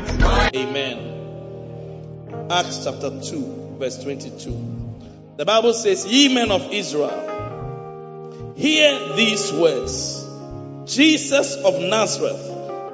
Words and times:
Words. 0.00 0.56
Amen. 0.56 0.98
Acts 2.50 2.84
chapter 2.84 3.20
2, 3.20 3.76
verse 3.78 4.02
22. 4.02 5.34
The 5.36 5.44
Bible 5.44 5.72
says, 5.72 6.06
Ye 6.06 6.34
men 6.34 6.50
of 6.50 6.72
Israel, 6.72 8.54
hear 8.56 9.16
these 9.16 9.52
words. 9.52 10.24
Jesus 10.86 11.56
of 11.56 11.80
Nazareth, 11.80 12.40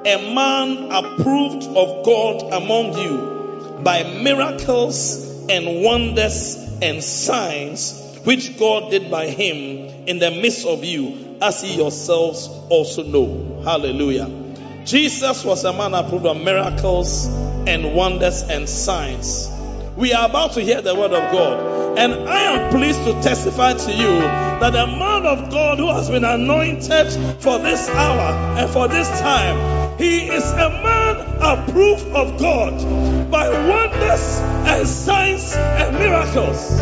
a 0.05 0.33
man 0.33 0.91
approved 0.91 1.63
of 1.63 2.05
God 2.05 2.51
among 2.53 2.97
you 2.97 3.81
by 3.83 4.03
miracles 4.21 5.47
and 5.49 5.83
wonders 5.83 6.57
and 6.81 7.03
signs 7.03 7.99
which 8.23 8.57
God 8.57 8.89
did 8.91 9.11
by 9.11 9.27
him 9.27 10.07
in 10.07 10.19
the 10.19 10.31
midst 10.31 10.65
of 10.65 10.83
you, 10.83 11.37
as 11.41 11.63
ye 11.63 11.75
yourselves 11.75 12.47
also 12.69 13.03
know. 13.03 13.61
Hallelujah. 13.63 14.42
Jesus 14.85 15.45
was 15.45 15.63
a 15.63 15.71
man 15.71 15.93
approved 15.93 16.25
of 16.25 16.41
miracles 16.41 17.27
and 17.67 17.95
wonders 17.95 18.41
and 18.43 18.67
signs. 18.67 19.49
We 19.95 20.13
are 20.13 20.27
about 20.27 20.53
to 20.53 20.61
hear 20.61 20.81
the 20.81 20.95
word 20.95 21.13
of 21.13 21.31
God. 21.31 21.97
And 21.97 22.27
I 22.27 22.41
am 22.53 22.71
pleased 22.71 23.03
to 23.03 23.13
testify 23.21 23.73
to 23.73 23.91
you 23.91 24.19
that 24.19 24.71
the 24.71 24.87
man 24.87 25.25
of 25.25 25.51
God 25.51 25.77
who 25.77 25.87
has 25.91 26.09
been 26.09 26.25
anointed 26.25 27.11
for 27.41 27.59
this 27.59 27.87
hour 27.87 28.57
and 28.57 28.69
for 28.69 28.87
this 28.87 29.07
time, 29.19 29.97
he 29.99 30.27
is 30.27 30.43
a 30.43 30.69
man 30.69 31.17
approved 31.39 32.07
of 32.07 32.39
God 32.39 33.29
by 33.29 33.49
wonders 33.49 34.39
and 34.67 34.87
signs 34.87 35.53
and 35.55 35.97
miracles. 35.97 36.81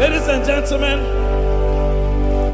Ladies 0.00 0.28
and 0.28 0.44
gentlemen, 0.44 1.00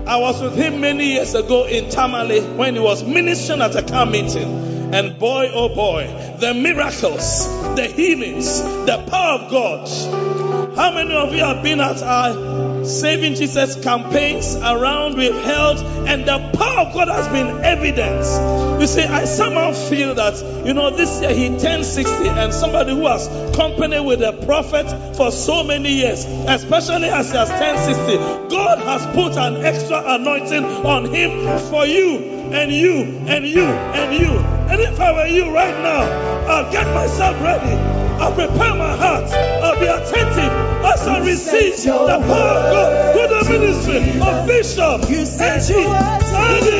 I 0.08 0.18
was 0.18 0.40
with 0.40 0.54
him 0.54 0.80
many 0.80 1.14
years 1.14 1.34
ago 1.34 1.66
in 1.66 1.90
Tamale 1.90 2.40
when 2.40 2.74
he 2.74 2.80
was 2.80 3.02
ministering 3.02 3.60
at 3.60 3.74
a 3.74 3.82
car 3.82 4.06
meeting. 4.06 4.75
And 4.92 5.18
boy, 5.18 5.50
oh 5.52 5.74
boy, 5.74 6.06
the 6.38 6.54
miracles, 6.54 7.46
the 7.76 7.86
healings, 7.86 8.62
the 8.62 9.04
power 9.08 9.40
of 9.40 9.50
God. 9.50 10.76
How 10.76 10.92
many 10.92 11.14
of 11.14 11.32
you 11.32 11.44
have 11.44 11.62
been 11.62 11.80
at 11.80 12.02
our 12.02 12.56
Saving 12.86 13.34
Jesus 13.34 13.82
campaigns 13.82 14.54
around 14.54 15.16
we've 15.16 15.34
held 15.34 15.78
and 16.06 16.24
the 16.24 16.38
power 16.56 16.86
of 16.86 16.94
God 16.94 17.08
has 17.08 17.26
been 17.28 17.64
evident. 17.64 18.80
You 18.80 18.86
see, 18.86 19.02
I 19.02 19.24
somehow 19.24 19.72
feel 19.72 20.14
that, 20.14 20.64
you 20.64 20.72
know, 20.72 20.90
this 20.90 21.20
year 21.20 21.34
he 21.34 21.58
turned 21.58 21.84
60 21.84 22.28
and 22.28 22.54
somebody 22.54 22.94
who 22.94 23.06
has 23.06 23.26
company 23.56 23.98
with 24.00 24.22
a 24.22 24.32
prophet 24.44 25.16
for 25.16 25.32
so 25.32 25.64
many 25.64 25.94
years, 25.94 26.24
especially 26.24 27.08
as 27.08 27.30
he 27.32 27.36
has 27.36 27.48
turned 27.48 27.78
60, 27.78 28.16
God 28.54 28.78
has 28.78 29.04
put 29.16 29.36
an 29.36 29.64
extra 29.64 30.00
anointing 30.14 30.64
on 30.64 31.06
him 31.06 31.58
for 31.70 31.84
you 31.84 32.18
and 32.52 32.70
you 32.70 33.02
and 33.26 33.44
you 33.44 33.64
and 33.64 34.14
you. 34.14 34.55
And 34.68 34.80
if 34.80 34.98
I 35.00 35.12
were 35.12 35.26
you 35.26 35.54
right 35.54 35.76
now, 35.82 36.02
I'll 36.48 36.70
get 36.72 36.86
myself 36.94 37.40
ready. 37.40 37.76
I'll 38.20 38.32
prepare 38.34 38.74
my 38.74 38.96
heart. 38.96 39.30
I'll 39.32 39.78
be 39.78 39.86
attentive 39.86 40.52
as 40.84 41.06
I 41.06 41.24
receive 41.24 41.76
the 41.84 41.92
power 41.92 42.18
of 42.18 42.72
God 42.72 43.14
through 43.14 43.28
the 43.28 43.44
ministry 43.58 44.20
of 44.20 44.46
Bishop 44.46 45.08
You 45.10 45.24
Eddie 45.38 45.86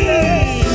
Addy. 0.09 0.67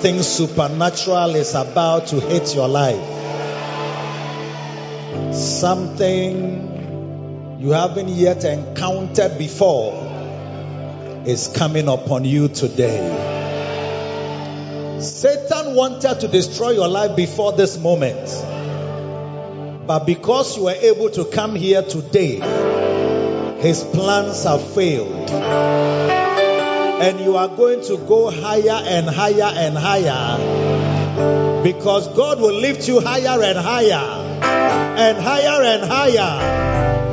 Something 0.00 0.22
supernatural 0.22 1.34
is 1.34 1.54
about 1.54 2.06
to 2.06 2.20
hit 2.20 2.54
your 2.54 2.68
life. 2.68 3.04
Something 5.34 6.70
you 7.60 7.72
haven't 7.72 8.08
yet 8.08 8.44
encountered 8.44 9.36
before 9.36 9.92
is 11.26 11.48
coming 11.48 11.86
upon 11.86 12.24
you 12.24 12.48
today. 12.48 12.96
Satan 15.02 15.74
wanted 15.74 16.20
to 16.20 16.28
destroy 16.28 16.70
your 16.70 16.88
life 16.88 17.14
before 17.14 17.52
this 17.52 17.78
moment. 17.78 18.26
But 19.86 20.06
because 20.06 20.56
you 20.56 20.62
were 20.62 20.78
able 20.80 21.10
to 21.10 21.26
come 21.26 21.54
here 21.54 21.82
today, 21.82 22.36
his 23.60 23.84
plans 23.84 24.44
have 24.44 24.66
failed. 24.72 25.89
And 27.00 27.18
you 27.20 27.36
are 27.36 27.48
going 27.48 27.82
to 27.86 27.96
go 27.96 28.30
higher 28.30 28.82
and 28.84 29.08
higher 29.08 29.50
and 29.56 29.76
higher. 29.76 31.62
Because 31.62 32.08
God 32.08 32.40
will 32.40 32.54
lift 32.54 32.86
you 32.88 33.00
higher 33.00 33.42
and 33.42 33.58
higher. 33.58 34.40
And 34.42 35.16
higher 35.16 35.62
and 35.62 35.90
higher. 35.90 36.40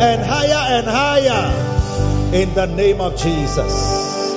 And 0.01 0.22
higher 0.22 0.78
and 0.78 0.88
higher. 0.88 2.34
In 2.36 2.54
the 2.54 2.66
name 2.66 3.00
of 3.00 3.18
Jesus. 3.18 4.36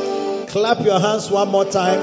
Clap 0.50 0.85
your 0.85 1.00
hands 1.00 1.31
one 1.31 1.49
more 1.49 1.64
time. 1.64 2.00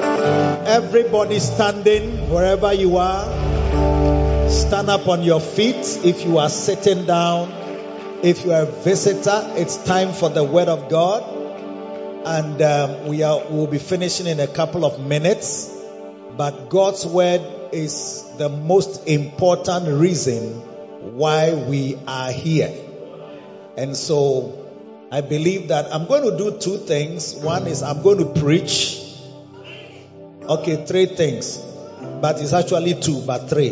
Everybody 0.68 1.40
standing 1.40 2.30
wherever 2.30 2.74
you 2.74 2.98
are. 2.98 4.50
Stand 4.50 4.90
up 4.90 5.08
on 5.08 5.24
your 5.24 5.40
feet 5.40 6.00
if 6.04 6.26
you 6.26 6.38
are 6.38 6.50
sitting 6.50 7.06
down. 7.06 7.52
If 8.24 8.46
you 8.46 8.52
are 8.52 8.64
a 8.64 8.66
visitor, 8.66 9.54
it's 9.56 9.78
time 9.78 10.12
for 10.12 10.30
the 10.30 10.44
word 10.44 10.68
of 10.68 10.90
God. 10.90 11.37
And 12.28 12.62
um, 12.62 13.08
we 13.08 13.24
are 13.24 13.42
we'll 13.50 13.68
be 13.68 13.80
finishing 13.80 14.28
in 14.28 14.42
a 14.42 14.48
couple 14.48 14.84
of 14.84 15.00
minutes. 15.00 15.74
But 16.36 16.70
God's 16.70 17.06
word 17.06 17.42
is 17.72 18.24
the 18.38 18.50
most 18.50 19.08
important 19.08 19.88
reason 19.88 20.60
why 21.16 21.54
we 21.54 21.98
are 22.06 22.32
here. 22.32 22.74
And 23.78 23.96
so 23.96 25.08
I 25.10 25.22
believe 25.22 25.70
that 25.70 25.94
I'm 25.94 26.06
going 26.06 26.30
to 26.30 26.38
do 26.38 26.60
two 26.60 26.78
things. 26.78 27.34
One 27.34 27.66
is 27.66 27.82
I'm 27.82 28.04
going 28.04 28.18
to 28.18 28.42
preach. 28.42 29.02
Okay, 30.44 30.86
three 30.86 31.06
things. 31.06 31.58
But 32.22 32.42
it's 32.42 32.54
actually 32.54 32.96
two, 32.96 33.22
but 33.26 33.50
three. 33.50 33.72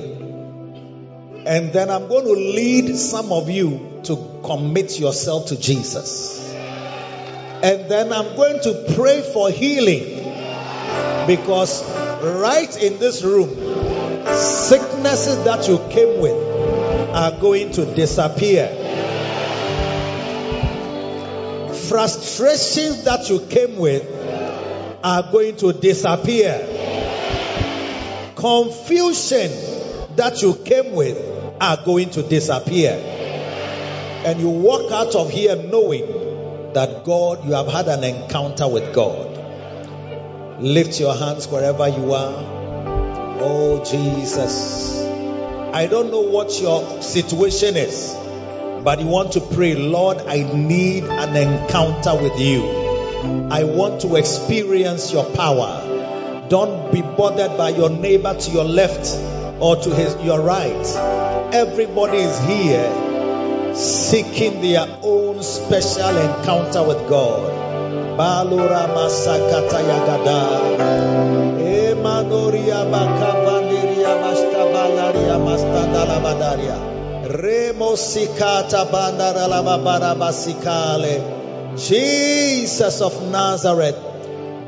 And 1.45 1.73
then 1.73 1.89
I'm 1.89 2.07
going 2.07 2.25
to 2.25 2.33
lead 2.33 2.95
some 2.95 3.31
of 3.33 3.49
you 3.49 4.01
to 4.05 4.41
commit 4.43 4.97
yourself 4.99 5.47
to 5.47 5.59
Jesus. 5.59 6.45
And 7.65 7.89
then 7.89 8.13
I'm 8.13 8.35
going 8.35 8.59
to 8.61 8.93
pray 8.95 9.23
for 9.33 9.49
healing. 9.49 10.21
Because 11.25 11.83
right 12.21 12.77
in 12.79 12.99
this 12.99 13.23
room, 13.23 13.49
sicknesses 14.35 15.43
that 15.45 15.67
you 15.67 15.79
came 15.89 16.21
with 16.21 16.35
are 17.15 17.31
going 17.39 17.71
to 17.71 17.85
disappear. 17.95 18.67
Frustrations 21.89 23.03
that 23.05 23.27
you 23.31 23.39
came 23.47 23.77
with 23.77 24.03
are 25.03 25.31
going 25.31 25.55
to 25.55 25.73
disappear. 25.73 26.59
Confusion 28.35 29.49
that 30.17 30.39
you 30.43 30.53
came 30.53 30.93
with 30.93 31.17
are 31.59 31.83
going 31.83 32.11
to 32.11 32.21
disappear. 32.21 32.91
And 34.23 34.39
you 34.39 34.49
walk 34.49 34.91
out 34.91 35.15
of 35.15 35.31
here 35.31 35.55
knowing 35.55 36.24
that 36.75 37.05
God, 37.05 37.45
you 37.45 37.53
have 37.53 37.67
had 37.67 37.87
an 37.87 38.03
encounter 38.03 38.67
with 38.67 38.93
God. 38.93 40.61
Lift 40.61 40.99
your 40.99 41.15
hands 41.15 41.47
wherever 41.47 41.87
you 41.87 42.13
are. 42.13 42.35
Oh, 43.39 43.81
Jesus. 43.89 45.01
I 45.73 45.87
don't 45.87 46.11
know 46.11 46.19
what 46.19 46.59
your 46.59 47.01
situation 47.01 47.77
is, 47.77 48.13
but 48.83 48.99
you 48.99 49.07
want 49.07 49.31
to 49.33 49.39
pray, 49.39 49.75
Lord, 49.75 50.17
I 50.17 50.43
need 50.53 51.05
an 51.05 51.37
encounter 51.37 52.13
with 52.21 52.37
you. 52.41 52.65
I 53.51 53.63
want 53.63 54.01
to 54.01 54.17
experience 54.17 55.13
your 55.13 55.23
power. 55.31 56.45
Don't 56.49 56.91
be 56.91 57.01
bothered 57.01 57.57
by 57.57 57.69
your 57.69 57.89
neighbor 57.89 58.33
to 58.37 58.51
your 58.51 58.65
left 58.65 59.15
or 59.61 59.77
to 59.77 59.95
his 59.95 60.13
your 60.25 60.41
right. 60.41 61.53
Everybody 61.53 62.17
is 62.17 62.37
here 62.45 63.04
seeking 63.75 64.61
their 64.61 64.87
own 65.03 65.43
special 65.43 66.15
encounter 66.17 66.83
with 66.87 67.07
God. 67.09 67.51
Balura 68.17 68.87
masakata 68.95 69.79
yagada. 69.83 70.39
Emanoria 71.59 72.87
bakabandiria 72.87 74.15
mastabalaria 74.23 75.37
mastandala 75.43 76.17
badaria. 76.23 76.77
Remo 77.27 77.95
sikata 77.95 78.85
bandara 78.87 79.47
lababara. 79.51 80.15
Jesus 81.77 83.01
of 83.01 83.21
Nazareth. 83.29 84.04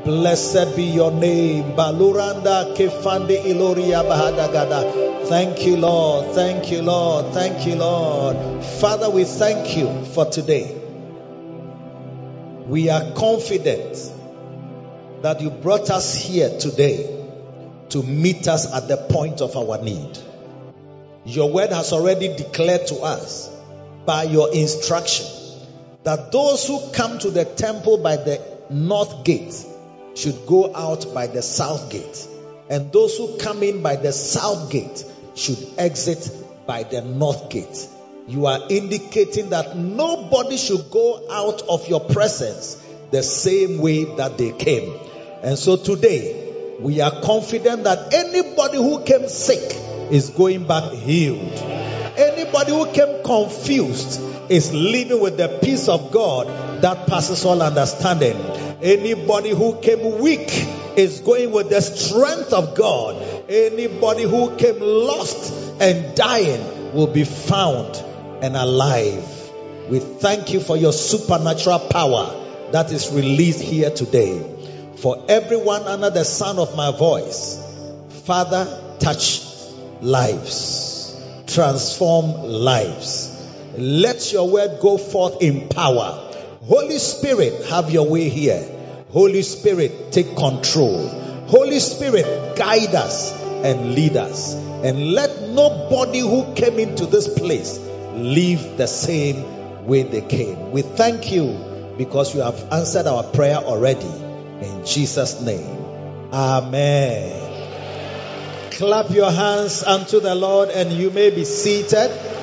Blessed 0.04 0.76
be 0.76 0.84
your 0.84 1.10
name. 1.10 1.74
Baluranda 1.76 2.74
kefande 2.76 3.42
iloria 3.44 4.02
bahadagada. 4.04 5.26
Thank 5.26 5.66
you, 5.66 5.76
Lord. 5.76 6.34
Thank 6.34 6.70
you, 6.70 6.82
Lord. 6.82 7.34
Thank 7.34 7.66
you, 7.66 7.74
Lord. 7.74 8.64
Father, 8.64 9.10
we 9.10 9.24
thank 9.24 9.76
you 9.76 10.04
for 10.06 10.24
today. 10.24 10.74
We 12.66 12.90
are 12.90 13.12
confident 13.12 13.96
that 15.22 15.40
you 15.40 15.50
brought 15.50 15.90
us 15.90 16.14
here 16.14 16.58
today 16.58 17.14
to 17.90 18.02
meet 18.02 18.46
us 18.46 18.72
at 18.72 18.88
the 18.88 18.96
point 18.96 19.40
of 19.40 19.56
our 19.56 19.82
need. 19.82 20.18
Your 21.24 21.50
word 21.50 21.70
has 21.70 21.92
already 21.92 22.36
declared 22.36 22.86
to 22.86 23.00
us 23.00 23.50
by 24.06 24.22
your 24.22 24.54
instruction 24.54 25.26
that 26.04 26.30
those 26.30 26.66
who 26.66 26.80
come 26.92 27.18
to 27.18 27.30
the 27.30 27.44
temple 27.44 27.98
by 27.98 28.16
the 28.16 28.40
north 28.70 29.24
gate 29.24 29.54
should 30.18 30.46
go 30.46 30.74
out 30.74 31.14
by 31.14 31.28
the 31.28 31.42
south 31.42 31.90
gate, 31.90 32.26
and 32.68 32.92
those 32.92 33.16
who 33.16 33.38
come 33.38 33.62
in 33.62 33.82
by 33.82 33.94
the 33.94 34.12
south 34.12 34.70
gate 34.70 35.04
should 35.36 35.58
exit 35.78 36.28
by 36.66 36.82
the 36.82 37.02
north 37.02 37.48
gate. 37.50 37.88
You 38.26 38.46
are 38.46 38.60
indicating 38.68 39.50
that 39.50 39.76
nobody 39.76 40.56
should 40.56 40.90
go 40.90 41.24
out 41.30 41.62
of 41.62 41.88
your 41.88 42.00
presence 42.00 42.84
the 43.12 43.22
same 43.22 43.78
way 43.78 44.16
that 44.16 44.36
they 44.36 44.50
came. 44.50 44.92
And 45.42 45.56
so 45.56 45.76
today, 45.76 46.76
we 46.80 47.00
are 47.00 47.22
confident 47.22 47.84
that 47.84 48.12
anybody 48.12 48.76
who 48.76 49.04
came 49.04 49.28
sick 49.28 49.72
is 50.10 50.30
going 50.30 50.66
back 50.66 50.92
healed. 50.92 51.52
Anybody 52.18 52.72
who 52.72 52.90
came 52.92 53.22
confused 53.22 54.20
is 54.50 54.74
living 54.74 55.20
with 55.20 55.36
the 55.36 55.60
peace 55.62 55.88
of 55.88 56.10
God 56.10 56.67
that 56.82 57.06
passes 57.06 57.44
all 57.44 57.62
understanding. 57.62 58.36
Anybody 58.82 59.50
who 59.50 59.80
came 59.80 60.20
weak 60.20 60.50
is 60.96 61.20
going 61.20 61.52
with 61.52 61.70
the 61.70 61.80
strength 61.80 62.52
of 62.52 62.76
God. 62.76 63.22
Anybody 63.48 64.24
who 64.24 64.56
came 64.56 64.80
lost 64.80 65.80
and 65.80 66.16
dying 66.16 66.94
will 66.94 67.06
be 67.06 67.24
found 67.24 67.96
and 68.42 68.56
alive. 68.56 69.24
We 69.88 70.00
thank 70.00 70.52
you 70.52 70.60
for 70.60 70.76
your 70.76 70.92
supernatural 70.92 71.78
power 71.78 72.70
that 72.72 72.92
is 72.92 73.10
released 73.12 73.60
here 73.60 73.90
today. 73.90 74.56
For 74.96 75.24
everyone 75.28 75.82
under 75.82 76.10
the 76.10 76.24
sound 76.24 76.58
of 76.58 76.76
my 76.76 76.90
voice, 76.90 77.64
Father, 78.24 78.96
touch 78.98 79.42
lives, 80.00 81.16
transform 81.46 82.42
lives. 82.42 83.34
Let 83.76 84.32
your 84.32 84.48
word 84.48 84.80
go 84.80 84.98
forth 84.98 85.40
in 85.40 85.68
power. 85.68 86.27
Holy 86.68 86.98
Spirit, 86.98 87.64
have 87.66 87.90
your 87.90 88.06
way 88.06 88.28
here. 88.28 88.62
Holy 89.08 89.40
Spirit, 89.40 90.12
take 90.12 90.36
control. 90.36 91.08
Holy 91.48 91.80
Spirit, 91.80 92.56
guide 92.58 92.94
us 92.94 93.32
and 93.64 93.94
lead 93.94 94.18
us. 94.18 94.54
And 94.54 95.12
let 95.12 95.48
nobody 95.48 96.20
who 96.20 96.52
came 96.54 96.78
into 96.78 97.06
this 97.06 97.26
place 97.26 97.80
leave 98.12 98.76
the 98.76 98.86
same 98.86 99.86
way 99.86 100.02
they 100.02 100.20
came. 100.20 100.70
We 100.70 100.82
thank 100.82 101.32
you 101.32 101.94
because 101.96 102.34
you 102.34 102.42
have 102.42 102.70
answered 102.70 103.06
our 103.06 103.22
prayer 103.22 103.56
already. 103.56 104.12
In 104.60 104.84
Jesus' 104.84 105.40
name. 105.40 105.74
Amen. 106.34 107.46
Clap 108.72 109.08
your 109.10 109.30
hands 109.30 109.82
unto 109.82 110.20
the 110.20 110.34
Lord 110.34 110.68
and 110.68 110.92
you 110.92 111.10
may 111.10 111.30
be 111.30 111.44
seated. 111.44 112.37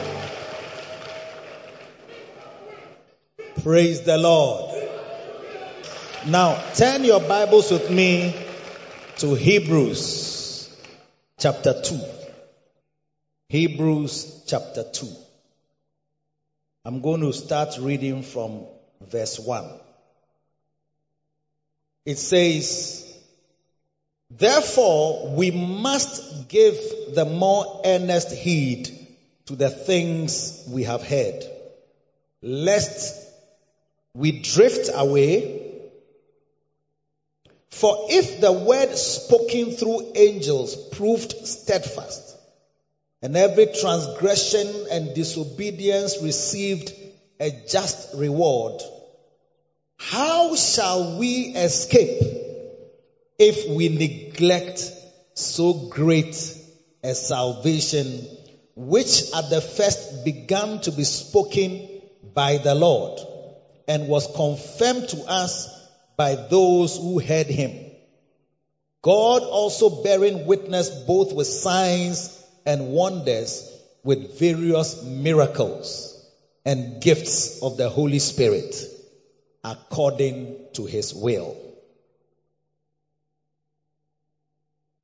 Praise 3.65 4.03
the 4.03 4.15
Lord. 4.19 4.75
Now, 6.27 6.63
turn 6.75 7.03
your 7.03 7.19
Bibles 7.19 7.71
with 7.71 7.89
me 7.89 8.35
to 9.17 9.33
Hebrews 9.33 10.69
chapter 11.39 11.73
2. 11.81 11.99
Hebrews 13.49 14.43
chapter 14.45 14.83
2. 14.83 15.07
I'm 16.85 17.01
going 17.01 17.21
to 17.21 17.33
start 17.33 17.79
reading 17.79 18.21
from 18.21 18.67
verse 19.01 19.39
1. 19.39 19.67
It 22.05 22.19
says, 22.19 23.17
Therefore, 24.29 25.35
we 25.35 25.49
must 25.49 26.49
give 26.49 26.77
the 27.15 27.25
more 27.25 27.81
earnest 27.83 28.31
heed 28.31 28.91
to 29.47 29.55
the 29.55 29.71
things 29.71 30.67
we 30.69 30.83
have 30.83 31.01
heard, 31.01 31.43
lest 32.43 33.24
we 34.15 34.39
drift 34.39 34.89
away. 34.93 35.61
For 37.69 38.07
if 38.09 38.39
the 38.39 38.51
word 38.53 38.95
spoken 38.97 39.71
through 39.71 40.13
angels 40.15 40.75
proved 40.93 41.33
steadfast, 41.45 42.37
and 43.21 43.35
every 43.35 43.67
transgression 43.67 44.67
and 44.89 45.13
disobedience 45.13 46.21
received 46.21 46.93
a 47.41 47.51
just 47.69 48.15
reward, 48.15 48.81
how 49.97 50.55
shall 50.55 51.19
we 51.19 51.47
escape 51.47 52.21
if 53.37 53.69
we 53.69 53.89
neglect 53.89 54.89
so 55.33 55.89
great 55.89 56.57
a 57.03 57.13
salvation, 57.13 58.25
which 58.75 59.33
at 59.33 59.49
the 59.49 59.59
first 59.59 60.23
began 60.23 60.79
to 60.81 60.91
be 60.91 61.03
spoken 61.03 61.89
by 62.33 62.57
the 62.57 62.73
Lord 62.73 63.19
and 63.87 64.07
was 64.07 64.33
confirmed 64.35 65.09
to 65.09 65.23
us 65.25 65.69
by 66.17 66.35
those 66.35 66.97
who 66.97 67.19
heard 67.19 67.47
him? 67.47 67.91
God 69.01 69.43
also 69.43 70.03
bearing 70.03 70.47
witness 70.47 70.89
both 70.89 71.33
with 71.33 71.47
signs 71.47 72.43
and 72.65 72.89
wonders 72.89 73.71
with 74.03 74.39
various 74.39 75.03
miracles 75.03 76.11
and 76.65 77.01
gifts 77.01 77.61
of 77.61 77.77
the 77.77 77.89
Holy 77.89 78.19
Spirit 78.19 78.75
according 79.63 80.57
to 80.73 80.85
his 80.85 81.13
will. 81.13 81.55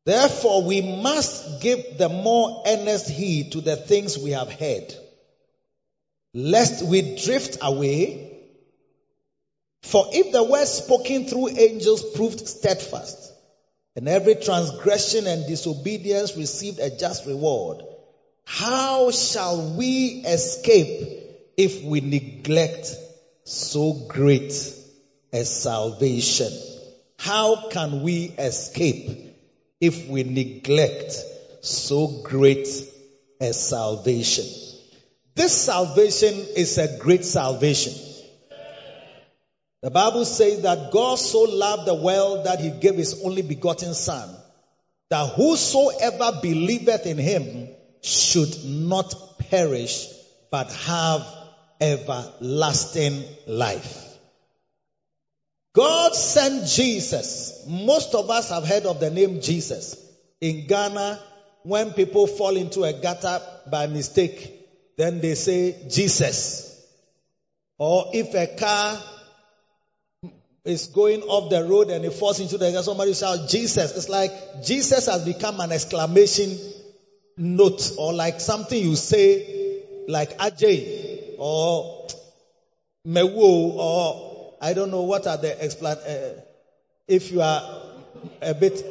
Therefore, 0.05 0.63
we 0.63 0.81
must 0.81 1.61
give 1.61 1.97
the 1.97 2.09
more 2.09 2.63
earnest 2.65 3.09
heed 3.09 3.51
to 3.51 3.61
the 3.61 3.75
things 3.75 4.17
we 4.17 4.31
have 4.31 4.51
heard, 4.51 4.95
lest 6.33 6.83
we 6.83 7.17
drift 7.23 7.59
away. 7.61 8.30
For 9.81 10.07
if 10.11 10.31
the 10.31 10.43
word 10.43 10.67
spoken 10.67 11.25
through 11.25 11.49
angels 11.49 12.03
proved 12.15 12.47
steadfast, 12.47 13.33
and 13.95 14.07
every 14.07 14.35
transgression 14.35 15.27
and 15.27 15.45
disobedience 15.45 16.37
received 16.37 16.79
a 16.79 16.95
just 16.95 17.25
reward, 17.25 17.83
how 18.45 19.11
shall 19.11 19.75
we 19.75 20.23
escape 20.25 21.09
if 21.57 21.83
we 21.83 21.99
neglect 22.01 22.95
so 23.43 23.93
great 24.07 24.53
a 25.33 25.43
salvation? 25.43 26.51
How 27.17 27.69
can 27.69 28.01
we 28.01 28.25
escape 28.25 29.35
if 29.79 30.07
we 30.07 30.23
neglect 30.23 31.15
so 31.61 32.21
great 32.23 32.67
a 33.39 33.53
salvation? 33.53 34.45
This 35.35 35.55
salvation 35.55 36.33
is 36.55 36.77
a 36.77 36.97
great 36.97 37.25
salvation. 37.25 38.10
The 39.81 39.89
Bible 39.89 40.25
says 40.25 40.61
that 40.61 40.91
God 40.91 41.17
so 41.17 41.41
loved 41.41 41.87
the 41.87 41.95
world 41.95 42.45
that 42.45 42.59
he 42.59 42.69
gave 42.69 42.95
his 42.95 43.23
only 43.23 43.41
begotten 43.41 43.93
son, 43.95 44.29
that 45.09 45.33
whosoever 45.33 46.39
believeth 46.41 47.07
in 47.07 47.17
him 47.17 47.69
should 48.01 48.63
not 48.63 49.39
perish, 49.49 50.07
but 50.51 50.71
have 50.71 51.25
everlasting 51.79 53.23
life. 53.47 54.07
God 55.73 56.13
sent 56.13 56.67
Jesus. 56.67 57.65
Most 57.67 58.13
of 58.13 58.29
us 58.29 58.49
have 58.49 58.65
heard 58.65 58.85
of 58.85 58.99
the 58.99 59.09
name 59.09 59.41
Jesus. 59.41 59.97
In 60.41 60.67
Ghana, 60.67 61.19
when 61.63 61.93
people 61.93 62.27
fall 62.27 62.55
into 62.55 62.83
a 62.83 62.93
gutter 62.93 63.41
by 63.69 63.87
mistake, 63.87 64.67
then 64.97 65.21
they 65.21 65.33
say 65.35 65.87
Jesus. 65.89 66.85
Or 67.77 68.11
if 68.13 68.35
a 68.35 68.47
car 68.57 69.01
is 70.63 70.87
going 70.87 71.21
off 71.23 71.49
the 71.49 71.63
road 71.63 71.89
and 71.89 72.05
it 72.05 72.13
falls 72.13 72.39
into 72.39 72.57
the 72.57 72.81
somebody 72.83 73.13
shout 73.13 73.49
Jesus. 73.49 73.95
It's 73.97 74.09
like 74.09 74.31
Jesus 74.63 75.07
has 75.07 75.25
become 75.25 75.59
an 75.59 75.71
exclamation 75.71 76.57
note 77.37 77.93
or 77.97 78.13
like 78.13 78.39
something 78.39 78.81
you 78.81 78.95
say 78.95 79.83
like 80.07 80.37
Ajay 80.37 81.35
or 81.39 82.07
Mewo 83.07 83.73
or 83.75 84.53
I 84.61 84.73
don't 84.73 84.91
know 84.91 85.01
what 85.01 85.25
are 85.25 85.37
the 85.37 85.47
explan. 85.47 85.97
Uh, 85.97 86.41
if 87.07 87.31
you 87.31 87.41
are 87.41 87.81
a 88.41 88.53
bit 88.53 88.85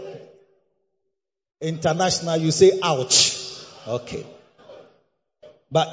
international, 1.61 2.37
you 2.39 2.51
say 2.51 2.81
ouch. 2.83 3.65
Okay. 3.87 4.27
But 5.71 5.89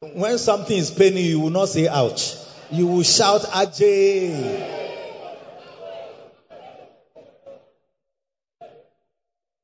when 0.00 0.38
something 0.38 0.76
is 0.76 0.90
paining 0.90 1.24
you 1.26 1.38
will 1.38 1.50
not 1.50 1.68
say 1.68 1.86
ouch. 1.86 2.39
You 2.72 2.86
will 2.86 3.02
shout 3.02 3.42
Ajay. 3.42 4.78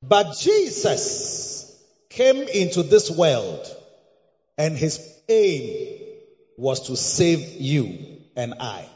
But 0.03 0.37
Jesus 0.37 1.81
came 2.11 2.37
into 2.37 2.83
this 2.83 3.11
world 3.11 3.67
and 4.59 4.77
his 4.77 5.01
aim 5.29 5.99
was 6.57 6.87
to 6.89 6.97
save 6.97 7.61
you 7.61 8.19
and 8.37 8.55
I. 8.61 8.89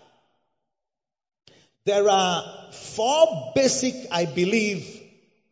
There 1.84 2.08
are 2.08 2.72
four 2.72 3.52
basic, 3.54 3.94
I 4.12 4.24
believe, 4.26 5.00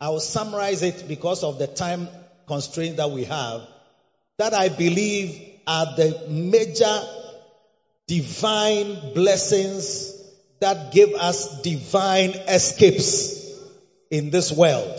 I 0.01 0.11
will 0.11 0.21
summarize 0.21 0.83
it 0.83 1.07
because 1.09 1.43
of 1.43 1.59
the 1.59 1.67
time 1.67 2.09
constraint 2.47 2.97
that 2.97 3.11
we 3.11 3.25
have, 3.25 3.63
that 4.39 4.55
I 4.55 4.69
believe 4.69 5.59
are 5.67 5.87
the 5.97 6.27
major 6.29 7.03
divine 8.09 9.13
blessings 9.15 10.15
that 10.61 10.93
give 10.93 11.11
us 11.15 11.63
divine 11.63 12.31
escapes 12.31 13.55
in 14.11 14.31
this 14.31 14.51
world. 14.51 14.99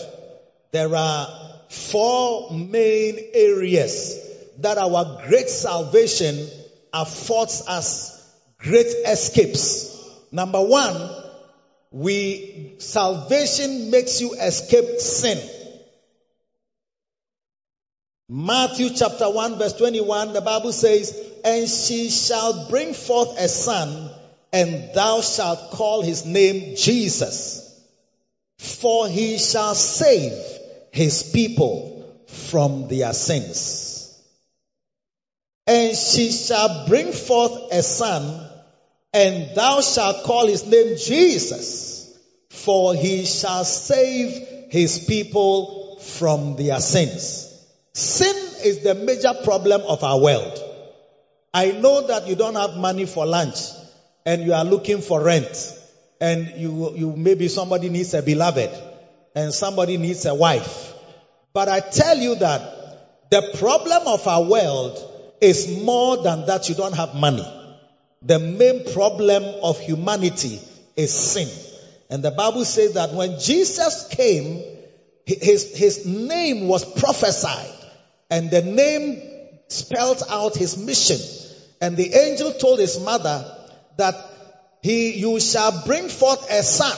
There 0.72 0.96
are 0.96 1.28
four 1.70 2.52
main 2.52 3.20
areas 3.34 4.18
that 4.60 4.78
our 4.78 5.24
great 5.28 5.50
salvation 5.50 6.48
affords 6.94 7.64
us 7.68 8.16
great 8.60 8.88
escapes. 9.08 9.98
Number 10.32 10.62
one, 10.62 10.96
we, 11.92 12.76
salvation 12.78 13.90
makes 13.90 14.22
you 14.22 14.34
escape 14.34 15.00
sin. 15.00 15.40
Matthew 18.32 18.92
chapter 18.92 19.28
1 19.28 19.58
verse 19.58 19.74
21, 19.74 20.34
the 20.34 20.42
Bible 20.42 20.72
says, 20.72 21.20
And 21.44 21.68
she 21.68 22.12
shall 22.12 22.70
bring 22.70 22.94
forth 22.94 23.40
a 23.40 23.48
son, 23.48 24.12
and 24.54 24.94
thou 24.94 25.22
shalt 25.22 25.72
call 25.72 26.04
his 26.04 26.28
name 26.28 26.76
Jesus. 26.76 27.66
For 28.60 29.08
he 29.08 29.40
shall 29.40 29.74
save 29.74 30.34
his 30.92 31.32
people 31.32 32.16
from 32.28 32.88
their 32.88 33.14
sins. 33.14 34.16
And 35.66 35.96
she 35.98 36.32
shall 36.32 36.86
bring 36.88 37.12
forth 37.12 37.72
a 37.72 37.82
son, 37.82 38.48
and 39.12 39.56
thou 39.56 39.82
shalt 39.82 40.24
call 40.24 40.46
his 40.46 40.68
name 40.68 40.98
Jesus, 40.98 42.16
for 42.52 42.94
he 42.94 43.26
shall 43.26 43.66
save 43.66 44.70
his 44.70 45.04
people 45.06 45.98
from 45.98 46.58
their 46.58 46.80
sins. 46.80 47.49
Sin 48.00 48.34
is 48.64 48.80
the 48.80 48.96
major 48.96 49.34
problem 49.44 49.82
of 49.82 50.06
our 50.06 50.18
world. 50.22 50.58
I 51.54 51.72
know 51.72 52.08
that 52.08 52.28
you 52.28 52.36
don't 52.36 52.56
have 52.56 52.78
money 52.78 53.06
for 53.06 53.26
lunch 53.26 53.58
and 54.26 54.42
you 54.42 54.54
are 54.54 54.64
looking 54.64 55.02
for 55.02 55.22
rent 55.22 55.78
and 56.22 56.48
you, 56.56 56.96
you 56.96 57.14
maybe 57.18 57.50
somebody 57.50 57.90
needs 57.90 58.14
a 58.14 58.22
beloved 58.22 58.70
and 59.36 59.54
somebody 59.54 59.98
needs 59.98 60.26
a 60.26 60.34
wife. 60.34 60.94
But 61.52 61.68
I 61.68 61.82
tell 61.82 62.18
you 62.18 62.36
that 62.36 63.32
the 63.32 63.58
problem 63.60 64.08
of 64.08 64.26
our 64.26 64.44
world 64.44 65.36
is 65.42 65.82
more 65.84 66.24
than 66.24 66.46
that 66.46 66.70
you 66.70 66.76
don't 66.76 66.96
have 66.96 67.16
money. 67.16 67.46
The 68.22 68.40
main 68.40 68.94
problem 68.94 69.44
of 69.62 69.78
humanity 69.78 70.62
is 70.96 71.14
sin. 71.14 71.50
And 72.10 72.24
the 72.24 72.32
Bible 72.32 72.64
says 72.64 72.94
that 72.94 73.12
when 73.12 73.40
Jesus 73.42 74.08
came, 74.08 74.64
his, 75.26 75.78
his 75.78 76.06
name 76.06 76.70
was 76.70 76.86
prophesied 76.98 77.76
and 78.30 78.52
the 78.52 78.62
name 78.62 79.22
spelled 79.68 80.24
out 80.30 80.56
his 80.56 80.78
mission. 80.78 81.20
And 81.82 81.96
the 81.96 82.14
angel 82.14 82.52
told 82.54 82.80
his 82.80 83.00
mother 83.00 83.58
that 83.98 84.16
he, 84.82 85.18
you 85.18 85.40
shall 85.40 85.86
bring 85.86 86.10
forth 86.10 86.50
a 86.52 86.64
son 86.64 86.98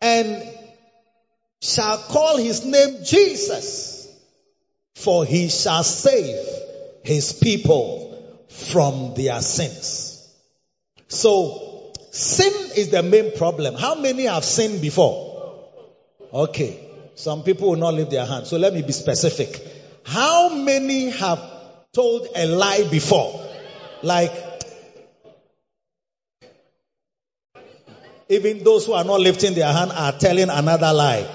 and 0.00 0.42
shall 1.60 1.98
call 1.98 2.36
his 2.36 2.64
name 2.64 3.04
Jesus, 3.04 4.08
for 4.94 5.24
he 5.24 5.48
shall 5.48 5.84
save 5.84 6.44
his 7.04 7.32
people 7.32 8.46
from 8.48 9.14
their 9.14 9.40
sins. 9.40 10.28
So, 11.08 11.92
sin 12.10 12.52
is 12.76 12.90
the 12.90 13.02
main 13.02 13.36
problem. 13.36 13.74
How 13.74 13.94
many 13.94 14.24
have 14.24 14.44
sinned 14.44 14.80
before? 14.80 15.62
Okay. 16.32 16.82
Some 17.14 17.44
people 17.44 17.70
will 17.70 17.76
not 17.76 17.94
lift 17.94 18.10
their 18.10 18.26
hand. 18.26 18.46
So 18.46 18.58
let 18.58 18.74
me 18.74 18.82
be 18.82 18.92
specific. 18.92 19.75
How 20.06 20.54
many 20.54 21.10
have 21.10 21.42
told 21.92 22.28
a 22.34 22.46
lie 22.46 22.88
before? 22.88 23.44
Like, 24.02 24.32
even 28.28 28.62
those 28.62 28.86
who 28.86 28.92
are 28.92 29.04
not 29.04 29.20
lifting 29.20 29.54
their 29.54 29.72
hand 29.72 29.90
are 29.92 30.12
telling 30.12 30.48
another 30.48 30.92
lie 30.92 31.26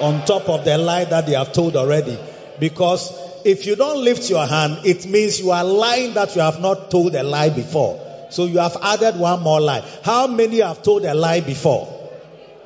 on 0.00 0.24
top 0.26 0.48
of 0.48 0.64
the 0.64 0.76
lie 0.76 1.04
that 1.04 1.26
they 1.26 1.32
have 1.32 1.52
told 1.52 1.76
already. 1.76 2.18
Because 2.58 3.10
if 3.44 3.66
you 3.66 3.74
don't 3.74 4.04
lift 4.04 4.28
your 4.28 4.46
hand, 4.46 4.80
it 4.84 5.06
means 5.06 5.40
you 5.40 5.50
are 5.50 5.64
lying 5.64 6.14
that 6.14 6.36
you 6.36 6.42
have 6.42 6.60
not 6.60 6.90
told 6.90 7.14
a 7.14 7.22
lie 7.22 7.50
before. 7.50 8.28
So 8.30 8.44
you 8.44 8.58
have 8.58 8.76
added 8.82 9.18
one 9.18 9.42
more 9.42 9.60
lie. 9.60 9.82
How 10.04 10.26
many 10.26 10.60
have 10.60 10.82
told 10.82 11.04
a 11.04 11.14
lie 11.14 11.40
before? 11.40 11.88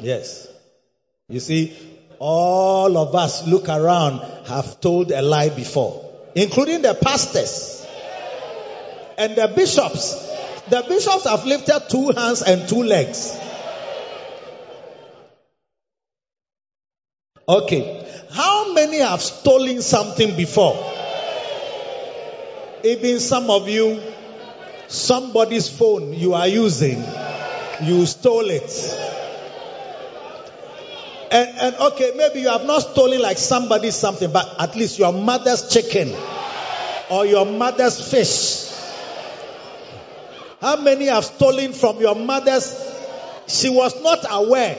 Yes. 0.01 0.49
You 1.29 1.41
see, 1.41 1.77
all 2.19 2.97
of 2.97 3.15
us 3.15 3.47
look 3.47 3.69
around 3.69 4.21
have 4.47 4.81
told 4.81 5.11
a 5.11 5.23
lie 5.23 5.51
before, 5.51 6.05
including 6.35 6.83
the 6.83 6.95
pastors 6.95 7.87
and 9.19 9.37
the 9.37 9.49
bishops. 9.49 10.31
The 10.69 10.85
bishops 10.89 11.25
have 11.25 11.45
lifted 11.45 11.83
two 11.91 12.11
hands 12.11 12.43
and 12.43 12.69
two 12.69 12.83
legs. 12.83 13.39
Okay. 17.47 18.01
How 18.31 18.73
many 18.73 18.99
have 18.99 19.21
stolen 19.21 19.83
something 19.83 20.37
before? 20.37 20.75
Even 22.83 23.21
some 23.21 23.51
of 23.51 23.69
you 23.69 24.01
somebody's 24.89 25.69
phone 25.69 26.13
you 26.13 26.35
are 26.35 26.49
using, 26.49 27.03
you 27.83 28.07
stole 28.07 28.49
it. 28.49 28.71
And, 31.35 31.59
and 31.59 31.75
okay, 31.75 32.13
maybe 32.15 32.43
you 32.43 32.49
have 32.49 32.65
not 32.65 32.79
stolen 32.79 33.21
like 33.21 33.39
somebody 33.39 33.91
something, 33.91 34.31
but 34.31 34.55
at 34.61 34.77
least 34.77 35.01
your 35.01 35.13
mother's 35.13 35.69
chicken 35.69 36.15
or 37.11 37.27
your 37.27 37.45
mother's 37.45 38.09
fish. 38.09 38.71
How 40.61 40.77
many 40.77 41.07
have 41.07 41.25
stolen 41.25 41.73
from 41.73 41.99
your 41.99 42.15
mother's? 42.15 42.73
She 43.49 43.69
was 43.69 44.01
not 44.01 44.25
aware. 44.31 44.79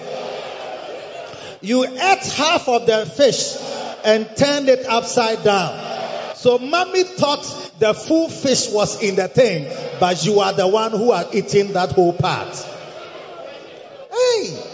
You 1.59 1.83
ate 1.83 2.25
half 2.38 2.69
of 2.69 2.85
the 2.85 3.05
fish 3.05 3.57
and 4.05 4.25
turned 4.38 4.69
it 4.69 4.85
upside 4.85 5.43
down. 5.43 6.35
So 6.38 6.57
mommy 6.57 7.03
thought 7.03 7.74
the 7.79 7.93
full 7.93 8.29
fish 8.29 8.69
was 8.71 9.03
in 9.03 9.17
the 9.17 9.27
thing, 9.27 9.69
but 10.00 10.25
you 10.25 10.39
are 10.39 10.53
the 10.53 10.69
one 10.69 10.91
who 10.91 11.12
are 11.12 11.25
eating 11.33 11.74
that 11.74 11.91
whole 11.91 12.13
part. 12.13 12.55
Hey! 14.09 14.71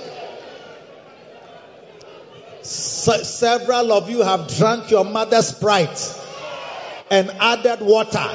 Se- 3.01 3.23
several 3.23 3.91
of 3.93 4.11
you 4.11 4.21
have 4.21 4.47
drunk 4.47 4.91
your 4.91 5.03
mother's 5.03 5.47
sprite 5.47 6.19
and 7.09 7.31
added 7.39 7.81
water. 7.81 8.29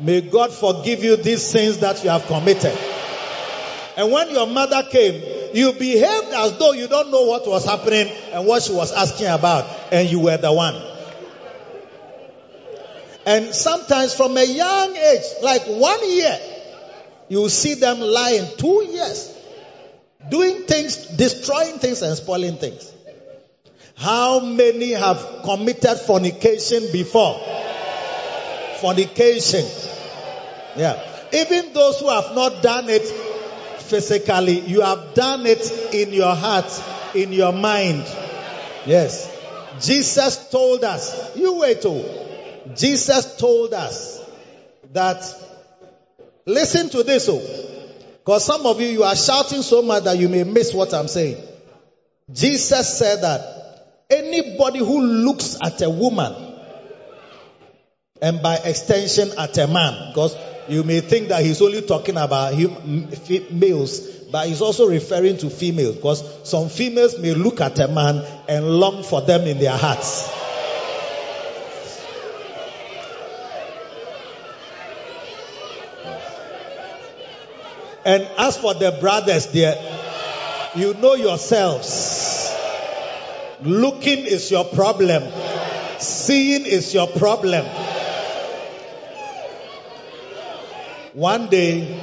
May 0.00 0.22
God 0.22 0.52
forgive 0.52 1.04
you 1.04 1.14
these 1.14 1.46
sins 1.46 1.78
that 1.78 2.02
you 2.02 2.10
have 2.10 2.26
committed. 2.26 2.76
And 3.96 4.10
when 4.10 4.30
your 4.30 4.48
mother 4.48 4.82
came, 4.90 5.22
you 5.54 5.72
behaved 5.72 6.34
as 6.34 6.58
though 6.58 6.72
you 6.72 6.88
don't 6.88 7.12
know 7.12 7.22
what 7.22 7.46
was 7.46 7.64
happening 7.64 8.08
and 8.32 8.44
what 8.44 8.64
she 8.64 8.72
was 8.72 8.92
asking 8.92 9.28
about, 9.28 9.66
and 9.92 10.10
you 10.10 10.18
were 10.18 10.36
the 10.36 10.52
one. 10.52 10.74
And 13.24 13.54
sometimes 13.54 14.14
from 14.14 14.36
a 14.36 14.44
young 14.44 14.96
age, 14.96 15.22
like 15.42 15.62
one 15.66 16.10
year, 16.10 16.38
you 17.28 17.48
see 17.48 17.74
them 17.74 18.00
lying 18.00 18.48
two 18.58 18.84
years, 18.90 19.35
doing 20.30 20.62
things, 20.62 20.96
destroying 21.16 21.78
things 21.78 22.02
and 22.02 22.16
spoiling 22.16 22.56
things. 22.56 22.92
How 23.96 24.40
many 24.40 24.92
have 24.92 25.42
committed 25.44 25.98
fornication 25.98 26.92
before? 26.92 27.40
Fornication. 28.80 29.64
Yeah. 30.76 31.02
Even 31.32 31.72
those 31.72 32.00
who 32.00 32.10
have 32.10 32.34
not 32.34 32.62
done 32.62 32.88
it 32.88 33.02
physically, 33.80 34.60
you 34.60 34.82
have 34.82 35.14
done 35.14 35.46
it 35.46 35.94
in 35.94 36.12
your 36.12 36.34
heart, 36.34 36.70
in 37.14 37.32
your 37.32 37.52
mind. 37.52 38.04
Yes. 38.84 39.32
Jesus 39.80 40.50
told 40.50 40.84
us, 40.84 41.36
you 41.36 41.54
wait, 41.54 41.80
oh. 41.84 42.04
Jesus 42.74 43.36
told 43.36 43.72
us 43.72 44.22
that, 44.92 45.22
listen 46.44 46.90
to 46.90 47.02
this, 47.02 47.28
oh. 47.30 47.75
Because 48.26 48.44
some 48.44 48.66
of 48.66 48.80
you, 48.80 48.88
you 48.88 49.04
are 49.04 49.14
shouting 49.14 49.62
so 49.62 49.82
much 49.82 50.02
that 50.02 50.18
you 50.18 50.28
may 50.28 50.42
miss 50.42 50.74
what 50.74 50.92
I'm 50.92 51.06
saying. 51.06 51.36
Jesus 52.32 52.98
said 52.98 53.22
that 53.22 54.02
anybody 54.10 54.80
who 54.80 55.00
looks 55.00 55.56
at 55.62 55.80
a 55.80 55.88
woman 55.88 56.34
and 58.20 58.42
by 58.42 58.56
extension 58.56 59.30
at 59.38 59.56
a 59.58 59.68
man, 59.68 60.10
because 60.10 60.36
you 60.66 60.82
may 60.82 60.98
think 61.02 61.28
that 61.28 61.44
he's 61.44 61.62
only 61.62 61.82
talking 61.82 62.16
about 62.16 62.52
males, 63.52 64.00
but 64.32 64.48
he's 64.48 64.60
also 64.60 64.88
referring 64.88 65.36
to 65.36 65.48
females, 65.48 65.94
because 65.94 66.50
some 66.50 66.68
females 66.68 67.16
may 67.20 67.32
look 67.32 67.60
at 67.60 67.78
a 67.78 67.86
man 67.86 68.24
and 68.48 68.66
long 68.66 69.04
for 69.04 69.20
them 69.22 69.42
in 69.42 69.60
their 69.60 69.76
hearts. 69.76 70.28
And 78.06 78.22
as 78.38 78.56
for 78.56 78.72
the 78.72 78.92
brothers 79.00 79.48
there, 79.48 79.74
you 80.76 80.94
know 80.94 81.16
yourselves. 81.16 82.54
Looking 83.62 84.26
is 84.26 84.48
your 84.48 84.64
problem. 84.64 85.24
Seeing 85.98 86.66
is 86.66 86.94
your 86.94 87.08
problem. 87.08 87.66
One 91.14 91.48
day, 91.48 92.00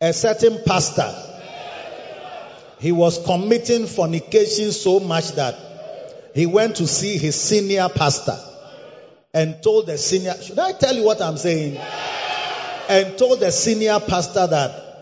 a 0.00 0.12
certain 0.12 0.62
pastor, 0.64 1.12
he 2.78 2.92
was 2.92 3.24
committing 3.26 3.86
fornication 3.86 4.70
so 4.70 5.00
much 5.00 5.32
that 5.32 5.56
he 6.36 6.46
went 6.46 6.76
to 6.76 6.86
see 6.86 7.18
his 7.18 7.34
senior 7.34 7.88
pastor 7.88 8.38
and 9.34 9.60
told 9.60 9.88
the 9.88 9.98
senior, 9.98 10.40
should 10.40 10.60
I 10.60 10.70
tell 10.70 10.94
you 10.94 11.04
what 11.04 11.20
I'm 11.20 11.36
saying? 11.36 11.80
And 12.88 13.16
told 13.16 13.40
the 13.40 13.50
senior 13.50 14.00
pastor 14.00 14.46
that 14.46 14.92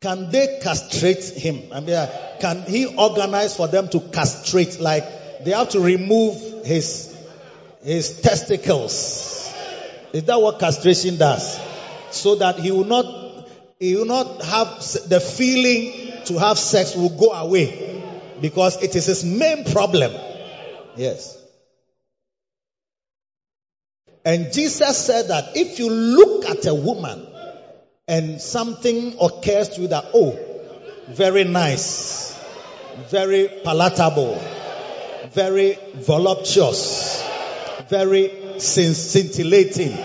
can 0.00 0.30
they 0.30 0.58
castrate 0.60 1.24
him? 1.24 1.72
I 1.72 1.80
mean, 1.80 1.94
uh, 1.94 2.36
can 2.40 2.62
he 2.62 2.86
organize 2.86 3.56
for 3.56 3.68
them 3.68 3.88
to 3.90 4.00
castrate? 4.00 4.80
Like 4.80 5.44
they 5.44 5.52
have 5.52 5.70
to 5.70 5.80
remove 5.80 6.64
his 6.64 7.16
his 7.82 8.20
testicles. 8.20 9.52
Is 10.12 10.24
that 10.24 10.40
what 10.40 10.58
castration 10.58 11.18
does? 11.18 11.58
So 12.10 12.34
that 12.36 12.58
he 12.58 12.72
will 12.72 12.84
not 12.84 13.48
he 13.78 13.96
will 13.96 14.06
not 14.06 14.42
have 14.44 14.68
the 15.08 15.20
feeling 15.20 16.24
to 16.26 16.38
have 16.38 16.58
sex 16.58 16.94
will 16.96 17.16
go 17.16 17.32
away 17.32 18.02
because 18.40 18.82
it 18.82 18.96
is 18.96 19.06
his 19.06 19.24
main 19.24 19.64
problem. 19.64 20.12
Yes. 20.96 21.38
And 24.24 24.52
Jesus 24.52 24.98
said 24.98 25.28
that 25.28 25.56
if 25.56 25.78
you 25.78 25.90
look 25.90 26.31
at 26.44 26.66
a 26.66 26.74
woman 26.74 27.26
and 28.08 28.40
something 28.40 29.16
occurs 29.20 29.70
to 29.70 29.82
you 29.82 29.88
that, 29.88 30.06
oh, 30.12 30.38
very 31.08 31.44
nice, 31.44 32.38
very 33.10 33.48
palatable, 33.64 34.40
very 35.30 35.78
voluptuous, 35.94 37.26
very 37.88 38.58
scintillating, 38.58 39.96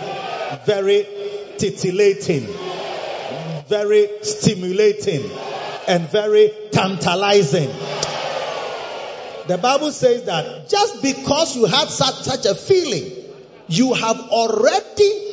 very 0.66 1.06
titillating, 1.58 2.48
very 3.68 4.08
stimulating, 4.22 5.30
and 5.88 6.10
very 6.10 6.52
tantalizing. 6.72 7.70
The 9.48 9.58
Bible 9.58 9.92
says 9.92 10.24
that 10.26 10.70
just 10.70 11.02
because 11.02 11.56
you 11.56 11.66
had 11.66 11.88
such, 11.88 12.16
such 12.16 12.46
a 12.46 12.56
feeling, 12.56 13.12
you 13.70 13.94
have 13.94 14.20
already 14.30 15.27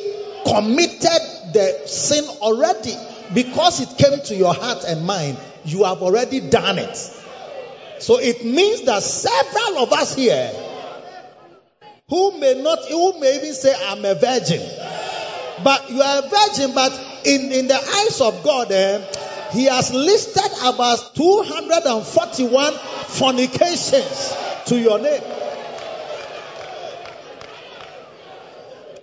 committed 0.45 1.53
the 1.53 1.81
sin 1.85 2.25
already. 2.41 2.95
Because 3.33 3.81
it 3.81 3.97
came 3.97 4.21
to 4.25 4.35
your 4.35 4.53
heart 4.53 4.83
and 4.87 5.05
mind, 5.05 5.37
you 5.63 5.83
have 5.83 6.01
already 6.03 6.39
done 6.49 6.77
it. 6.77 6.95
So 7.99 8.19
it 8.19 8.45
means 8.45 8.83
that 8.83 9.01
several 9.01 9.83
of 9.83 9.93
us 9.93 10.15
here 10.15 10.51
who 12.07 12.39
may 12.39 12.61
not, 12.61 12.79
who 12.85 13.19
may 13.19 13.37
even 13.37 13.53
say, 13.53 13.73
I'm 13.87 14.05
a 14.05 14.13
virgin. 14.13 14.61
But 15.63 15.89
you 15.89 16.01
are 16.01 16.19
a 16.19 16.29
virgin, 16.29 16.75
but 16.75 16.91
in, 17.25 17.51
in 17.51 17.67
the 17.67 17.75
eyes 17.75 18.21
of 18.21 18.43
God, 18.43 18.71
eh, 18.71 19.01
He 19.51 19.65
has 19.65 19.91
listed 19.93 20.51
about 20.63 21.15
241 21.15 22.73
fornications 22.73 24.35
to 24.67 24.77
your 24.77 24.99
name. 24.99 25.21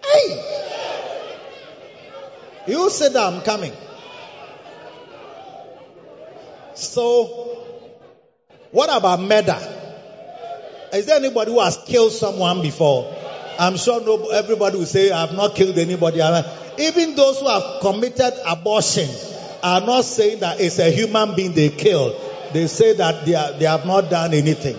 Hey! 0.05 0.72
You 2.67 2.91
said 2.91 3.17
I'm 3.17 3.43
coming. 3.43 3.73
So, 6.75 7.27
what 8.71 8.95
about 8.97 9.21
murder? 9.21 9.59
Is 10.93 11.07
there 11.07 11.17
anybody 11.17 11.51
who 11.53 11.61
has 11.61 11.79
killed 11.87 12.13
someone 12.13 12.63
before? 12.63 13.15
I'm 13.59 13.77
sure 13.77 14.01
no, 14.01 14.31
everybody 14.31 14.79
will 14.79 14.87
say, 14.87 15.11
I 15.11 15.27
have 15.27 15.35
not 15.35 15.55
killed 15.55 15.79
anybody. 15.79 16.21
Even 16.79 17.15
those 17.15 17.41
who 17.41 17.49
have 17.49 17.81
committed 17.81 18.33
abortion 18.47 19.09
are 19.63 19.81
not 19.81 20.05
saying 20.05 20.41
that 20.41 20.61
it's 20.61 20.79
a 20.79 20.91
human 20.91 21.35
being 21.35 21.53
they 21.53 21.69
killed. 21.69 22.15
They 22.53 22.67
say 22.67 22.95
that 22.95 23.25
they, 23.25 23.35
are, 23.35 23.53
they 23.53 23.65
have 23.65 23.87
not 23.87 24.11
done 24.11 24.35
anything. 24.35 24.77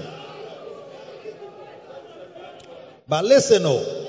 But 3.08 3.26
listen, 3.26 3.64
oh. 3.66 4.03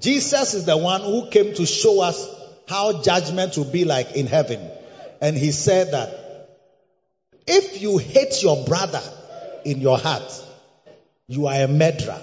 Jesus 0.00 0.54
is 0.54 0.64
the 0.64 0.76
one 0.76 1.02
who 1.02 1.28
came 1.28 1.54
to 1.54 1.66
show 1.66 2.00
us 2.00 2.28
how 2.68 3.02
judgment 3.02 3.56
will 3.56 3.70
be 3.70 3.84
like 3.84 4.12
in 4.12 4.26
heaven. 4.26 4.60
And 5.20 5.36
he 5.36 5.52
said 5.52 5.92
that 5.92 6.48
if 7.46 7.82
you 7.82 7.98
hate 7.98 8.42
your 8.42 8.64
brother 8.64 9.02
in 9.64 9.80
your 9.80 9.98
heart, 9.98 10.44
you 11.26 11.46
are 11.46 11.62
a 11.62 11.68
murderer. 11.68 12.20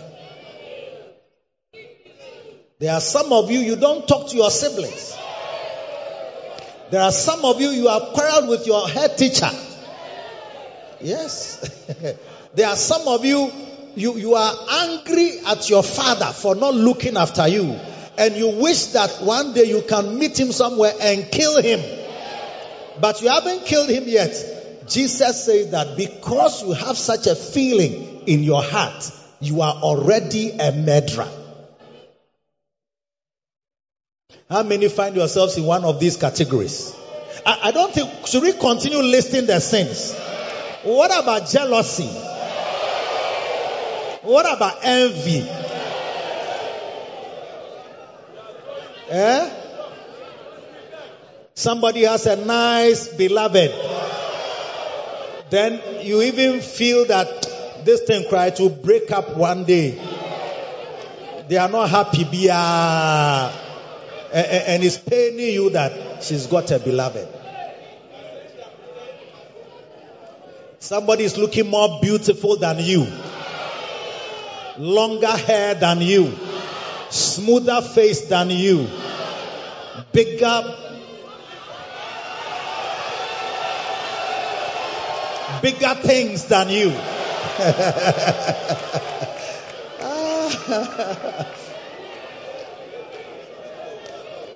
There 2.80 2.94
are 2.94 3.02
some 3.02 3.34
of 3.34 3.50
you, 3.52 3.60
you 3.60 3.76
don't 3.76 4.08
talk 4.08 4.30
to 4.30 4.36
your 4.36 4.52
siblings. 4.52 5.18
There 6.92 7.02
are 7.02 7.12
some 7.12 7.44
of 7.44 7.60
you, 7.60 7.70
you 7.70 7.88
have 7.90 8.13
quarreled 8.13 8.48
with 8.48 8.66
your 8.66 8.88
head 8.88 9.18
teacher. 9.18 9.50
Yes. 11.02 11.60
there 12.56 12.68
are 12.68 12.76
some 12.76 13.08
of 13.08 13.26
you, 13.26 13.52
you, 13.98 14.16
you 14.18 14.36
are 14.36 14.56
angry 14.70 15.40
at 15.48 15.70
your 15.72 15.82
father 15.82 16.32
for 16.32 16.54
not 16.54 16.76
looking 16.76 17.18
after 17.18 17.48
you. 17.48 17.64
And 18.16 18.36
you 18.36 18.50
wish 18.62 18.88
that 18.88 19.10
one 19.22 19.54
day 19.54 19.66
you 19.66 19.82
can 19.82 20.20
meet 20.20 20.40
him 20.40 20.52
somewhere 20.52 20.94
and 21.02 21.32
kill 21.32 21.62
him. 21.62 21.80
But 23.02 23.22
you 23.22 23.30
haven't 23.30 23.66
killed 23.66 23.90
him 23.90 24.04
yet. 24.06 24.88
Jesus 24.88 25.46
says 25.46 25.72
that 25.72 25.98
because 25.98 26.64
you 26.64 26.74
have 26.74 26.96
such 26.96 27.26
a 27.26 27.36
feeling 27.36 28.22
in 28.28 28.44
your 28.44 28.62
heart, 28.62 29.12
you 29.40 29.62
are 29.62 29.74
already 29.74 30.52
a 30.52 30.72
murderer. 30.72 31.30
How 34.50 34.64
many 34.64 34.90
find 34.90 35.16
yourselves 35.16 35.58
in 35.58 35.64
one 35.64 35.84
of 35.84 36.00
these 36.00 36.18
categories? 36.18 36.96
I, 37.46 37.60
I 37.64 37.72
don't 37.72 37.92
think, 37.92 38.28
should 38.28 38.44
we 38.44 38.54
continue 38.54 39.00
listing 39.00 39.48
the 39.48 39.60
sins? 39.60 40.14
What 40.84 41.12
about 41.12 41.50
jealousy? 41.50 42.37
What 44.28 44.46
about 44.46 44.80
envy? 44.84 45.40
Eh? 49.10 49.50
Somebody 51.56 52.04
has 52.04 52.26
a 52.26 52.36
nice 52.36 53.08
beloved. 53.08 53.72
Then 55.50 55.82
you 56.02 56.22
even 56.24 56.60
feel 56.60 57.06
that 57.06 57.86
this 57.86 58.02
thing 58.02 58.28
cry 58.28 58.50
to 58.50 58.68
break 58.70 59.12
up 59.12 59.38
one 59.38 59.63
day. 59.63 59.98
They 61.48 61.56
are 61.56 61.70
not 61.70 61.90
happy, 61.90 62.26
bia. 62.26 62.52
A- 62.52 63.50
a- 64.34 64.70
And 64.72 64.84
it's 64.84 64.98
paining 64.98 65.54
you 65.54 65.70
that 65.70 66.22
she's 66.22 66.48
got 66.48 66.70
a 66.72 66.80
beloved. 66.80 67.30
Somebody 70.80 71.24
is 71.24 71.38
looking 71.38 71.68
more 71.70 72.00
beautiful 72.02 72.58
than 72.58 72.80
you, 72.80 73.08
longer 74.78 75.28
hair 75.28 75.76
than 75.76 76.02
you, 76.02 76.34
smoother 77.10 77.82
face 77.82 78.28
than 78.28 78.50
you, 78.50 78.88
bigger, 80.12 80.76
bigger 85.62 85.96
things 85.96 86.46
than 86.46 86.70
you. 86.70 86.90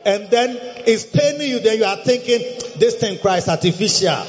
and 0.06 0.30
then 0.30 0.58
it's 0.86 1.06
paining 1.06 1.50
you, 1.50 1.60
then 1.60 1.78
you 1.78 1.86
are 1.86 1.98
thinking, 1.98 2.40
this 2.78 2.98
thing 2.98 3.20
cries 3.20 3.48
artificial. 3.48 4.26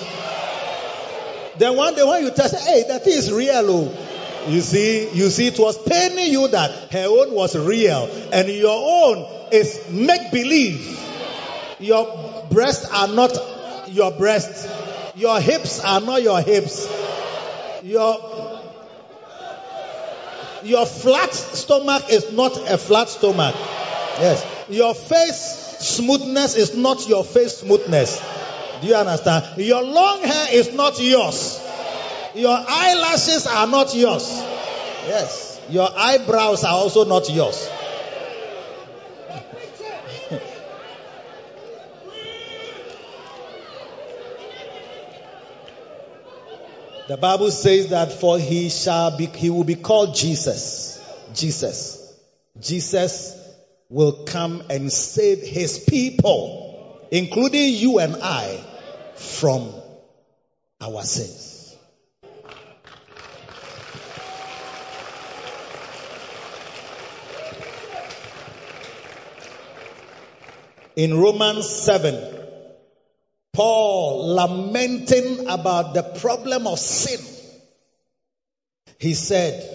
Then 1.58 1.76
one 1.76 1.94
day 1.94 2.04
when 2.04 2.24
you 2.24 2.30
tell, 2.30 2.48
hey, 2.48 2.84
that 2.88 3.06
is 3.06 3.32
real. 3.32 3.52
Oh. 3.54 4.11
You 4.48 4.60
see, 4.60 5.08
you 5.10 5.30
see, 5.30 5.46
it 5.46 5.58
was 5.58 5.82
telling 5.84 6.32
you 6.32 6.48
that 6.48 6.92
her 6.92 7.06
own 7.06 7.32
was 7.32 7.56
real 7.56 8.08
and 8.32 8.48
your 8.48 8.76
own 8.76 9.48
is 9.52 9.88
make 9.90 10.32
believe. 10.32 10.98
Your 11.78 12.44
breasts 12.50 12.90
are 12.90 13.08
not 13.08 13.36
your 13.88 14.10
breasts. 14.10 14.68
Your 15.14 15.40
hips 15.40 15.84
are 15.84 16.00
not 16.00 16.22
your 16.22 16.40
hips. 16.40 16.88
Your, 17.82 18.60
your 20.64 20.86
flat 20.86 21.32
stomach 21.34 22.04
is 22.10 22.32
not 22.32 22.56
a 22.70 22.78
flat 22.78 23.08
stomach. 23.08 23.54
Yes. 24.18 24.46
Your 24.68 24.94
face 24.94 25.76
smoothness 25.80 26.56
is 26.56 26.76
not 26.76 27.08
your 27.08 27.24
face 27.24 27.58
smoothness. 27.58 28.20
Do 28.80 28.88
you 28.88 28.94
understand? 28.94 29.44
Your 29.58 29.82
long 29.82 30.22
hair 30.22 30.46
is 30.52 30.74
not 30.74 31.00
yours. 31.00 31.60
Your 32.34 32.56
eyelashes 32.56 33.46
are 33.46 33.66
not 33.66 33.94
yours. 33.94 34.28
Yes. 35.06 35.60
Your 35.68 35.88
eyebrows 35.94 36.64
are 36.64 36.72
also 36.74 37.04
not 37.04 37.28
yours. 37.30 37.68
The 47.08 47.16
Bible 47.18 47.50
says 47.50 47.88
that 47.88 48.12
for 48.12 48.38
he 48.38 48.70
shall 48.70 49.16
be, 49.16 49.26
he 49.26 49.50
will 49.50 49.64
be 49.64 49.74
called 49.74 50.14
Jesus. 50.14 51.02
Jesus. 51.34 52.16
Jesus 52.58 53.36
will 53.90 54.24
come 54.24 54.62
and 54.70 54.90
save 54.90 55.42
his 55.42 55.78
people, 55.80 57.06
including 57.10 57.74
you 57.74 57.98
and 57.98 58.16
I, 58.22 58.58
from 59.16 59.74
our 60.80 61.02
sins. 61.02 61.51
In 70.96 71.18
Romans 71.18 71.68
7, 71.68 72.38
Paul 73.52 74.34
lamenting 74.34 75.48
about 75.48 75.94
the 75.94 76.02
problem 76.02 76.66
of 76.66 76.78
sin. 76.78 77.20
He 78.98 79.14
said 79.14 79.68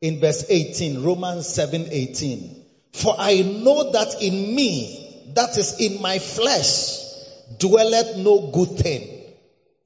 in 0.00 0.20
verse 0.20 0.44
18, 0.48 1.02
Romans 1.02 1.46
7 1.46 1.88
18, 1.90 2.64
For 2.92 3.14
I 3.18 3.42
know 3.42 3.92
that 3.92 4.22
in 4.22 4.54
me, 4.54 5.30
that 5.34 5.56
is 5.56 5.80
in 5.80 6.02
my 6.02 6.18
flesh, 6.18 6.98
dwelleth 7.58 8.16
no 8.16 8.50
good 8.52 8.78
thing. 8.78 9.20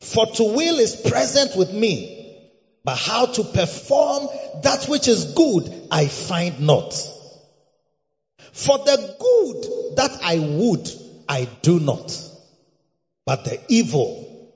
For 0.00 0.26
to 0.26 0.44
will 0.44 0.78
is 0.78 0.96
present 0.96 1.56
with 1.56 1.72
me, 1.72 2.38
but 2.84 2.96
how 2.96 3.26
to 3.26 3.44
perform 3.44 4.28
that 4.62 4.84
which 4.88 5.08
is 5.08 5.32
good 5.34 5.88
I 5.90 6.06
find 6.06 6.60
not. 6.60 6.94
For 8.54 8.78
the 8.78 9.16
good 9.18 9.96
that 9.96 10.16
I 10.22 10.38
would, 10.38 10.88
I 11.28 11.48
do 11.62 11.80
not. 11.80 12.16
But 13.26 13.44
the 13.44 13.60
evil 13.68 14.52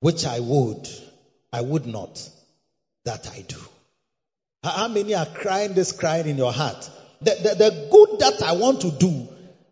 which 0.00 0.26
I 0.26 0.40
would, 0.40 0.88
I 1.52 1.60
would 1.60 1.86
not, 1.86 2.28
that 3.04 3.30
I 3.32 3.42
do. 3.42 3.58
How 4.64 4.88
many 4.88 5.14
are 5.14 5.24
crying 5.24 5.74
this 5.74 5.92
crying 5.92 6.26
in 6.26 6.36
your 6.36 6.52
heart? 6.52 6.90
The, 7.22 7.30
the, 7.30 7.54
the 7.54 7.88
good 7.92 8.18
that 8.18 8.42
I 8.42 8.52
want 8.52 8.80
to 8.80 8.90
do, 8.90 9.28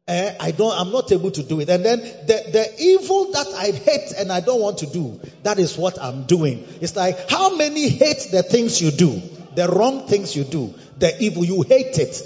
eh, 0.07 0.37
I 0.39 0.53
don't, 0.53 0.79
I'm 0.79 0.93
not 0.93 1.11
able 1.11 1.33
to 1.33 1.43
do 1.43 1.59
it. 1.59 1.69
And 1.71 1.85
then 1.85 1.99
the, 1.99 2.51
the 2.53 2.75
evil 2.79 3.33
that 3.33 3.49
I 3.49 3.73
hate 3.73 4.13
and 4.17 4.31
I 4.31 4.39
don't 4.39 4.61
want 4.61 4.79
to 4.79 4.87
do, 4.87 5.21
that 5.43 5.59
is 5.59 5.77
what 5.77 6.01
I'm 6.01 6.27
doing. 6.27 6.65
It's 6.81 6.95
like, 6.95 7.29
how 7.29 7.57
many 7.57 7.89
hate 7.89 8.29
the 8.31 8.45
things 8.45 8.81
you 8.81 8.93
do? 8.93 9.21
The 9.57 9.67
wrong 9.67 10.07
things 10.07 10.37
you 10.37 10.45
do. 10.45 10.73
The 10.99 11.21
evil, 11.21 11.45
you 11.45 11.63
hate 11.63 11.99
it. 11.99 12.23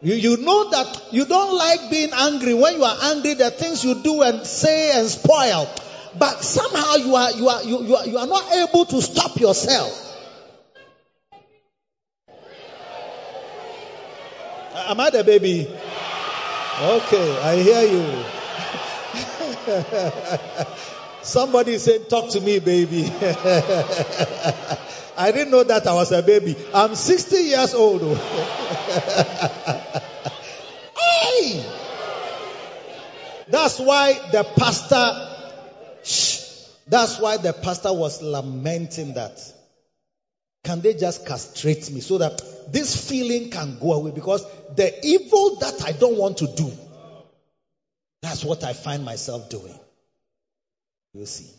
You, 0.00 0.14
you 0.14 0.36
know 0.36 0.70
that 0.70 1.12
you 1.12 1.24
don't 1.24 1.56
like 1.56 1.90
being 1.90 2.10
angry. 2.12 2.54
When 2.54 2.76
you 2.76 2.84
are 2.84 2.96
angry, 3.02 3.34
the 3.34 3.50
things 3.50 3.84
you 3.84 3.96
do 3.96 4.22
and 4.22 4.46
say 4.46 4.96
and 4.98 5.08
spoil. 5.08 5.68
But 6.16 6.42
somehow 6.42 6.94
you 6.96 7.16
are, 7.16 7.32
you 7.32 7.48
are, 7.48 7.62
you, 7.64 7.82
you 7.82 7.96
are, 7.96 8.06
you 8.06 8.18
are 8.18 8.26
not 8.26 8.52
able 8.52 8.84
to 8.86 9.02
stop 9.02 9.38
yourself. 9.40 10.04
Am 14.88 15.00
I 15.00 15.10
the 15.10 15.24
baby? 15.24 15.66
Okay, 16.80 17.40
I 17.40 17.56
hear 17.56 17.82
you. 17.82 18.24
Somebody 21.22 21.78
said, 21.78 22.08
talk 22.08 22.30
to 22.30 22.40
me, 22.40 22.60
baby. 22.60 23.02
I 25.18 25.32
didn't 25.32 25.50
know 25.50 25.64
that 25.64 25.84
I 25.88 25.94
was 25.94 26.12
a 26.12 26.22
baby. 26.22 26.56
I'm 26.72 26.94
60 26.94 27.36
years 27.36 27.74
old. 27.74 28.00
hey! 30.96 31.64
That's 33.48 33.80
why 33.80 34.12
the 34.30 34.44
pastor, 34.56 35.28
shh, 36.04 36.68
that's 36.86 37.18
why 37.18 37.36
the 37.38 37.52
pastor 37.52 37.92
was 37.92 38.22
lamenting 38.22 39.14
that. 39.14 39.40
Can 40.62 40.82
they 40.82 40.94
just 40.94 41.26
castrate 41.26 41.90
me 41.90 42.00
so 42.00 42.18
that 42.18 42.40
this 42.72 43.08
feeling 43.08 43.50
can 43.50 43.76
go 43.80 43.94
away? 43.94 44.12
Because 44.12 44.46
the 44.76 45.04
evil 45.04 45.56
that 45.56 45.82
I 45.84 45.92
don't 45.92 46.16
want 46.16 46.38
to 46.38 46.46
do, 46.46 46.70
that's 48.22 48.44
what 48.44 48.62
I 48.62 48.72
find 48.72 49.04
myself 49.04 49.50
doing. 49.50 49.76
You 51.12 51.26
see. 51.26 51.57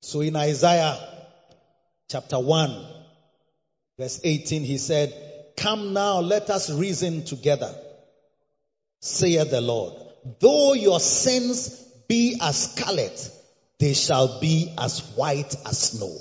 So 0.00 0.20
in 0.20 0.36
Isaiah 0.36 0.96
chapter 2.08 2.38
1, 2.38 2.86
verse 3.98 4.20
18, 4.22 4.62
he 4.62 4.78
said, 4.78 5.12
Come 5.56 5.92
now, 5.92 6.20
let 6.20 6.50
us 6.50 6.70
reason 6.70 7.24
together, 7.24 7.74
saith 9.00 9.50
the 9.50 9.60
Lord. 9.60 9.94
Though 10.40 10.74
your 10.74 11.00
sins 11.00 11.84
be 12.06 12.38
as 12.40 12.72
scarlet, 12.72 13.30
they 13.78 13.92
shall 13.94 14.40
be 14.40 14.74
as 14.78 15.00
white 15.16 15.54
as 15.66 15.78
snow. 15.78 16.16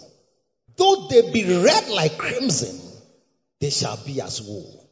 Though 0.76 1.08
they 1.10 1.32
be 1.32 1.44
red 1.64 1.90
like 1.90 2.18
crimson, 2.18 2.80
they 3.60 3.70
shall 3.70 3.98
be 4.06 4.22
as 4.22 4.42
wool. 4.42 4.88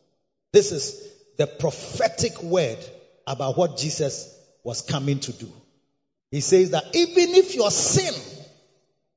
This 0.52 0.71
is 0.71 1.12
the 1.38 1.48
prophetic 1.48 2.41
word 2.41 2.78
about 3.28 3.58
what 3.58 3.78
Jesus 3.78 4.34
was 4.63 4.82
coming 4.82 5.19
to 5.19 5.32
do. 5.34 5.52
He 6.32 6.41
says 6.41 6.71
that 6.71 6.95
even 6.95 7.36
if 7.36 7.56
your 7.56 7.71
sin, 7.71 8.13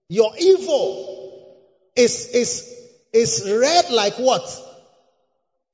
your 0.08 0.32
evil 0.38 1.56
is, 1.94 2.30
is, 2.34 2.74
is 3.12 3.42
red 3.46 3.90
like 3.90 4.14
what? 4.14 4.42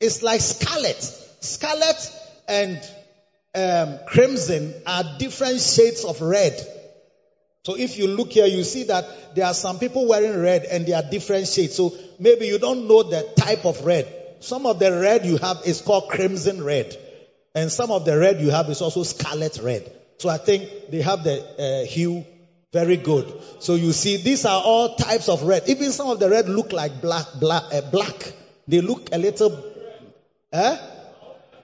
It's 0.00 0.22
like 0.22 0.40
scarlet. 0.40 1.02
Scarlet 1.40 1.96
and 2.48 2.80
um, 3.54 3.98
crimson 4.06 4.74
are 4.86 5.04
different 5.18 5.60
shades 5.60 6.04
of 6.04 6.20
red. 6.20 6.60
So 7.64 7.76
if 7.78 7.96
you 7.96 8.08
look 8.08 8.32
here, 8.32 8.46
you 8.46 8.64
see 8.64 8.84
that 8.84 9.34
there 9.34 9.46
are 9.46 9.54
some 9.54 9.78
people 9.78 10.06
wearing 10.06 10.38
red 10.38 10.64
and 10.64 10.84
they 10.84 10.92
are 10.92 11.02
different 11.02 11.46
shades. 11.46 11.74
So 11.74 11.94
maybe 12.18 12.46
you 12.46 12.58
don't 12.58 12.88
know 12.88 13.02
the 13.04 13.26
type 13.36 13.64
of 13.64 13.84
red. 13.86 14.06
Some 14.40 14.66
of 14.66 14.78
the 14.78 14.92
red 14.92 15.24
you 15.24 15.38
have 15.38 15.62
is 15.64 15.80
called 15.80 16.10
crimson 16.10 16.62
red. 16.62 16.94
And 17.54 17.70
some 17.70 17.90
of 17.90 18.04
the 18.04 18.18
red 18.18 18.40
you 18.40 18.50
have 18.50 18.68
is 18.68 18.82
also 18.82 19.04
scarlet 19.04 19.60
red. 19.62 19.90
So 20.18 20.28
I 20.28 20.38
think 20.38 20.90
they 20.90 21.00
have 21.02 21.24
the 21.24 21.82
uh, 21.82 21.86
hue 21.86 22.26
very 22.74 22.96
good. 22.96 23.32
So 23.60 23.76
you 23.76 23.92
see, 23.92 24.16
these 24.18 24.44
are 24.44 24.60
all 24.60 24.96
types 24.96 25.28
of 25.28 25.44
red. 25.44 25.62
Even 25.68 25.92
some 25.92 26.10
of 26.10 26.18
the 26.18 26.28
red 26.28 26.48
look 26.48 26.72
like 26.72 27.00
black, 27.00 27.26
black, 27.38 27.62
uh, 27.72 27.80
black. 27.92 28.32
They 28.66 28.80
look 28.80 29.10
a 29.12 29.18
little, 29.18 29.64
eh? 30.52 30.76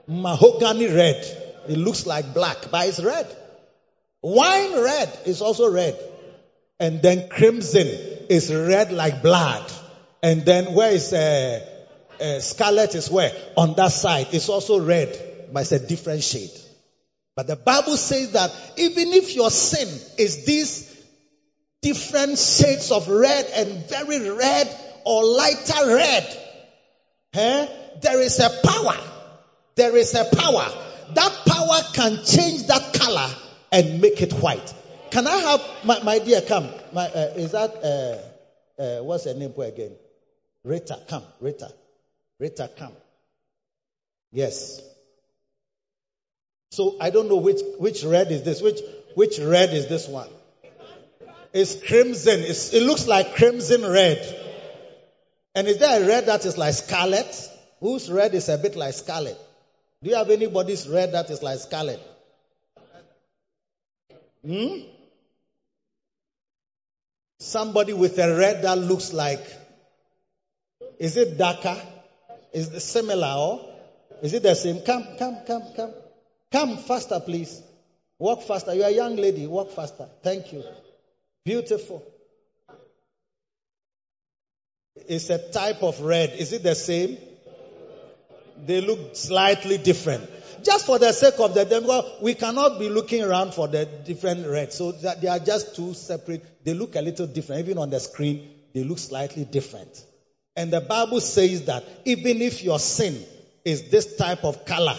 Mahogany 0.07 0.87
red. 0.87 1.21
It 1.69 1.77
looks 1.77 2.07
like 2.07 2.33
black, 2.33 2.71
but 2.71 2.87
it's 2.87 3.01
red. 3.01 3.27
Wine 4.23 4.73
red 4.81 5.19
is 5.27 5.43
also 5.43 5.71
red. 5.71 5.99
And 6.79 7.03
then 7.03 7.29
crimson 7.29 7.89
is 8.29 8.55
red 8.55 8.93
like 8.93 9.21
blood. 9.21 9.71
And 10.23 10.45
then 10.45 10.75
where 10.75 10.93
is 10.93 11.13
uh, 11.13 11.61
uh, 12.21 12.39
scarlet 12.39 12.95
is 12.95 13.11
where? 13.11 13.33
On 13.57 13.75
that 13.75 13.93
side. 13.93 14.29
It's 14.33 14.49
also 14.49 14.81
red, 14.81 15.11
but 15.53 15.63
it's 15.63 15.73
a 15.73 15.85
different 15.85 16.23
shade. 16.23 16.53
But 17.35 17.47
the 17.47 17.57
Bible 17.57 17.97
says 17.97 18.33
that 18.33 18.55
even 18.77 19.13
if 19.13 19.35
your 19.35 19.51
sin 19.51 19.89
is 20.19 20.45
these 20.45 20.90
different 21.83 22.39
shades 22.39 22.91
of 22.91 23.09
red 23.09 23.47
and 23.55 23.89
very 23.89 24.31
red 24.31 24.69
or 25.05 25.25
lighter 25.25 25.97
red, 25.97 26.39
eh, 27.35 27.67
there 28.03 28.21
is 28.21 28.39
a 28.39 28.51
power. 28.67 28.97
There 29.77 29.97
is 29.97 30.15
a 30.15 30.25
power. 30.25 30.67
That 31.15 31.33
power 31.47 31.81
can 31.95 32.25
change 32.25 32.67
that 32.67 32.95
color 32.95 33.29
and 33.73 34.01
make 34.01 34.21
it 34.23 34.33
white. 34.35 34.75
Can 35.11 35.27
I 35.27 35.37
have 35.37 35.61
my, 35.85 36.03
my 36.03 36.19
dear 36.19 36.41
come? 36.43 36.69
My, 36.93 37.07
uh, 37.07 37.33
is 37.37 37.53
that 37.53 37.75
uh, 38.79 38.83
uh, 38.83 39.03
what's 39.03 39.25
her 39.25 39.35
name 39.35 39.55
again? 39.59 39.93
Rita, 40.63 40.99
come, 41.09 41.25
Rita, 41.41 41.73
Rita, 42.39 42.71
come. 42.79 42.93
Yes. 44.33 44.81
So 46.71 46.97
I 47.01 47.11
don't 47.11 47.29
know 47.29 47.37
which 47.37 47.61
which 47.79 48.05
red 48.05 48.31
is 48.31 48.45
this. 48.45 48.63
Which 48.63 48.81
which 49.15 49.39
red 49.41 49.75
is 49.75 49.89
this 49.89 50.07
one? 50.07 50.29
It's 51.53 51.75
crimson. 51.87 52.41
It's, 52.41 52.73
it 52.73 52.83
looks 52.83 53.07
like 53.07 53.35
crimson 53.35 53.83
red. 53.83 54.19
And 55.55 55.67
is 55.67 55.79
there 55.79 56.03
a 56.03 56.07
red 56.07 56.27
that 56.27 56.45
is 56.45 56.57
like 56.57 56.75
scarlet? 56.75 57.49
Whose 57.81 58.11
red 58.11 58.35
is 58.35 58.49
a 58.49 58.59
bit 58.59 58.77
like 58.77 58.95
scarlet? 58.95 59.37
Do 60.03 60.11
you 60.11 60.17
have 60.17 60.31
anybody's 60.31 60.89
red 60.89 61.13
that 61.13 61.29
is 61.31 61.43
like 61.43 61.59
scarlet? 61.59 62.01
Hmm? 64.47 64.81
Somebody 67.39 67.93
with 67.95 68.19
a 68.19 68.37
red 68.37 68.63
that 68.63 68.79
looks 68.79 69.13
like. 69.13 69.45
Is 70.99 71.17
it 71.17 71.37
darker? 71.37 71.77
Is 72.53 72.69
it 72.69 72.81
similar 72.81 73.35
or 73.37 73.71
is 74.23 74.35
it 74.35 74.43
the 74.43 74.55
same? 74.55 74.83
Come, 74.83 75.07
come, 75.19 75.39
come, 75.47 75.63
come. 75.75 75.93
Come 76.53 76.77
faster, 76.79 77.21
please. 77.21 77.63
Walk 78.19 78.43
faster. 78.43 78.75
You're 78.75 78.89
a 78.89 78.91
young 78.91 79.17
lady. 79.17 79.47
Walk 79.47 79.71
faster. 79.71 80.09
Thank 80.23 80.53
you. 80.53 80.63
Beautiful. 81.45 82.05
It's 85.09 85.31
a 85.31 85.51
type 85.51 85.83
of 85.83 86.01
red. 86.01 86.31
Is 86.39 86.53
it 86.53 86.63
the 86.63 86.75
same? 86.75 87.17
They 88.67 88.81
look 88.81 89.17
slightly 89.17 89.79
different. 89.79 90.29
Just 90.63 90.85
for 90.85 90.99
the 90.99 91.13
sake 91.13 91.41
of 91.41 91.55
the 91.55 91.65
demo, 91.65 92.05
we 92.21 92.35
cannot 92.35 92.79
be 92.79 92.91
looking 92.91 93.23
around 93.23 93.55
for 93.55 93.67
the 93.67 93.87
different 93.87 94.47
reds. 94.47 94.77
So 94.77 94.93
they 94.93 95.29
are 95.29 95.39
just 95.39 95.75
two 95.75 95.95
separate. 95.95 96.65
They 96.65 96.75
look 96.75 96.97
a 96.97 97.01
little 97.01 97.27
different. 97.27 97.63
Even 97.67 97.79
on 97.79 97.89
the 97.89 98.01
screen, 98.01 98.51
they 98.75 98.85
look 98.85 98.99
slightly 98.99 99.45
different. 99.45 100.05
And 100.55 100.71
the 100.71 100.83
Bible 100.83 101.21
says 101.21 101.65
that 101.65 101.85
even 102.05 102.43
if 102.43 102.63
your 102.63 102.79
sin 102.79 103.25
is 103.65 103.91
this 103.91 104.17
type 104.17 104.45
of 104.45 104.67
color 104.67 104.97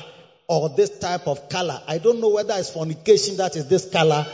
or 0.47 0.69
this 0.69 0.97
type 0.97 1.27
of 1.27 1.49
color, 1.49 1.80
I 1.88 1.99
don't 1.99 2.19
know 2.19 2.30
whether 2.30 2.56
it's 2.58 2.71
fornication 2.71 3.38
that 3.38 3.56
is 3.56 3.67
this 3.67 3.89
color 3.91 4.25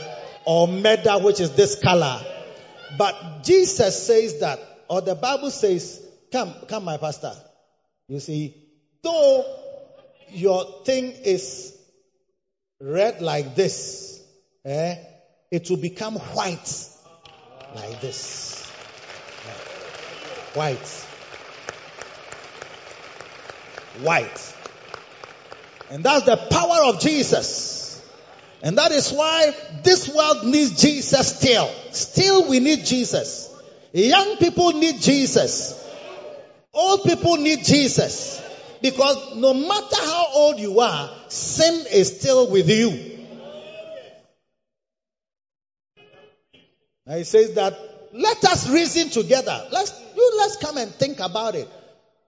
or 0.48 0.66
murder 0.66 1.20
which 1.20 1.42
is 1.42 1.52
this 1.52 1.76
color. 1.76 2.22
But 2.98 3.44
Jesus 3.44 4.08
says 4.08 4.40
that, 4.40 4.60
or 4.90 5.02
the 5.02 5.14
Bible 5.14 5.52
says, 5.52 6.02
come, 6.32 6.54
come 6.70 6.86
my 6.86 6.96
pastor. 6.96 7.34
You 8.08 8.22
see, 8.22 8.56
though 9.04 9.44
your 10.30 10.84
thing 10.86 11.12
is 11.26 11.78
red 12.80 13.22
like 13.22 13.56
this, 13.56 14.24
eh, 14.64 14.96
it 15.52 15.70
will 15.70 15.82
become 15.82 16.16
white 16.16 16.90
like 17.76 18.00
this. 18.00 18.66
White. 20.54 21.06
White. 24.00 24.56
And 25.90 26.06
that's 26.06 26.26
the 26.26 26.38
power 26.38 26.86
of 26.86 27.02
Jesus. 27.02 27.87
And 28.62 28.78
that 28.78 28.92
is 28.92 29.12
why 29.12 29.54
this 29.84 30.10
world 30.14 30.46
needs 30.46 30.82
Jesus 30.82 31.38
still. 31.38 31.70
Still 31.92 32.50
we 32.50 32.60
need 32.60 32.86
Jesus. 32.86 33.54
Young 33.94 34.38
people 34.38 34.74
need 34.74 35.00
Jesus. 35.00 35.84
Old 36.74 37.04
people 37.04 37.38
need 37.38 37.64
Jesus. 37.64 38.42
Because 38.82 39.36
no 39.36 39.54
matter 39.54 39.96
how 39.96 40.28
old 40.34 40.60
you 40.60 40.80
are, 40.80 41.10
sin 41.30 41.86
is 41.92 42.20
still 42.20 42.52
with 42.52 42.70
you. 42.70 43.18
Now 47.06 47.16
he 47.16 47.24
says 47.24 47.54
that 47.54 47.78
let 48.14 48.44
us 48.44 48.70
reason 48.70 49.10
together. 49.10 49.68
Let's 49.72 49.94
you 50.16 50.34
let's 50.38 50.58
come 50.58 50.78
and 50.78 50.92
think 50.92 51.20
about 51.20 51.56
it. 51.56 51.70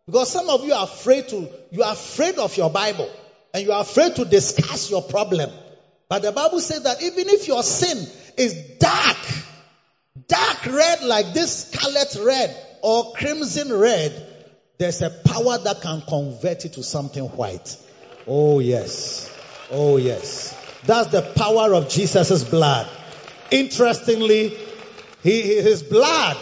Because 0.06 0.32
some 0.32 0.50
of 0.50 0.66
you 0.66 0.74
are 0.74 0.86
afraid 0.86 1.28
to 1.30 1.50
you 1.72 1.84
are 1.84 1.94
afraid 1.94 2.38
of 2.38 2.56
your 2.56 2.70
Bible 2.70 3.10
and 3.54 3.66
you 3.66 3.72
are 3.72 3.82
afraid 3.82 4.16
to 4.16 4.26
discuss 4.26 4.90
your 4.90 5.02
problem. 5.02 5.50
But 6.10 6.24
the 6.24 6.32
Bible 6.32 6.60
says 6.60 6.84
that 6.84 7.04
even 7.04 7.30
if 7.30 7.48
your 7.48 7.62
sin 7.62 8.06
is 8.36 8.56
dark, 8.80 9.18
dark 10.28 10.66
red 10.66 11.04
like 11.04 11.34
this 11.34 11.68
scarlet 11.68 12.18
red 12.26 12.66
or 12.82 13.14
crimson 13.14 13.72
red, 13.72 14.26
there's 14.80 15.04
a 15.04 15.12
power 15.12 15.60
that 15.60 15.82
can 15.82 16.02
convert 16.02 16.66
it 16.66 16.74
to 16.74 16.84
something 16.84 17.24
white. 17.26 17.78
Oh 18.26 18.60
yes. 18.60 19.32
Oh 19.70 19.98
yes. 19.98 20.56
That's 20.86 21.10
the 21.10 21.22
power 21.22 21.76
of 21.76 21.90
Jesus' 21.90 22.44
blood. 22.44 22.90
Interestingly, 23.52 24.58
he, 25.22 25.42
his 25.42 25.84
blood 25.84 26.38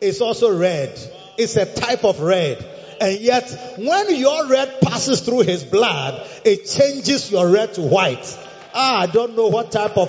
is 0.00 0.22
also 0.22 0.56
red. 0.56 0.98
It's 1.36 1.56
a 1.56 1.66
type 1.66 2.04
of 2.04 2.20
red. 2.20 2.64
And 3.00 3.18
yet, 3.20 3.76
when 3.78 4.14
your 4.14 4.48
red 4.48 4.80
passes 4.80 5.20
through 5.22 5.40
his 5.40 5.64
blood, 5.64 6.26
it 6.44 6.66
changes 6.66 7.30
your 7.32 7.48
red 7.48 7.74
to 7.74 7.82
white. 7.82 8.38
Ah, 8.74 9.00
I 9.00 9.06
don't 9.06 9.36
know 9.36 9.48
what 9.48 9.70
type 9.70 9.96
of 9.96 10.08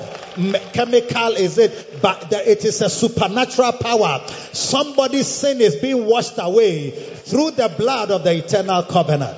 chemical 0.73 1.34
is 1.34 1.58
it, 1.58 2.02
but 2.02 2.32
it 2.32 2.63
is 2.63 2.82
a 2.82 2.89
supernatural 2.89 3.73
power. 3.73 4.21
Somebody's 4.54 5.28
sin 5.28 5.62
is 5.62 5.76
being 5.76 6.06
washed 6.06 6.38
away 6.38 6.91
through 6.91 7.52
the 7.52 7.69
blood 7.78 8.12
of 8.12 8.23
the 8.23 8.34
eternal 8.36 8.84
covenant. 8.84 9.38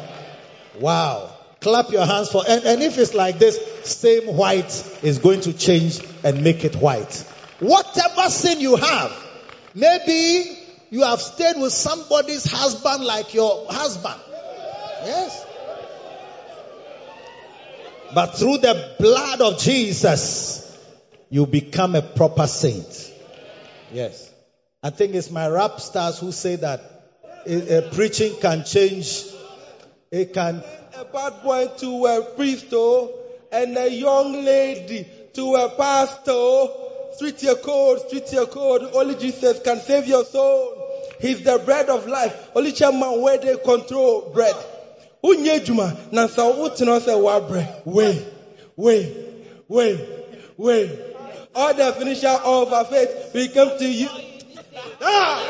Wow. 0.80 1.32
Clap 1.62 1.90
your 1.90 2.06
hands 2.06 2.30
for, 2.30 2.44
and, 2.48 2.64
and 2.64 2.84
if 2.84 2.98
it's 3.00 3.16
like 3.16 3.40
this, 3.40 3.60
same 3.84 4.36
white 4.36 5.00
is 5.02 5.20
going 5.20 5.42
to 5.42 5.54
change 5.54 6.00
and 6.24 6.44
make 6.44 6.64
it 6.64 6.76
white. 6.76 7.26
Whatever 7.60 8.30
sin 8.30 8.60
you 8.60 8.76
have, 8.76 9.12
maybe 9.74 10.60
you 10.92 11.04
have 11.04 11.22
stayed 11.22 11.58
with 11.58 11.72
somebody's 11.74 12.46
husband 12.46 13.04
like 13.04 13.34
your 13.34 13.66
husband. 13.70 14.20
Yes. 15.06 15.45
But 18.14 18.38
through 18.38 18.60
the 18.60 18.96
blood 19.00 19.42
of 19.42 19.60
Jesus, 19.60 20.62
you 21.30 21.46
become 21.46 21.96
a 21.96 22.02
proper 22.02 22.48
saint. 22.48 23.14
Yes. 23.92 24.32
I 24.84 24.90
think 24.90 25.16
it's 25.16 25.32
my 25.32 25.48
rap 25.48 25.80
stars 25.80 26.20
who 26.20 26.32
say 26.32 26.58
that 26.58 26.82
uh, 27.48 27.52
uh, 27.52 27.94
preaching 27.94 28.36
can 28.40 28.64
change. 28.64 29.24
It 30.12 30.34
can. 30.34 30.64
a 30.96 31.06
bad 31.06 31.44
boy 31.44 31.68
to 31.78 32.06
a 32.06 32.22
priest 32.36 32.68
oh, 32.72 33.12
and 33.52 33.78
a 33.78 33.90
young 33.90 34.46
lady 34.46 35.08
to 35.34 35.56
a 35.56 35.70
pastor. 35.70 36.68
Street 37.16 37.42
your 37.44 37.56
code, 37.56 38.08
street 38.08 38.32
your 38.34 38.46
code. 38.46 38.90
Only 38.94 39.16
Jesus 39.16 39.60
can 39.62 39.80
save 39.80 40.06
your 40.06 40.26
soul. 40.26 40.86
He's 41.20 41.42
the 41.44 41.60
bread 41.60 41.90
of 41.90 42.08
life. 42.08 42.52
Only 42.56 42.72
chairman 42.72 43.22
where 43.22 43.38
they 43.38 43.58
control 43.58 44.32
bread. 44.34 44.56
Unye 45.26 45.66
juma 45.66 45.98
na 46.12 46.28
sa 46.28 46.44
utino 46.44 47.00
se 47.02 47.16
wa 47.16 47.40
bread. 47.40 47.82
Way, 47.86 48.26
way, 48.76 49.12
way, 49.68 49.98
way. 50.56 51.00
All 51.56 51.74
the 51.74 51.94
finisher 51.94 52.28
of 52.28 52.72
our 52.72 52.86
faith, 52.86 53.32
we 53.34 53.48
come 53.48 53.78
to 53.80 53.90
you. 53.90 54.10
Ah, 55.02 55.42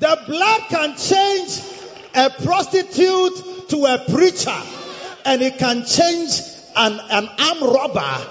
the 0.00 0.18
blood 0.26 0.62
can 0.68 0.96
change 0.96 1.60
a 2.14 2.30
prostitute 2.42 3.68
to 3.68 3.84
a 3.84 3.98
preacher, 4.10 4.60
and 5.24 5.42
it 5.42 5.58
can 5.58 5.84
change 5.84 6.40
an, 6.74 6.98
an 7.10 7.28
armed 7.38 7.62
robber 7.62 8.26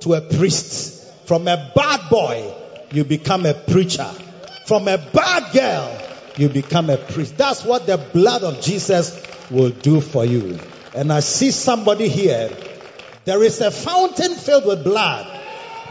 to 0.00 0.14
a 0.14 0.20
priest. 0.20 1.26
From 1.26 1.48
a 1.48 1.72
bad 1.74 2.08
boy, 2.10 2.54
you 2.92 3.04
become 3.04 3.44
a 3.44 3.54
preacher. 3.54 4.08
From 4.66 4.86
a 4.86 4.98
bad 4.98 5.52
girl, 5.52 6.07
you 6.38 6.48
become 6.48 6.88
a 6.88 6.96
priest. 6.96 7.36
That's 7.36 7.64
what 7.64 7.86
the 7.86 7.98
blood 7.98 8.44
of 8.44 8.60
Jesus 8.60 9.26
will 9.50 9.70
do 9.70 10.00
for 10.00 10.24
you. 10.24 10.58
And 10.94 11.12
I 11.12 11.20
see 11.20 11.50
somebody 11.50 12.08
here. 12.08 12.50
There 13.24 13.42
is 13.42 13.60
a 13.60 13.70
fountain 13.70 14.34
filled 14.34 14.64
with 14.64 14.84
blood 14.84 15.26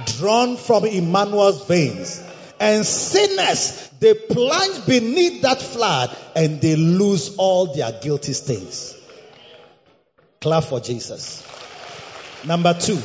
drawn 0.05 0.57
from 0.57 0.85
Emmanuel's 0.85 1.67
veins. 1.67 2.23
And 2.59 2.85
sinners, 2.85 3.89
they 3.99 4.13
plunge 4.13 4.85
beneath 4.85 5.41
that 5.43 5.61
flood 5.61 6.15
and 6.35 6.61
they 6.61 6.75
lose 6.75 7.35
all 7.37 7.73
their 7.73 7.91
guilty 7.91 8.33
stains. 8.33 8.95
Clap 10.39 10.63
for 10.63 10.79
Jesus. 10.79 11.45
Number 12.45 12.73
two. 12.73 12.99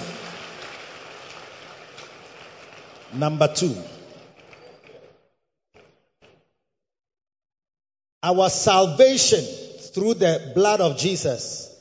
Number 3.12 3.48
two. 3.48 3.76
Our 8.22 8.48
salvation 8.50 9.44
through 9.94 10.14
the 10.14 10.52
blood 10.54 10.80
of 10.80 10.96
Jesus 10.98 11.74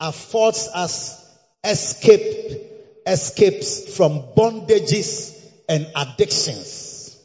affords 0.00 0.68
us 0.72 1.18
escape, 1.64 2.62
escapes 3.06 3.96
from 3.96 4.22
bondages 4.36 5.36
and 5.68 5.90
addictions. 5.96 7.16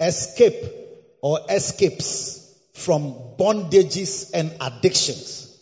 Escape 0.00 0.64
or 1.20 1.40
escapes 1.50 2.54
from 2.72 3.14
bondages 3.38 4.30
and 4.32 4.52
addictions. 4.60 5.56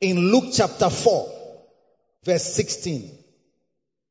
In 0.00 0.18
Luke 0.32 0.46
chapter 0.52 0.90
4, 0.90 1.32
verse 2.24 2.54
16, 2.54 3.10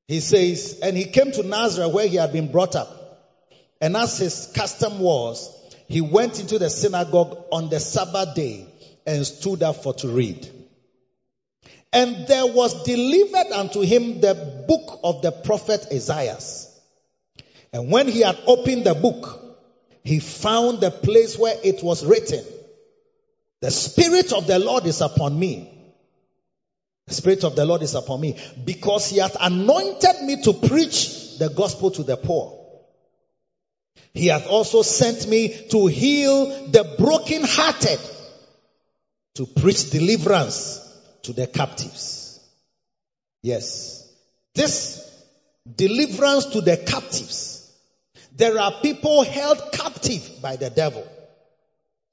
he 0.08 0.20
says, 0.20 0.80
And 0.82 0.96
he 0.96 1.06
came 1.06 1.32
to 1.32 1.44
Nazareth 1.44 1.94
where 1.94 2.08
he 2.08 2.16
had 2.16 2.32
been 2.32 2.52
brought 2.52 2.76
up. 2.76 3.02
And 3.82 3.98
as 3.98 4.18
his 4.18 4.52
custom 4.56 5.00
was, 5.00 5.55
he 5.88 6.02
went 6.02 6.40
into 6.40 6.58
the 6.60 6.70
synagogue 6.70 7.38
on 7.52 7.70
the 7.70 7.80
Sabbath 7.80 8.36
day 8.36 8.68
and 9.06 9.26
stood 9.26 9.64
up 9.64 9.84
for 9.84 9.94
to 9.94 10.08
read. 10.08 10.50
And 11.94 12.28
there 12.28 12.46
was 12.46 12.84
delivered 12.84 13.52
unto 13.54 13.82
him 13.82 14.20
the 14.20 14.66
book 14.68 15.00
of 15.04 15.22
the 15.22 15.32
prophet 15.32 15.88
Isaiah. 15.94 16.40
And 17.72 17.92
when 17.92 18.08
he 18.08 18.22
had 18.22 18.38
opened 18.48 18.86
the 18.86 18.96
book, 18.96 19.42
he 20.04 20.20
found 20.20 20.82
the 20.82 20.92
place 20.92 21.38
where 21.38 21.56
it 21.64 21.84
was 21.84 22.06
written, 22.06 22.44
The 23.62 23.72
Spirit 23.72 24.34
of 24.34 24.48
the 24.48 24.60
Lord 24.60 24.86
is 24.86 25.02
upon 25.02 25.38
me. 25.38 25.72
The 27.08 27.14
Spirit 27.14 27.44
of 27.44 27.56
the 27.56 27.66
Lord 27.66 27.84
is 27.84 27.96
upon 27.96 28.20
me 28.20 28.38
because 28.64 29.10
he 29.10 29.20
hath 29.20 29.38
anointed 29.40 30.22
me 30.24 30.42
to 30.44 30.54
preach 30.54 31.38
the 31.38 31.50
gospel 31.50 31.92
to 31.92 32.04
the 32.04 32.18
poor. 32.18 32.65
He 34.14 34.28
hath 34.28 34.48
also 34.48 34.82
sent 34.82 35.28
me 35.28 35.68
to 35.72 35.88
heal 35.88 36.68
the 36.68 36.96
brokenhearted, 36.98 38.00
to 39.36 39.46
preach 39.46 39.90
deliverance 39.90 40.82
to 41.24 41.34
the 41.34 41.48
captives. 41.48 42.40
Yes. 43.42 44.10
This 44.54 45.06
deliverance 45.76 46.46
to 46.48 46.62
the 46.62 46.78
captives. 46.78 47.70
There 48.38 48.60
are 48.60 48.80
people 48.82 49.24
held 49.24 49.72
captive 49.74 50.42
by 50.42 50.56
the 50.56 50.70
devil. 50.70 51.06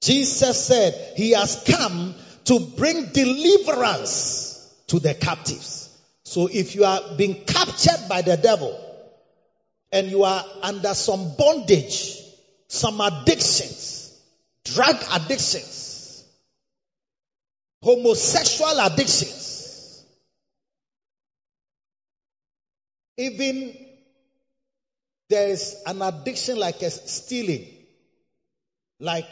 Jesus 0.01 0.65
said 0.65 1.13
he 1.15 1.31
has 1.31 1.63
come 1.65 2.15
to 2.45 2.59
bring 2.59 3.07
deliverance 3.13 4.73
to 4.87 4.99
the 4.99 5.13
captives. 5.13 5.89
So 6.23 6.47
if 6.51 6.75
you 6.75 6.83
are 6.83 7.15
being 7.15 7.45
captured 7.45 8.09
by 8.09 8.21
the 8.21 8.35
devil 8.35 8.77
and 9.93 10.09
you 10.09 10.23
are 10.23 10.43
under 10.63 10.93
some 10.95 11.35
bondage, 11.37 12.19
some 12.67 12.99
addictions, 12.99 14.19
drug 14.65 14.95
addictions, 15.13 16.25
homosexual 17.81 18.79
addictions, 18.79 20.03
even 23.17 23.77
there's 25.29 25.75
an 25.85 26.01
addiction 26.01 26.57
like 26.57 26.81
a 26.81 26.89
stealing. 26.89 27.67
Like 28.99 29.27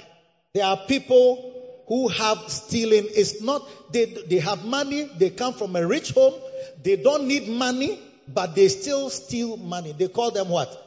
there 0.54 0.66
are 0.66 0.78
people 0.88 1.84
who 1.88 2.08
have 2.08 2.38
stealing. 2.50 3.08
It's 3.10 3.42
not, 3.42 3.68
they, 3.92 4.06
they 4.06 4.40
have 4.40 4.64
money, 4.64 5.10
they 5.18 5.32
come 5.32 5.54
from 5.54 5.76
a 5.76 5.86
rich 5.86 6.12
home, 6.12 6.36
they 6.84 6.98
don't 6.98 7.28
need 7.28 7.48
money, 7.50 8.00
but 8.28 8.56
they 8.56 8.68
still 8.68 9.10
steal 9.10 9.58
money. 9.58 9.94
They 9.98 10.08
call 10.08 10.32
them 10.32 10.50
what? 10.50 10.78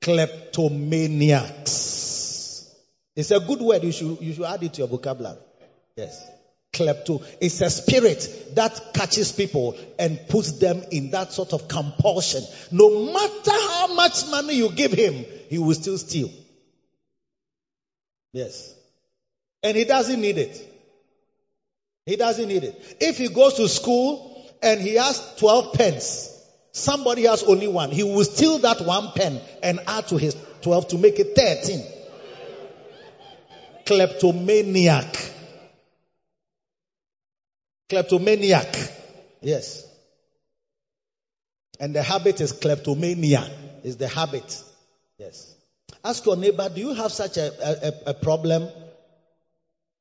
Kleptomaniacs. 0.00 2.74
It's 3.14 3.30
a 3.30 3.40
good 3.40 3.60
word. 3.60 3.82
You 3.82 3.92
should, 3.92 4.20
you 4.20 4.34
should 4.34 4.44
add 4.44 4.62
it 4.62 4.74
to 4.74 4.82
your 4.82 4.88
vocabulary. 4.88 5.38
Yes. 5.96 6.22
Klepto. 6.72 7.24
It's 7.40 7.60
a 7.62 7.70
spirit 7.70 8.54
that 8.54 8.92
catches 8.94 9.32
people 9.32 9.76
and 9.98 10.20
puts 10.28 10.52
them 10.52 10.82
in 10.90 11.10
that 11.12 11.32
sort 11.32 11.54
of 11.54 11.68
compulsion. 11.68 12.42
No 12.70 13.12
matter 13.12 13.50
how 13.50 13.94
much 13.94 14.28
money 14.30 14.56
you 14.56 14.70
give 14.70 14.92
him, 14.92 15.24
he 15.48 15.58
will 15.58 15.74
still 15.74 15.96
steal. 15.96 16.30
Yes. 18.32 18.74
And 19.62 19.76
he 19.76 19.84
doesn't 19.84 20.20
need 20.20 20.36
it. 20.36 20.72
He 22.04 22.16
doesn't 22.16 22.46
need 22.46 22.64
it. 22.64 22.96
If 23.00 23.18
he 23.18 23.28
goes 23.28 23.54
to 23.54 23.68
school 23.68 24.35
and 24.62 24.80
he 24.80 24.94
has 24.94 25.34
12 25.38 25.74
pence, 25.74 26.32
somebody 26.72 27.24
has 27.26 27.42
only 27.42 27.68
one, 27.68 27.90
he 27.90 28.02
will 28.02 28.24
steal 28.24 28.58
that 28.58 28.80
one 28.80 29.12
pen 29.14 29.40
and 29.62 29.80
add 29.86 30.08
to 30.08 30.16
his 30.16 30.36
12 30.62 30.88
to 30.88 30.98
make 30.98 31.18
it 31.18 31.34
13. 31.36 31.84
Kleptomaniac. 33.86 35.32
Kleptomaniac. 37.88 38.76
Yes. 39.40 39.86
And 41.78 41.94
the 41.94 42.02
habit 42.02 42.40
is 42.40 42.52
kleptomania. 42.52 43.48
Is 43.84 43.96
the 43.96 44.08
habit. 44.08 44.62
Yes. 45.18 45.54
Ask 46.02 46.26
your 46.26 46.36
neighbor, 46.36 46.68
do 46.68 46.80
you 46.80 46.94
have 46.94 47.12
such 47.12 47.36
a, 47.36 48.08
a, 48.08 48.10
a 48.10 48.14
problem? 48.14 48.68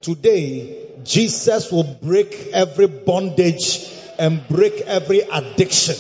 Today, 0.02 0.90
Jesus 1.04 1.72
will 1.72 1.84
break 1.84 2.50
every 2.54 2.88
bondage 2.88 3.88
and 4.18 4.48
break 4.48 4.82
every 4.82 5.20
addiction. 5.20 5.96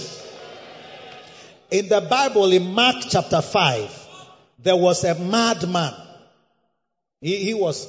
In 1.71 1.89
the 1.89 2.01
Bible, 2.01 2.51
in 2.51 2.73
Mark 2.73 2.97
chapter 3.09 3.41
5, 3.41 4.07
there 4.59 4.75
was 4.75 5.03
a 5.03 5.15
madman. 5.15 5.93
He, 7.21 7.37
he 7.37 7.53
was 7.53 7.87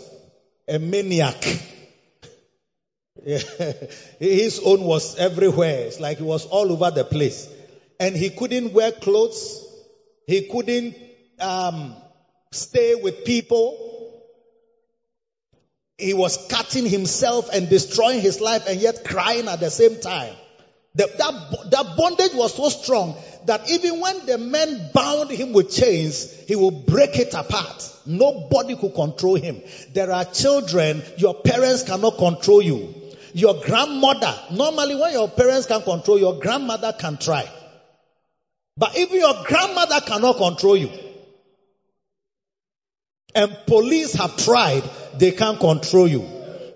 a 0.68 0.78
maniac. 0.78 1.42
His 4.18 4.60
own 4.64 4.82
was 4.82 5.16
everywhere. 5.16 5.86
It's 5.86 6.00
like 6.00 6.18
he 6.18 6.24
was 6.24 6.46
all 6.46 6.70
over 6.72 6.90
the 6.90 7.04
place. 7.04 7.48
And 7.98 8.14
he 8.14 8.30
couldn't 8.30 8.72
wear 8.72 8.92
clothes. 8.92 9.64
He 10.26 10.48
couldn't 10.48 10.96
um, 11.40 11.96
stay 12.52 12.94
with 12.94 13.24
people. 13.24 13.95
He 15.98 16.12
was 16.12 16.46
cutting 16.48 16.86
himself 16.86 17.48
and 17.52 17.68
destroying 17.68 18.20
his 18.20 18.40
life 18.40 18.64
and 18.68 18.80
yet 18.80 19.04
crying 19.04 19.48
at 19.48 19.60
the 19.60 19.70
same 19.70 20.00
time. 20.00 20.34
The, 20.94 21.06
that, 21.18 21.70
that 21.70 21.96
bondage 21.96 22.34
was 22.34 22.54
so 22.54 22.68
strong 22.68 23.16
that 23.46 23.70
even 23.70 24.00
when 24.00 24.26
the 24.26 24.38
men 24.38 24.90
bound 24.92 25.30
him 25.30 25.52
with 25.52 25.70
chains, 25.70 26.32
he 26.46 26.56
would 26.56 26.86
break 26.86 27.18
it 27.18 27.34
apart. 27.34 27.92
Nobody 28.06 28.76
could 28.76 28.94
control 28.94 29.34
him. 29.34 29.62
There 29.92 30.10
are 30.10 30.24
children, 30.24 31.02
your 31.18 31.34
parents 31.34 31.82
cannot 31.82 32.18
control 32.18 32.62
you. 32.62 32.94
Your 33.34 33.60
grandmother, 33.62 34.34
normally 34.52 34.94
when 34.96 35.12
your 35.12 35.28
parents 35.28 35.66
can 35.66 35.82
control, 35.82 36.18
your 36.18 36.38
grandmother 36.38 36.94
can 36.98 37.18
try. 37.18 37.46
But 38.76 38.96
even 38.96 39.18
your 39.18 39.44
grandmother 39.44 40.00
cannot 40.00 40.36
control 40.36 40.76
you. 40.76 40.90
And 43.34 43.54
police 43.66 44.14
have 44.14 44.36
tried, 44.38 44.82
they 45.18 45.32
can't 45.32 45.58
control 45.58 46.06
you. 46.06 46.24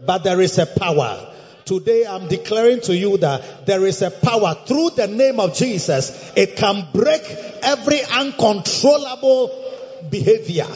But 0.04 0.24
there 0.24 0.40
is 0.40 0.58
a 0.58 0.66
power. 0.66 1.28
Today 1.64 2.06
I'm 2.06 2.28
declaring 2.28 2.80
to 2.82 2.96
you 2.96 3.18
that 3.18 3.66
there 3.66 3.86
is 3.86 4.02
a 4.02 4.10
power 4.10 4.56
through 4.66 4.90
the 4.90 5.06
name 5.06 5.38
of 5.38 5.54
Jesus. 5.54 6.32
It 6.36 6.56
can 6.56 6.88
break 6.92 7.22
every 7.62 8.02
uncontrollable 8.02 10.08
behavior. 10.10 10.66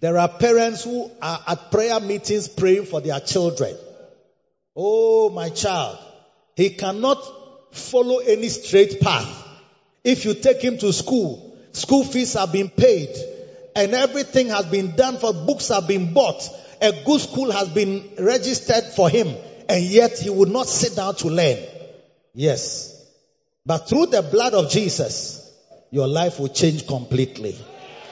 There 0.00 0.16
are 0.16 0.28
parents 0.28 0.84
who 0.84 1.10
are 1.20 1.40
at 1.46 1.70
prayer 1.70 2.00
meetings 2.00 2.48
praying 2.48 2.86
for 2.86 3.00
their 3.00 3.20
children. 3.20 3.76
Oh, 4.76 5.28
my 5.30 5.50
child, 5.50 5.98
he 6.54 6.70
cannot 6.70 7.74
follow 7.74 8.18
any 8.18 8.48
straight 8.48 9.00
path. 9.00 9.46
If 10.04 10.24
you 10.24 10.34
take 10.34 10.62
him 10.62 10.78
to 10.78 10.92
school, 10.92 11.58
school 11.72 12.04
fees 12.04 12.34
have 12.34 12.52
been 12.52 12.68
paid 12.68 13.10
and 13.78 13.94
everything 13.94 14.48
has 14.48 14.66
been 14.66 14.96
done 14.96 15.18
for 15.18 15.32
books 15.32 15.68
have 15.68 15.86
been 15.86 16.12
bought. 16.12 16.42
A 16.82 16.90
good 17.04 17.20
school 17.20 17.52
has 17.52 17.68
been 17.68 18.10
registered 18.18 18.82
for 18.82 19.08
him 19.08 19.28
and 19.68 19.84
yet 19.84 20.18
he 20.18 20.30
would 20.30 20.48
not 20.48 20.66
sit 20.66 20.96
down 20.96 21.14
to 21.16 21.28
learn. 21.28 21.58
Yes. 22.34 23.06
But 23.64 23.88
through 23.88 24.06
the 24.06 24.22
blood 24.22 24.54
of 24.54 24.68
Jesus, 24.68 25.48
your 25.92 26.08
life 26.08 26.40
will 26.40 26.48
change 26.48 26.88
completely. 26.88 27.56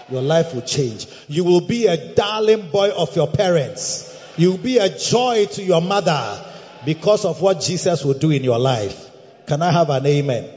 Your 0.08 0.22
life 0.22 0.54
will 0.54 0.62
change. 0.62 1.08
You 1.26 1.42
will 1.42 1.66
be 1.66 1.88
a 1.88 2.14
darling 2.14 2.70
boy 2.70 2.90
of 2.90 3.16
your 3.16 3.26
parents. 3.26 4.16
You 4.36 4.52
will 4.52 4.58
be 4.58 4.78
a 4.78 4.96
joy 4.96 5.46
to 5.46 5.64
your 5.64 5.82
mother 5.82 6.44
because 6.84 7.24
of 7.24 7.42
what 7.42 7.60
Jesus 7.60 8.04
will 8.04 8.14
do 8.14 8.30
in 8.30 8.44
your 8.44 8.60
life. 8.60 9.10
Can 9.48 9.62
I 9.62 9.72
have 9.72 9.90
an 9.90 10.06
amen? 10.06 10.48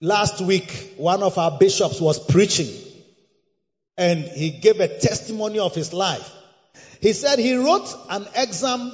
Last 0.00 0.40
week, 0.40 0.94
one 0.96 1.22
of 1.22 1.38
our 1.38 1.58
bishops 1.58 2.00
was 2.00 2.18
preaching 2.24 2.68
and 3.96 4.22
he 4.22 4.50
gave 4.50 4.78
a 4.78 4.86
testimony 4.86 5.58
of 5.58 5.74
his 5.74 5.92
life. 5.92 6.32
He 7.00 7.12
said 7.12 7.40
he 7.40 7.56
wrote 7.56 7.92
an 8.08 8.26
exam 8.36 8.92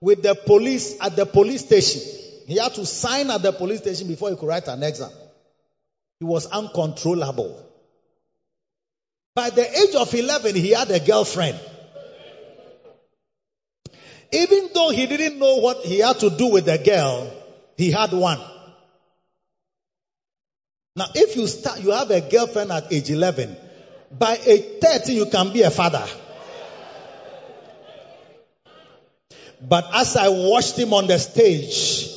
with 0.00 0.22
the 0.22 0.36
police 0.36 0.96
at 1.00 1.16
the 1.16 1.26
police 1.26 1.64
station. 1.64 2.00
He 2.46 2.58
had 2.58 2.74
to 2.74 2.86
sign 2.86 3.28
at 3.30 3.42
the 3.42 3.52
police 3.52 3.80
station 3.80 4.06
before 4.06 4.30
he 4.30 4.36
could 4.36 4.46
write 4.46 4.68
an 4.68 4.84
exam. 4.84 5.10
He 6.20 6.24
was 6.24 6.46
uncontrollable. 6.46 7.60
By 9.34 9.50
the 9.50 9.68
age 9.68 9.96
of 9.96 10.14
11, 10.14 10.54
he 10.54 10.70
had 10.70 10.90
a 10.92 11.00
girlfriend. 11.00 11.58
Even 14.32 14.70
though 14.72 14.90
he 14.90 15.06
didn't 15.06 15.38
know 15.38 15.56
what 15.56 15.84
he 15.84 15.98
had 15.98 16.20
to 16.20 16.30
do 16.30 16.52
with 16.52 16.66
the 16.66 16.78
girl, 16.78 17.30
he 17.76 17.90
had 17.90 18.12
one. 18.12 18.40
Now, 20.96 21.04
if 21.14 21.36
you 21.36 21.46
start, 21.46 21.80
you 21.80 21.90
have 21.90 22.10
a 22.10 22.22
girlfriend 22.22 22.72
at 22.72 22.90
age 22.90 23.10
11, 23.10 23.54
by 24.18 24.38
age 24.46 24.80
30, 24.80 25.12
you 25.12 25.26
can 25.26 25.52
be 25.52 25.60
a 25.60 25.70
father. 25.70 26.04
But 29.60 29.90
as 29.94 30.16
I 30.16 30.28
watched 30.28 30.78
him 30.78 30.94
on 30.94 31.06
the 31.06 31.18
stage, 31.18 32.08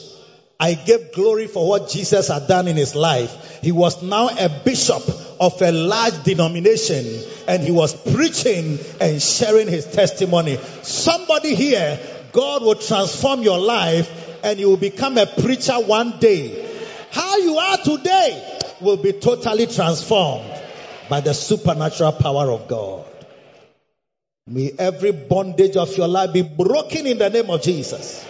I 0.62 0.76
gave 0.76 1.14
glory 1.14 1.48
for 1.48 1.68
what 1.68 1.90
Jesus 1.90 2.30
had 2.30 2.48
done 2.48 2.70
in 2.70 2.78
his 2.78 2.96
life. 2.96 3.60
He 3.62 3.74
was 3.74 4.02
now 4.02 4.30
a 4.30 4.50
bishop 4.64 5.04
of 5.40 5.62
a 5.62 5.72
large 5.72 6.24
denomination 6.24 7.06
and 7.48 7.64
he 7.64 7.72
was 7.72 7.94
preaching 8.14 8.78
and 9.00 9.22
sharing 9.22 9.68
his 9.68 9.86
testimony. 9.86 10.58
Somebody 10.84 11.56
here, 11.56 12.00
God 12.34 12.64
will 12.64 12.76
transform 12.76 13.42
your 13.42 13.60
life 13.60 14.44
and 14.44 14.60
you 14.60 14.70
will 14.70 14.78
become 14.78 15.18
a 15.18 15.26
preacher 15.26 15.80
one 15.80 16.20
day. 16.20 16.66
How 17.12 17.38
you 17.38 17.58
are 17.58 17.78
today 17.78 18.60
will 18.82 18.98
be 18.98 19.14
totally 19.14 19.68
transformed 19.68 20.52
by 21.10 21.22
the 21.22 21.34
supernatural 21.34 22.14
power 22.14 22.52
of 22.52 22.68
God. 22.68 23.06
May 24.48 24.72
every 24.78 25.12
bondage 25.12 25.78
of 25.78 25.96
your 25.96 26.08
life 26.08 26.34
be 26.34 26.42
broken 26.42 27.06
in 27.06 27.18
the 27.18 27.30
name 27.30 27.50
of 27.50 27.62
Jesus. 27.62 28.26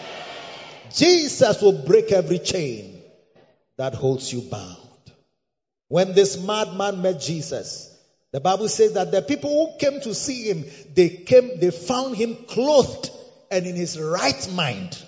Jesus 0.94 1.62
will 1.62 1.84
break 1.86 2.12
every 2.12 2.40
chain 2.40 3.02
that 3.78 3.94
holds 3.94 4.32
you 4.34 4.42
bound. 4.42 4.78
When 5.88 6.14
this 6.14 6.38
madman 6.42 7.02
met 7.02 7.22
Jesus, 7.22 7.96
the 8.32 8.40
Bible 8.40 8.68
says 8.68 8.94
that 8.94 9.12
the 9.12 9.22
people 9.22 9.50
who 9.50 9.78
came 9.78 10.02
to 10.02 10.14
see 10.14 10.50
him, 10.50 10.66
they 10.94 11.10
came, 11.10 11.60
they 11.60 11.72
found 11.72 12.16
him 12.16 12.36
clothed 12.48 13.10
and 13.50 13.66
in 13.66 13.76
his 13.76 14.00
right 14.00 14.52
mind. 14.54 15.02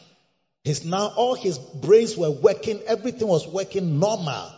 His 0.63 0.85
now 0.85 1.07
all 1.15 1.35
his 1.35 1.57
brains 1.59 2.15
were 2.15 2.31
working, 2.31 2.79
everything 2.87 3.27
was 3.27 3.47
working 3.47 3.99
normal. 3.99 4.51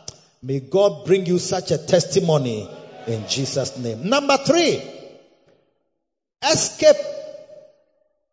May 0.43 0.59
God 0.59 1.05
bring 1.05 1.25
you 1.25 1.39
such 1.39 1.71
a 1.71 1.77
testimony 1.77 2.69
in 3.07 3.27
Jesus' 3.29 3.77
name. 3.77 4.09
Number 4.09 4.35
three, 4.35 4.83
escape 6.43 6.97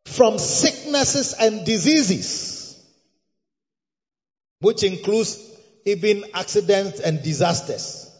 from 0.06 0.38
sicknesses 0.38 1.34
and 1.38 1.64
diseases 1.64 2.60
which 4.60 4.82
includes 4.82 5.38
even 5.84 6.24
accidents 6.34 6.98
and 7.00 7.22
disasters. 7.22 8.10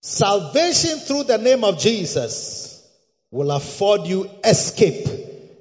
Salvation 0.00 0.98
through 1.00 1.24
the 1.24 1.38
name 1.38 1.64
of 1.64 1.78
Jesus 1.78 2.88
will 3.30 3.50
afford 3.50 4.06
you 4.06 4.30
escape 4.44 5.06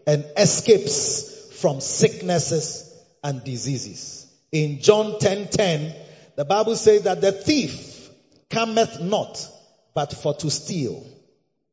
and 0.05 0.25
escapes 0.37 1.59
from 1.59 1.81
sicknesses 1.81 2.95
and 3.23 3.43
diseases. 3.43 4.16
In 4.51 4.79
John 4.81 5.19
10:10, 5.19 5.19
10, 5.19 5.47
10, 5.49 5.95
the 6.35 6.45
Bible 6.45 6.75
says 6.75 7.03
that 7.03 7.21
the 7.21 7.31
thief 7.31 8.09
cometh 8.49 9.01
not 9.01 9.45
but 9.93 10.13
for 10.13 10.35
to 10.35 10.49
steal, 10.51 11.03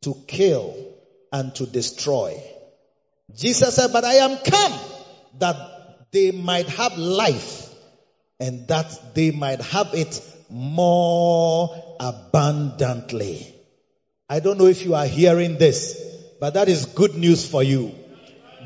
to 0.02 0.14
kill, 0.26 0.74
and 1.30 1.54
to 1.56 1.66
destroy. 1.66 2.42
Jesus 3.36 3.74
said, 3.74 3.92
but 3.92 4.04
I 4.04 4.14
am 4.14 4.38
come 4.38 4.80
that 5.40 6.10
they 6.12 6.30
might 6.30 6.68
have 6.68 6.96
life 6.96 7.68
and 8.38 8.68
that 8.68 9.14
they 9.14 9.30
might 9.30 9.60
have 9.60 9.90
it 9.94 10.20
more 10.48 11.96
abundantly. 12.00 13.54
I 14.28 14.40
don't 14.40 14.58
know 14.58 14.66
if 14.66 14.84
you 14.84 14.94
are 14.94 15.06
hearing 15.06 15.58
this, 15.58 16.00
but 16.40 16.54
that 16.54 16.68
is 16.68 16.86
good 16.86 17.16
news 17.16 17.46
for 17.46 17.62
you. 17.62 17.92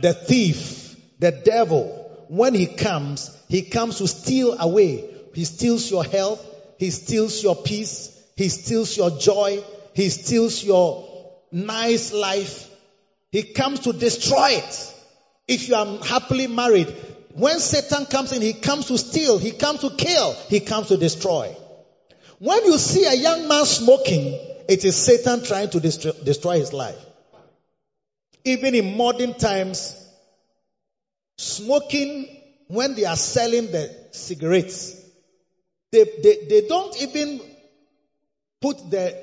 The 0.02 0.12
thief, 0.12 0.96
the 1.18 1.32
devil, 1.32 2.26
when 2.28 2.54
he 2.54 2.66
comes, 2.66 3.36
he 3.48 3.62
comes 3.62 3.98
to 3.98 4.06
steal 4.06 4.56
away. 4.58 5.04
He 5.34 5.44
steals 5.44 5.90
your 5.90 6.04
health. 6.04 6.44
He 6.78 6.90
steals 6.90 7.42
your 7.42 7.56
peace. 7.56 8.14
He 8.36 8.48
steals 8.48 8.96
your 8.96 9.10
joy. 9.10 9.62
He 9.94 10.08
steals 10.10 10.62
your 10.62 11.08
nice 11.50 12.12
life. 12.12 12.70
He 13.30 13.42
comes 13.42 13.80
to 13.80 13.92
destroy 13.92 14.50
it. 14.52 14.94
If 15.46 15.68
you 15.68 15.74
are 15.74 15.98
happily 16.04 16.46
married, 16.46 16.88
when 17.34 17.58
Satan 17.58 18.06
comes 18.06 18.32
in, 18.32 18.42
he 18.42 18.52
comes 18.52 18.86
to 18.86 18.98
steal, 18.98 19.38
he 19.38 19.52
comes 19.52 19.80
to 19.80 19.90
kill, 19.90 20.34
he 20.48 20.60
comes 20.60 20.88
to 20.88 20.96
destroy. 20.96 21.54
When 22.38 22.64
you 22.64 22.78
see 22.78 23.04
a 23.04 23.14
young 23.14 23.48
man 23.48 23.64
smoking, 23.64 24.38
it 24.68 24.84
is 24.84 24.96
Satan 24.96 25.42
trying 25.42 25.70
to 25.70 25.80
destroy, 25.80 26.58
his 26.58 26.72
life. 26.72 26.98
Even 28.44 28.74
in 28.74 28.96
modern 28.96 29.34
times, 29.34 29.94
smoking, 31.36 32.28
when 32.68 32.94
they 32.94 33.04
are 33.04 33.16
selling 33.16 33.70
the 33.70 33.94
cigarettes, 34.12 34.94
they, 35.90 36.04
they, 36.22 36.46
they 36.48 36.68
don't 36.68 37.00
even 37.02 37.40
put 38.60 38.90
the 38.90 39.16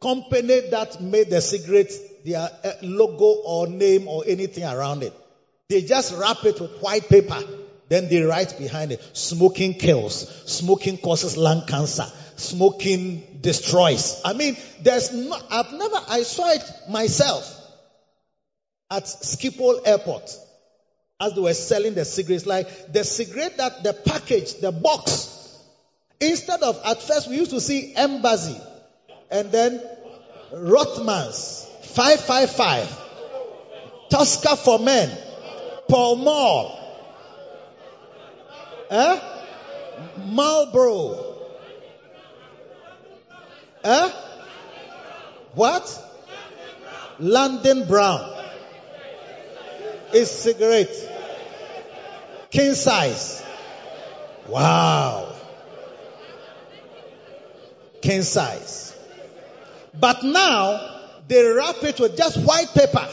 company 0.00 0.68
that 0.70 1.00
made 1.00 1.30
the 1.30 1.40
cigarettes, 1.40 1.98
their 2.24 2.48
uh, 2.64 2.72
logo 2.82 3.24
or 3.44 3.66
name 3.66 4.06
or 4.06 4.24
anything 4.26 4.64
around 4.64 5.02
it. 5.02 5.14
They 5.68 5.82
just 5.82 6.16
wrap 6.18 6.44
it 6.44 6.60
with 6.60 6.80
white 6.80 7.08
paper. 7.08 7.38
Then 7.88 8.08
they 8.08 8.22
write 8.22 8.56
behind 8.58 8.92
it, 8.92 9.02
smoking 9.16 9.74
kills, 9.74 10.28
smoking 10.46 10.98
causes 10.98 11.36
lung 11.36 11.66
cancer, 11.66 12.06
smoking 12.36 13.38
destroys. 13.40 14.20
I 14.24 14.32
mean, 14.34 14.56
there's 14.82 15.10
I've 15.50 15.72
never, 15.72 15.96
I 16.08 16.22
saw 16.22 16.50
it 16.50 16.62
myself 16.88 17.56
at 18.90 19.04
Schiphol 19.04 19.80
Airport 19.86 20.30
as 21.20 21.34
they 21.34 21.40
were 21.40 21.54
selling 21.54 21.94
the 21.94 22.04
cigarettes. 22.04 22.46
Like 22.46 22.92
the 22.92 23.04
cigarette 23.04 23.58
that 23.58 23.82
the 23.82 23.92
package, 23.92 24.54
the 24.60 24.72
box, 24.72 25.58
instead 26.20 26.62
of, 26.62 26.80
at 26.84 27.02
first 27.02 27.28
we 27.28 27.36
used 27.36 27.50
to 27.50 27.60
see 27.60 27.94
Embassy 27.94 28.58
and 29.30 29.52
then 29.52 29.80
Rothmans, 30.52 31.66
555, 31.94 32.98
Tosca 34.08 34.56
for 34.56 34.78
men, 34.78 35.10
Pall 35.88 36.16
Mall, 36.16 36.76
eh? 38.90 39.20
Marlboro, 40.26 41.36
eh? 43.84 44.10
What? 45.54 46.06
London 47.18 47.86
Brown. 47.86 48.36
Is 50.12 50.30
cigarette. 50.30 51.09
King 52.50 52.74
size. 52.74 53.44
Wow. 54.48 55.32
King 58.02 58.22
size. 58.22 58.96
But 59.98 60.22
now 60.24 61.00
they 61.28 61.44
wrap 61.44 61.82
it 61.82 62.00
with 62.00 62.16
just 62.16 62.38
white 62.38 62.68
paper. 62.74 63.06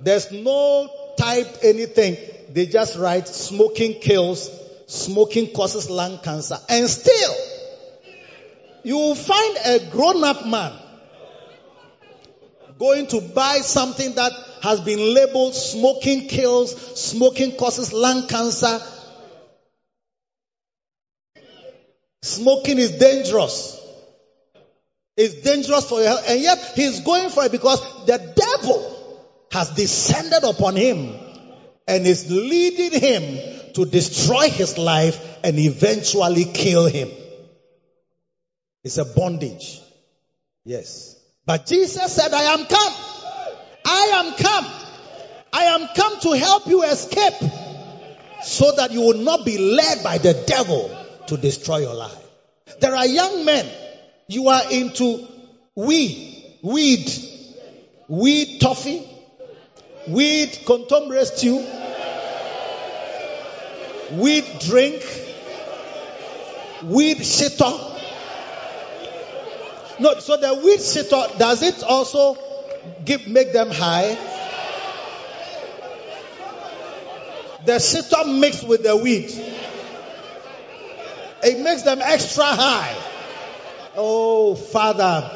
There's 0.00 0.30
no 0.32 0.90
type 1.16 1.58
anything. 1.62 2.16
They 2.50 2.66
just 2.66 2.98
write 2.98 3.28
smoking 3.28 4.00
kills, 4.00 4.50
smoking 4.86 5.52
causes 5.54 5.88
lung 5.88 6.18
cancer. 6.18 6.58
And 6.68 6.88
still, 6.88 7.34
you 8.82 8.96
will 8.96 9.14
find 9.14 9.58
a 9.64 9.90
grown 9.90 10.24
up 10.24 10.46
man 10.46 10.72
going 12.78 13.06
to 13.06 13.20
buy 13.20 13.58
something 13.58 14.14
that 14.14 14.32
has 14.62 14.80
been 14.80 15.14
labeled 15.14 15.54
smoking 15.54 16.28
kills, 16.28 17.00
smoking 17.00 17.56
causes 17.56 17.92
lung 17.92 18.28
cancer. 18.28 18.80
Smoking 22.22 22.78
is 22.78 22.92
dangerous. 22.92 23.80
It's 25.16 25.34
dangerous 25.42 25.88
for 25.88 25.98
your 25.98 26.08
health. 26.08 26.24
And 26.28 26.40
yet 26.40 26.72
he's 26.76 27.00
going 27.00 27.28
for 27.30 27.44
it 27.44 27.52
because 27.52 27.80
the 28.06 28.18
devil 28.18 29.28
has 29.50 29.70
descended 29.70 30.44
upon 30.44 30.76
him 30.76 31.12
and 31.88 32.06
is 32.06 32.30
leading 32.30 32.98
him 32.98 33.72
to 33.74 33.84
destroy 33.84 34.48
his 34.48 34.78
life 34.78 35.38
and 35.42 35.58
eventually 35.58 36.44
kill 36.44 36.86
him. 36.86 37.10
It's 38.84 38.98
a 38.98 39.04
bondage. 39.04 39.80
Yes. 40.64 41.16
But 41.44 41.66
Jesus 41.66 42.12
said, 42.12 42.32
I 42.32 42.54
am 42.54 42.66
come. 42.66 43.11
I 44.02 44.06
am 44.06 44.32
come. 44.34 44.66
I 45.52 45.64
am 45.64 45.88
come 45.94 46.18
to 46.20 46.32
help 46.32 46.66
you 46.66 46.82
escape 46.82 47.34
so 48.42 48.72
that 48.72 48.90
you 48.90 49.02
will 49.02 49.18
not 49.18 49.44
be 49.44 49.58
led 49.58 50.02
by 50.02 50.18
the 50.18 50.34
devil 50.46 50.90
to 51.28 51.36
destroy 51.36 51.78
your 51.78 51.94
life. 51.94 52.18
There 52.80 52.96
are 52.96 53.06
young 53.06 53.44
men, 53.44 53.64
you 54.26 54.48
are 54.48 54.62
into 54.72 55.24
weed, 55.76 56.58
weed, 56.62 57.08
weed 58.08 58.60
toffee, 58.60 59.06
weed 60.08 60.58
contemporary 60.66 61.24
stew, 61.26 61.64
weed 64.12 64.44
drink, 64.66 65.02
weed 66.82 67.18
shito. 67.18 68.00
No, 70.00 70.18
so 70.18 70.36
the 70.38 70.54
weed 70.54 70.80
shito, 70.80 71.38
does 71.38 71.62
it 71.62 71.84
also 71.84 72.51
give, 73.04 73.26
make 73.28 73.52
them 73.52 73.70
high? 73.70 74.16
The 77.64 77.72
shito 77.72 78.40
mixed 78.40 78.66
with 78.66 78.82
the 78.82 78.96
weed. 78.96 79.30
It 81.44 81.60
makes 81.60 81.82
them 81.82 82.00
extra 82.02 82.44
high. 82.44 82.96
Oh, 83.96 84.54
Father, 84.54 85.30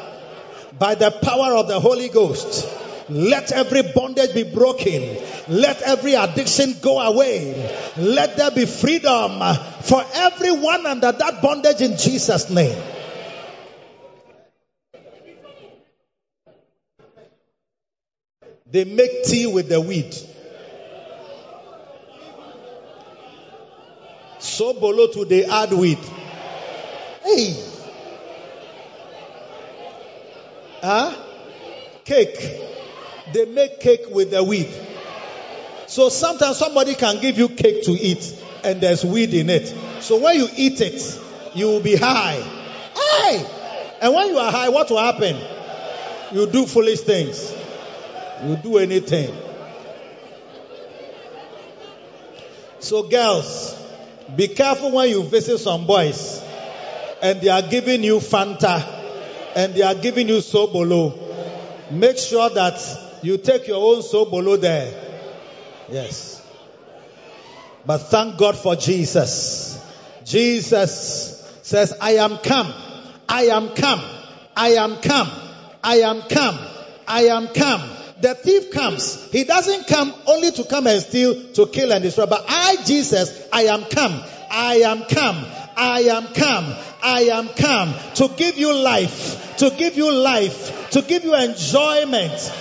by 0.77 0.95
the 0.95 1.11
power 1.11 1.55
of 1.55 1.67
the 1.67 1.79
Holy 1.79 2.09
Ghost, 2.09 2.67
let 3.09 3.51
every 3.51 3.83
bondage 3.93 4.33
be 4.33 4.43
broken. 4.43 5.17
Let 5.47 5.81
every 5.81 6.15
addiction 6.15 6.75
go 6.81 6.99
away. 6.99 7.55
Let 7.95 8.35
there 8.35 8.51
be 8.51 8.65
freedom 8.65 9.39
for 9.81 10.03
everyone 10.13 10.85
under 10.85 11.11
that 11.13 11.41
bondage 11.41 11.81
in 11.81 11.97
Jesus' 11.97 12.49
name. 12.49 12.77
They 18.71 18.83
make 18.83 19.23
tea 19.23 19.47
with 19.47 19.69
the 19.69 19.79
weed. 19.79 20.15
So 24.39 24.73
below 24.73 25.07
to 25.07 25.25
they 25.25 25.45
add 25.45 25.71
weed. 25.71 25.99
Hey. 27.23 27.63
Huh? 30.81 31.15
Cake. 32.05 32.61
They 33.33 33.45
make 33.45 33.79
cake 33.79 34.05
with 34.11 34.31
the 34.31 34.43
weed. 34.43 34.69
So 35.87 36.09
sometimes 36.09 36.57
somebody 36.57 36.95
can 36.95 37.21
give 37.21 37.37
you 37.37 37.49
cake 37.49 37.83
to 37.83 37.91
eat 37.91 38.43
and 38.63 38.81
there's 38.81 39.03
weed 39.03 39.33
in 39.33 39.49
it. 39.49 39.73
So 40.01 40.19
when 40.19 40.35
you 40.35 40.47
eat 40.55 40.81
it, 40.81 41.19
you 41.55 41.67
will 41.67 41.81
be 41.81 41.95
high. 41.95 42.41
Hey! 42.95 43.45
And 44.01 44.13
when 44.13 44.27
you 44.27 44.37
are 44.37 44.51
high, 44.51 44.69
what 44.69 44.89
will 44.89 44.99
happen? 44.99 45.37
You 46.33 46.45
do 46.47 46.65
foolish 46.65 47.01
things. 47.01 47.53
You 48.45 48.55
do 48.57 48.77
anything. 48.77 49.35
So 52.79 53.09
girls, 53.09 53.75
be 54.35 54.47
careful 54.49 54.91
when 54.91 55.09
you 55.09 55.23
visit 55.23 55.57
some 55.57 55.87
boys 55.87 56.43
and 57.21 57.41
they 57.41 57.49
are 57.49 57.61
giving 57.61 58.03
you 58.03 58.17
Fanta 58.19 58.83
and 59.55 59.73
they 59.73 59.81
are 59.81 59.95
giving 59.95 60.29
you 60.29 60.37
Sobolo. 60.37 61.91
Make 61.91 62.17
sure 62.17 62.49
that 62.51 62.79
you 63.23 63.37
take 63.37 63.67
your 63.67 63.95
own 63.95 64.03
Sobolo 64.03 64.59
there. 64.59 64.93
Yes. 65.89 66.43
But 67.85 67.99
thank 67.99 68.37
God 68.37 68.57
for 68.57 68.75
Jesus. 68.75 69.83
Jesus 70.25 71.41
says, 71.63 71.97
I 71.99 72.17
am 72.17 72.37
come. 72.37 72.73
I 73.27 73.43
am 73.43 73.69
come. 73.69 74.01
I 74.55 74.69
am 74.69 74.97
come. 74.97 75.31
I 75.83 75.95
am 76.01 76.21
come. 76.23 76.59
I 77.07 77.21
am 77.23 77.47
come. 77.47 77.96
The 78.21 78.33
thief 78.33 78.71
comes. 78.71 79.31
He 79.31 79.43
doesn't 79.43 79.87
come 79.87 80.13
only 80.25 80.51
to 80.51 80.63
come 80.63 80.87
and 80.87 81.01
steal, 81.01 81.51
to 81.53 81.67
kill 81.67 81.91
and 81.91 82.03
destroy. 82.03 82.25
But 82.25 82.45
I, 82.47 82.77
Jesus, 82.83 83.47
I 83.53 83.63
am 83.63 83.83
come. 83.85 84.21
I 84.49 84.75
am 84.77 85.03
come. 85.03 85.45
I 85.75 85.99
am 86.01 86.27
come. 86.33 86.75
I 87.03 87.21
am 87.31 87.49
come 87.49 87.93
to 88.15 88.29
give 88.35 88.57
you 88.57 88.73
life, 88.73 89.57
to 89.57 89.69
give 89.69 89.95
you 89.95 90.11
life, 90.11 90.89
to 90.91 91.01
give 91.03 91.23
you 91.23 91.35
enjoyment. 91.35 92.51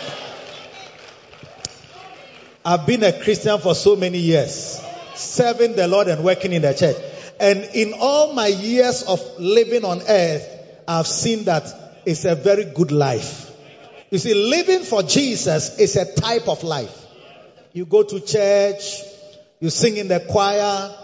I've 2.64 2.86
been 2.86 3.02
a 3.02 3.12
Christian 3.22 3.58
for 3.58 3.74
so 3.74 3.96
many 3.96 4.18
years, 4.18 4.82
serving 5.14 5.76
the 5.76 5.88
Lord 5.88 6.08
and 6.08 6.22
working 6.22 6.52
in 6.52 6.62
the 6.62 6.74
church. 6.74 6.96
And 7.40 7.68
in 7.74 7.94
all 7.98 8.34
my 8.34 8.48
years 8.48 9.04
of 9.04 9.20
living 9.38 9.84
on 9.84 10.02
earth, 10.06 10.48
I've 10.86 11.06
seen 11.06 11.44
that 11.44 12.02
it's 12.04 12.24
a 12.24 12.34
very 12.34 12.64
good 12.64 12.92
life. 12.92 13.45
You 14.10 14.18
see, 14.18 14.34
living 14.34 14.84
for 14.84 15.02
Jesus 15.02 15.78
is 15.78 15.96
a 15.96 16.14
type 16.14 16.48
of 16.48 16.62
life. 16.62 17.04
You 17.72 17.84
go 17.86 18.04
to 18.04 18.20
church, 18.20 19.02
you 19.60 19.68
sing 19.70 19.96
in 19.96 20.08
the 20.08 20.20
choir, 20.20 20.94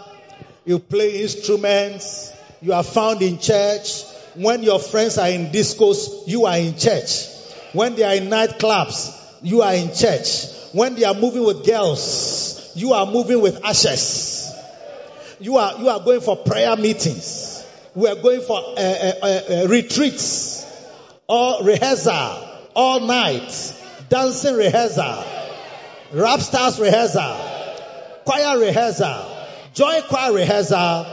you 0.65 0.79
play 0.79 1.21
instruments, 1.21 2.31
you 2.61 2.71
are 2.73 2.83
found 2.83 3.21
in 3.21 3.39
church. 3.39 4.03
When 4.35 4.63
your 4.63 4.79
friends 4.79 5.17
are 5.17 5.27
in 5.27 5.47
discos, 5.47 6.27
you 6.27 6.45
are 6.45 6.57
in 6.57 6.77
church. 6.77 7.27
When 7.73 7.95
they 7.95 8.03
are 8.03 8.15
in 8.15 8.29
nightclubs, 8.29 9.41
you 9.41 9.61
are 9.61 9.73
in 9.73 9.93
church. 9.93 10.45
When 10.71 10.95
they 10.95 11.03
are 11.03 11.13
moving 11.13 11.43
with 11.43 11.65
girls, 11.65 12.71
you 12.73 12.93
are 12.93 13.05
moving 13.05 13.41
with 13.41 13.63
ashes. 13.65 14.49
You 15.39 15.57
are, 15.57 15.77
you 15.77 15.89
are 15.89 15.99
going 15.99 16.21
for 16.21 16.37
prayer 16.37 16.75
meetings. 16.77 17.65
We 17.93 18.07
are 18.07 18.15
going 18.15 18.41
for 18.41 18.57
uh, 18.57 18.81
uh, 18.81 19.25
uh, 19.25 19.67
retreats 19.67 20.65
or 21.27 21.63
rehearsal 21.63 22.52
all 22.75 23.01
night, 23.01 23.51
dancing 24.09 24.55
rehearsal, 24.55 25.23
rap 26.13 26.39
stars 26.39 26.79
rehearsal, 26.79 27.35
choir 28.25 28.59
rehearsal, 28.59 29.25
joy 29.73 30.01
choir 30.07 30.33
rehearsal, 30.33 31.05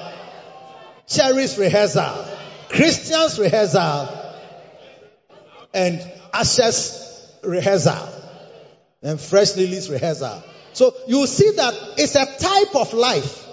cherries 1.07 1.59
rehearsal, 1.59 2.25
Christians 2.69 3.39
rehearsal, 3.39 4.09
and 5.75 6.01
ashes 6.33 7.29
rehearsal, 7.43 8.09
and 9.03 9.21
fresh 9.21 9.57
lilies 9.57 9.91
rehearsal. 9.91 10.43
So 10.73 10.95
you 11.09 11.27
see 11.27 11.51
that 11.57 11.75
it's 11.99 12.15
a 12.15 12.27
type 12.27 12.77
of 12.77 12.93
life. 12.93 13.47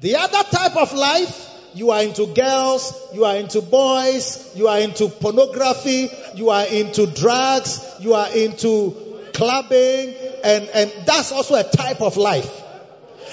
The 0.00 0.16
other 0.16 0.42
type 0.50 0.76
of 0.76 0.92
life 0.92 1.49
you 1.74 1.90
are 1.90 2.02
into 2.02 2.26
girls, 2.34 2.94
you 3.14 3.24
are 3.24 3.36
into 3.36 3.60
boys, 3.60 4.52
you 4.56 4.68
are 4.68 4.80
into 4.80 5.08
pornography, 5.08 6.08
you 6.34 6.50
are 6.50 6.66
into 6.66 7.06
drugs, 7.06 7.84
you 8.00 8.14
are 8.14 8.30
into 8.34 9.30
clubbing, 9.32 10.14
and, 10.44 10.68
and 10.74 10.92
that's 11.06 11.32
also 11.32 11.54
a 11.54 11.64
type 11.64 12.00
of 12.00 12.16
life. 12.16 12.50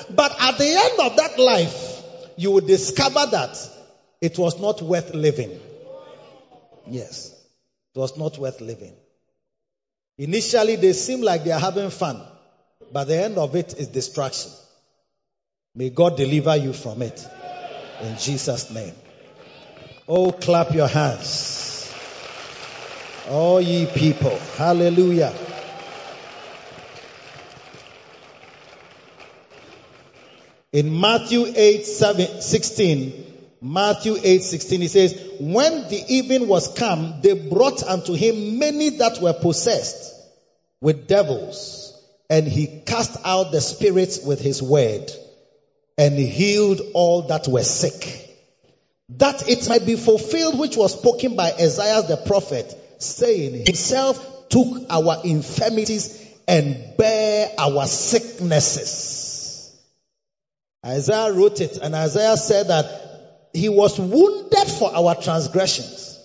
But 0.09 0.35
at 0.39 0.57
the 0.57 0.67
end 0.67 1.11
of 1.11 1.17
that 1.17 1.39
life, 1.39 2.03
you 2.37 2.51
will 2.51 2.65
discover 2.65 3.25
that 3.31 3.57
it 4.21 4.37
was 4.37 4.59
not 4.59 4.81
worth 4.81 5.13
living. 5.13 5.59
Yes. 6.87 7.33
It 7.95 7.99
was 7.99 8.17
not 8.17 8.37
worth 8.37 8.61
living. 8.61 8.93
Initially, 10.17 10.75
they 10.77 10.93
seem 10.93 11.21
like 11.21 11.43
they 11.43 11.51
are 11.51 11.59
having 11.59 11.89
fun, 11.89 12.21
but 12.91 13.05
the 13.05 13.21
end 13.23 13.37
of 13.37 13.55
it 13.55 13.73
is 13.77 13.87
destruction. 13.87 14.51
May 15.75 15.89
God 15.89 16.17
deliver 16.17 16.55
you 16.55 16.73
from 16.73 17.01
it. 17.01 17.27
In 18.01 18.17
Jesus' 18.17 18.69
name. 18.71 18.93
Oh, 20.07 20.31
clap 20.31 20.73
your 20.73 20.87
hands. 20.87 21.93
All 23.29 23.59
ye 23.59 23.87
people. 23.87 24.37
Hallelujah. 24.55 25.33
In 30.71 30.99
Matthew 30.99 31.45
8, 31.55 31.85
7, 31.85 32.41
16, 32.41 33.25
Matthew 33.61 34.17
8, 34.21 34.43
16, 34.43 34.81
he 34.81 34.87
says, 34.87 35.31
When 35.39 35.89
the 35.89 36.03
evening 36.07 36.47
was 36.47 36.73
come, 36.77 37.21
they 37.21 37.33
brought 37.49 37.83
unto 37.83 38.13
him 38.13 38.59
many 38.59 38.89
that 38.97 39.19
were 39.19 39.33
possessed 39.33 40.13
with 40.79 41.07
devils, 41.07 41.99
and 42.29 42.47
he 42.47 42.81
cast 42.85 43.17
out 43.25 43.51
the 43.51 43.61
spirits 43.61 44.23
with 44.23 44.39
his 44.39 44.61
word 44.61 45.11
and 45.97 46.17
healed 46.17 46.81
all 46.93 47.23
that 47.23 47.47
were 47.47 47.63
sick. 47.63 48.23
That 49.09 49.49
it 49.49 49.67
might 49.67 49.85
be 49.85 49.95
fulfilled 49.95 50.59
which 50.59 50.77
was 50.77 50.93
spoken 50.97 51.35
by 51.35 51.53
Isaiah 51.53 52.03
the 52.03 52.17
prophet, 52.17 52.73
saying, 52.99 53.65
Himself 53.65 54.49
took 54.49 54.83
our 54.89 55.21
infirmities 55.23 56.23
and 56.47 56.95
bare 56.97 57.51
our 57.57 57.85
sicknesses. 57.85 59.75
Isaiah 60.85 61.33
wrote 61.33 61.61
it, 61.61 61.77
and 61.77 61.95
Isaiah 61.95 62.37
said 62.37 62.67
that 62.67 63.49
he 63.53 63.69
was 63.69 63.99
wounded 63.99 64.67
for 64.67 64.93
our 64.93 65.15
transgressions. 65.15 66.19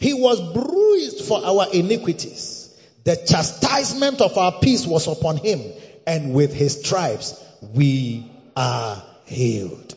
He 0.00 0.14
was 0.14 0.40
bruised 0.52 1.24
for 1.26 1.44
our 1.44 1.66
iniquities. 1.72 2.76
The 3.04 3.16
chastisement 3.16 4.20
of 4.20 4.36
our 4.36 4.58
peace 4.60 4.86
was 4.86 5.06
upon 5.06 5.36
him, 5.36 5.60
and 6.06 6.34
with 6.34 6.52
his 6.52 6.80
stripes 6.80 7.40
we 7.72 8.30
are 8.56 9.02
healed. 9.26 9.94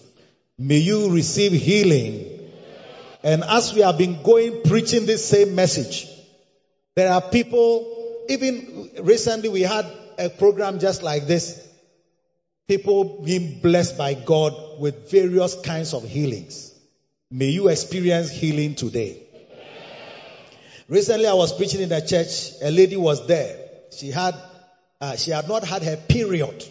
May 0.58 0.78
you 0.78 1.12
receive 1.12 1.52
healing. 1.52 2.32
And 3.24 3.44
as 3.44 3.74
we 3.74 3.82
have 3.82 3.98
been 3.98 4.22
going 4.24 4.62
preaching 4.64 5.06
this 5.06 5.28
same 5.28 5.56
message, 5.56 6.08
there 6.96 7.12
are 7.12 7.22
people, 7.22 8.26
even 8.30 8.92
recently 9.02 9.50
we 9.50 9.62
had 9.62 9.86
a 10.18 10.30
program 10.30 10.80
just 10.80 11.04
like 11.04 11.28
this. 11.28 11.62
People 12.68 13.22
being 13.24 13.60
blessed 13.60 13.98
by 13.98 14.14
God 14.14 14.80
with 14.80 15.12
various 15.12 15.60
kinds 15.62 15.94
of 15.94 16.04
healings. 16.04 16.74
May 17.30 17.50
you 17.50 17.68
experience 17.68 18.30
healing 18.30 18.76
today. 18.76 19.22
Recently 20.88 21.28
I 21.28 21.34
was 21.34 21.52
preaching 21.52 21.82
in 21.82 21.92
a 21.92 22.06
church. 22.06 22.52
A 22.62 22.72
lady 22.72 22.96
was 22.96 23.28
there. 23.28 23.58
She 23.92 24.12
had, 24.12 24.36
uh, 25.02 25.16
she 25.16 25.32
had 25.32 25.48
not 25.48 25.64
had 25.64 25.84
her 25.84 25.98
period. 25.98 26.64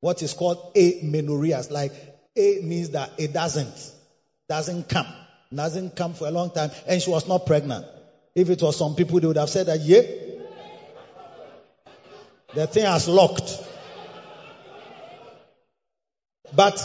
What 0.00 0.22
is 0.22 0.32
called 0.34 0.76
amenorrhea. 0.76 1.62
Like 1.70 1.92
A 2.36 2.60
means 2.62 2.90
that 2.90 3.12
it 3.18 3.32
doesn't, 3.32 3.92
doesn't 4.48 4.88
come. 4.88 5.06
Doesn't 5.54 5.96
come 5.96 6.14
for 6.14 6.28
a 6.28 6.30
long 6.30 6.50
time. 6.50 6.70
And 6.86 7.00
she 7.00 7.10
was 7.10 7.26
not 7.26 7.46
pregnant. 7.46 7.86
If 8.34 8.50
it 8.50 8.62
was 8.62 8.76
some 8.76 8.94
people, 8.94 9.18
they 9.18 9.26
would 9.26 9.36
have 9.36 9.50
said 9.50 9.66
that, 9.66 9.80
yeah, 9.80 10.02
the 12.54 12.66
thing 12.66 12.84
has 12.84 13.08
locked. 13.08 13.64
But 16.54 16.80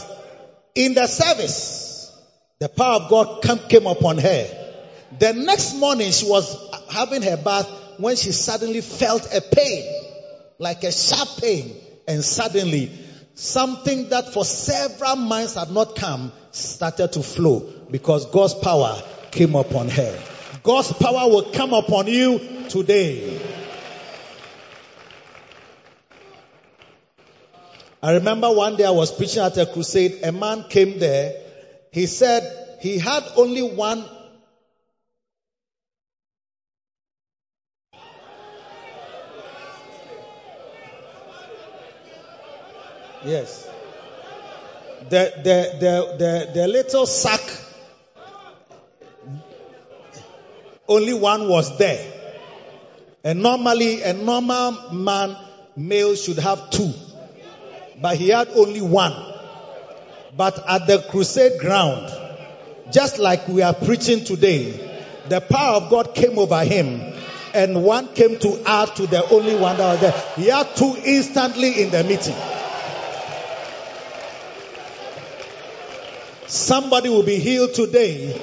in 0.76 0.93
the 0.93 1.07
service, 1.07 2.11
the 2.59 2.70
power 2.70 3.01
of 3.01 3.09
God 3.09 3.43
came 3.70 3.88
upon 3.88 4.18
her. 4.18 4.47
The 5.20 5.34
next 5.34 5.76
morning, 5.76 6.11
she 6.11 6.28
was 6.28 6.57
having 6.89 7.22
her 7.22 7.38
bath 7.38 7.70
when 7.97 8.16
she 8.16 8.32
suddenly 8.32 8.82
felt 8.82 9.28
a 9.34 9.41
pain, 9.41 10.01
like 10.57 10.84
a 10.84 10.91
sharp 10.91 11.30
pain, 11.39 11.76
and 12.07 12.24
suddenly 12.24 12.91
something 13.36 14.09
that 14.09 14.34
for 14.34 14.45
several 14.45 15.15
months 15.15 15.55
had 15.55 15.71
not 15.71 15.95
come 15.95 16.31
started 16.51 17.13
to 17.13 17.23
flow 17.23 17.67
because 17.89 18.25
God's 18.27 18.53
power 18.55 19.01
came 19.31 19.55
upon 19.55 19.89
her. 19.89 20.19
God's 20.61 20.93
power 20.93 21.27
will 21.29 21.51
come 21.51 21.73
upon 21.73 22.07
you 22.07 22.39
today. 22.69 23.41
I 28.01 28.15
remember 28.15 28.51
one 28.51 28.75
day 28.75 28.84
I 28.86 28.91
was 28.91 29.11
preaching 29.11 29.41
at 29.41 29.57
a 29.57 29.65
crusade. 29.65 30.19
A 30.23 30.31
man 30.31 30.65
came 30.69 30.99
there. 30.99 31.34
He 31.91 32.05
said 32.05 32.77
he 32.81 32.97
had 32.97 33.23
only 33.38 33.61
one. 33.61 34.03
Yes. 43.26 43.69
The, 45.09 45.34
the, 45.38 45.78
the, 45.80 46.17
the, 46.17 46.51
the 46.53 46.67
little 46.67 47.05
sack, 47.05 47.41
only 50.88 51.13
one 51.13 51.47
was 51.47 51.78
there. 51.78 52.11
And 53.24 53.41
normally, 53.41 54.01
a 54.01 54.13
normal 54.13 54.93
man, 54.93 55.38
male 55.76 56.15
should 56.15 56.39
have 56.39 56.69
two 56.69 56.93
but 58.03 58.17
he 58.17 58.30
had 58.30 58.49
only 58.49 58.82
one. 58.82 59.13
But 60.36 60.61
at 60.67 60.88
the 60.88 61.05
crusade 61.09 61.59
ground, 61.59 62.11
just 62.91 63.17
like 63.17 63.47
we 63.47 63.61
are 63.61 63.74
preaching 63.74 64.26
today, 64.26 64.71
the 65.30 65.39
power 65.39 65.78
of 65.78 65.89
God 65.89 66.13
came 66.13 66.38
over 66.38 66.63
him 66.65 67.01
and 67.53 67.84
one 67.84 68.13
came 68.13 68.38
to 68.39 68.61
add 68.65 68.95
to 68.95 69.07
the 69.07 69.24
only 69.30 69.55
one 69.55 69.78
that 69.78 69.91
was 69.93 70.01
there. 70.01 70.24
He 70.36 70.49
had 70.49 70.76
two 70.76 70.95
instantly 71.05 71.84
in 71.84 71.91
the 71.91 72.03
meeting. 72.03 72.36
Somebody 76.54 77.10
will 77.10 77.24
be 77.24 77.38
healed 77.38 77.74
today 77.74 78.39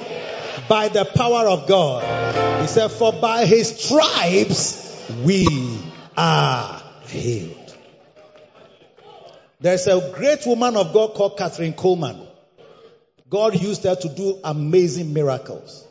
by 0.67 0.89
the 0.89 1.05
power 1.05 1.47
of 1.47 1.65
God. 1.65 2.61
He 2.61 2.67
said, 2.67 2.89
for 2.89 3.13
by 3.13 3.45
his 3.45 3.69
stripes 3.69 5.09
we 5.23 5.79
are 6.17 6.83
healed. 7.07 7.77
There's 9.61 9.87
a 9.87 10.11
great 10.13 10.45
woman 10.45 10.75
of 10.75 10.91
God 10.91 11.13
called 11.13 11.37
Kathryn 11.37 11.73
Kuhlman. 11.73 12.27
God 13.29 13.61
used 13.61 13.85
her 13.85 13.95
to 13.95 14.09
do 14.09 14.41
amazing 14.43 15.13
miracles. 15.13 15.87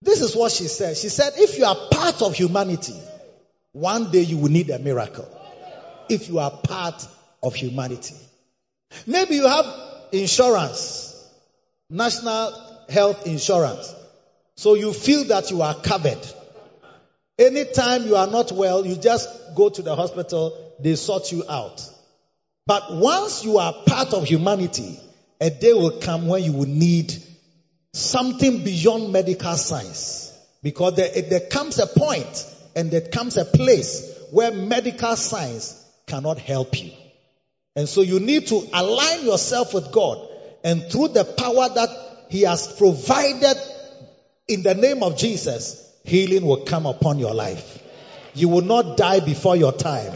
This 0.00 0.20
is 0.20 0.36
what 0.36 0.52
she 0.52 0.68
said. 0.68 0.96
She 0.96 1.08
said, 1.08 1.32
if 1.36 1.58
you 1.58 1.64
are 1.64 1.76
part 1.90 2.22
of 2.22 2.36
humanity, 2.36 2.94
one 3.72 4.12
day 4.12 4.20
you 4.20 4.38
will 4.38 4.50
need 4.50 4.70
a 4.70 4.78
miracle. 4.78 5.28
If 6.08 6.28
you 6.28 6.38
are 6.38 6.52
part 6.52 7.04
of 7.42 7.56
humanity. 7.56 8.14
Maybe 9.08 9.34
you 9.34 9.48
have 9.48 9.93
insurance, 10.14 11.28
national 11.90 12.52
health 12.88 13.26
insurance. 13.26 13.94
So 14.56 14.74
you 14.74 14.92
feel 14.92 15.24
that 15.24 15.50
you 15.50 15.62
are 15.62 15.74
covered. 15.74 16.24
Anytime 17.38 18.06
you 18.06 18.16
are 18.16 18.28
not 18.28 18.52
well, 18.52 18.86
you 18.86 18.96
just 18.96 19.28
go 19.56 19.68
to 19.68 19.82
the 19.82 19.96
hospital, 19.96 20.74
they 20.80 20.94
sort 20.94 21.32
you 21.32 21.44
out. 21.48 21.90
But 22.66 22.94
once 22.94 23.44
you 23.44 23.58
are 23.58 23.72
part 23.86 24.14
of 24.14 24.24
humanity, 24.24 24.98
a 25.40 25.50
day 25.50 25.72
will 25.72 25.98
come 26.00 26.28
when 26.28 26.42
you 26.42 26.52
will 26.52 26.68
need 26.68 27.12
something 27.92 28.64
beyond 28.64 29.12
medical 29.12 29.54
science. 29.56 30.32
Because 30.62 30.94
there, 30.94 31.10
there 31.22 31.48
comes 31.50 31.78
a 31.78 31.86
point 31.86 32.50
and 32.74 32.90
there 32.90 33.02
comes 33.02 33.36
a 33.36 33.44
place 33.44 34.18
where 34.30 34.52
medical 34.52 35.16
science 35.16 35.84
cannot 36.06 36.38
help 36.38 36.80
you. 36.80 36.92
And 37.76 37.88
so 37.88 38.02
you 38.02 38.20
need 38.20 38.46
to 38.48 38.62
align 38.72 39.24
yourself 39.24 39.74
with 39.74 39.90
God 39.90 40.28
and 40.64 40.82
through 40.90 41.08
the 41.08 41.24
power 41.24 41.68
that 41.68 41.88
He 42.30 42.42
has 42.42 42.72
provided 42.78 43.56
in 44.48 44.62
the 44.62 44.74
name 44.74 45.02
of 45.02 45.16
Jesus, 45.16 45.92
healing 46.04 46.44
will 46.46 46.64
come 46.64 46.86
upon 46.86 47.18
your 47.18 47.34
life. 47.34 47.82
You 48.34 48.48
will 48.48 48.62
not 48.62 48.96
die 48.96 49.20
before 49.20 49.56
your 49.56 49.72
time. 49.72 50.12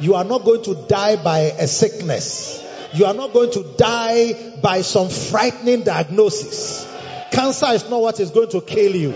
You 0.00 0.14
are 0.14 0.24
not 0.24 0.44
going 0.44 0.62
to 0.64 0.86
die 0.88 1.16
by 1.16 1.38
a 1.38 1.66
sickness. 1.66 2.66
You 2.94 3.04
are 3.04 3.14
not 3.14 3.32
going 3.32 3.52
to 3.52 3.74
die 3.76 4.58
by 4.62 4.82
some 4.82 5.08
frightening 5.08 5.82
diagnosis. 5.84 6.86
Cancer 7.30 7.68
is 7.72 7.88
not 7.88 8.00
what 8.00 8.18
is 8.18 8.30
going 8.30 8.48
to 8.50 8.60
kill 8.60 8.96
you. 8.96 9.14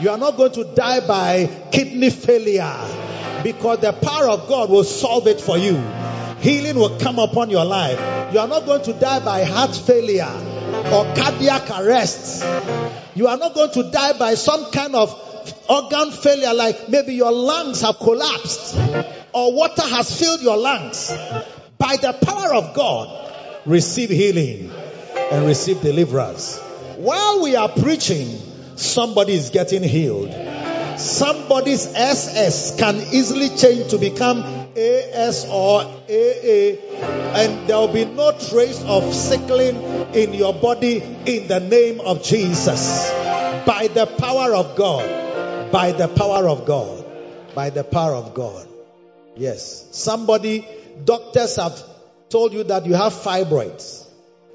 You 0.00 0.10
are 0.10 0.18
not 0.18 0.36
going 0.36 0.52
to 0.52 0.64
die 0.64 1.06
by 1.06 1.68
kidney 1.70 2.10
failure 2.10 3.42
because 3.44 3.78
the 3.78 3.92
power 3.92 4.28
of 4.28 4.48
God 4.48 4.70
will 4.70 4.84
solve 4.84 5.28
it 5.28 5.40
for 5.40 5.56
you. 5.56 5.76
Healing 6.44 6.76
will 6.76 6.98
come 6.98 7.18
upon 7.18 7.48
your 7.48 7.64
life. 7.64 7.98
You 8.34 8.38
are 8.38 8.46
not 8.46 8.66
going 8.66 8.82
to 8.82 8.92
die 8.92 9.18
by 9.20 9.44
heart 9.44 9.74
failure 9.74 10.28
or 10.92 11.14
cardiac 11.14 11.70
arrest. 11.70 12.44
You 13.14 13.28
are 13.28 13.38
not 13.38 13.54
going 13.54 13.70
to 13.70 13.90
die 13.90 14.18
by 14.18 14.34
some 14.34 14.70
kind 14.70 14.94
of 14.94 15.08
organ 15.70 16.10
failure 16.10 16.52
like 16.52 16.90
maybe 16.90 17.14
your 17.14 17.32
lungs 17.32 17.80
have 17.80 17.96
collapsed 17.96 18.76
or 19.32 19.54
water 19.54 19.88
has 19.88 20.20
filled 20.20 20.42
your 20.42 20.58
lungs. 20.58 21.10
By 21.78 21.96
the 21.96 22.12
power 22.12 22.54
of 22.54 22.74
God, 22.74 23.32
receive 23.64 24.10
healing 24.10 24.70
and 25.32 25.46
receive 25.46 25.80
deliverance. 25.80 26.58
While 26.96 27.42
we 27.42 27.56
are 27.56 27.70
preaching, 27.70 28.38
somebody 28.76 29.32
is 29.32 29.48
getting 29.48 29.82
healed. 29.82 30.28
Somebody's 30.96 31.92
SS 31.94 32.78
can 32.78 32.96
easily 33.12 33.48
change 33.48 33.90
to 33.90 33.98
become 33.98 34.42
AS 34.76 35.46
or 35.50 35.82
AA 35.82 36.78
and 37.34 37.68
there 37.68 37.78
will 37.78 37.92
be 37.92 38.04
no 38.04 38.30
trace 38.38 38.82
of 38.84 39.12
sickling 39.12 39.76
in 40.14 40.34
your 40.34 40.54
body 40.54 41.02
in 41.26 41.48
the 41.48 41.58
name 41.58 42.00
of 42.00 42.22
Jesus. 42.22 43.10
By 43.66 43.88
the 43.92 44.06
power 44.06 44.54
of 44.54 44.76
God. 44.76 45.72
By 45.72 45.90
the 45.92 46.06
power 46.06 46.48
of 46.48 46.64
God. 46.64 47.04
By 47.54 47.70
the 47.70 47.82
power 47.82 48.14
of 48.14 48.34
God. 48.34 48.68
Yes. 49.36 49.88
Somebody, 49.90 50.66
doctors 51.04 51.56
have 51.56 51.82
told 52.28 52.52
you 52.52 52.62
that 52.64 52.86
you 52.86 52.94
have 52.94 53.12
fibroids 53.12 54.06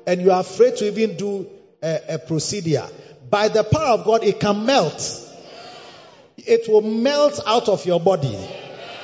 and 0.07 0.21
you 0.21 0.31
are 0.31 0.39
afraid 0.39 0.77
to 0.77 0.87
even 0.87 1.17
do 1.17 1.49
a, 1.83 2.15
a 2.15 2.19
procedure. 2.19 2.87
By 3.29 3.49
the 3.49 3.63
power 3.63 3.99
of 3.99 4.05
God, 4.05 4.23
it 4.23 4.39
can 4.39 4.65
melt. 4.65 5.28
It 6.45 6.69
will 6.69 6.81
melt 6.81 7.39
out 7.45 7.69
of 7.69 7.85
your 7.85 7.99
body 7.99 8.37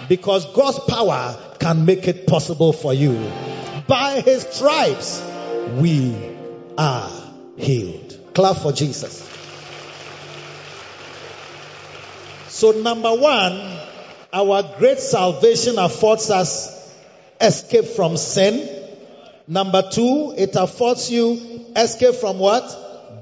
because 0.09 0.45
God's 0.53 0.79
power 0.79 1.37
can 1.59 1.85
make 1.85 2.07
it 2.07 2.27
possible 2.27 2.73
for 2.73 2.93
you. 2.93 3.31
By 3.87 4.21
his 4.21 4.43
stripes, 4.43 5.23
we 5.77 6.15
are 6.77 7.11
healed. 7.57 8.33
Clap 8.33 8.57
for 8.57 8.71
Jesus. 8.71 9.21
So 12.47 12.71
number 12.71 13.13
one, 13.13 13.79
our 14.31 14.75
great 14.77 14.99
salvation 14.99 15.77
affords 15.77 16.29
us 16.29 16.71
escape 17.41 17.85
from 17.85 18.17
sin 18.17 18.83
Number 19.47 19.83
two, 19.91 20.33
it 20.35 20.55
affords 20.55 21.11
you 21.11 21.39
escape 21.75 22.15
from 22.15 22.39
what? 22.39 22.63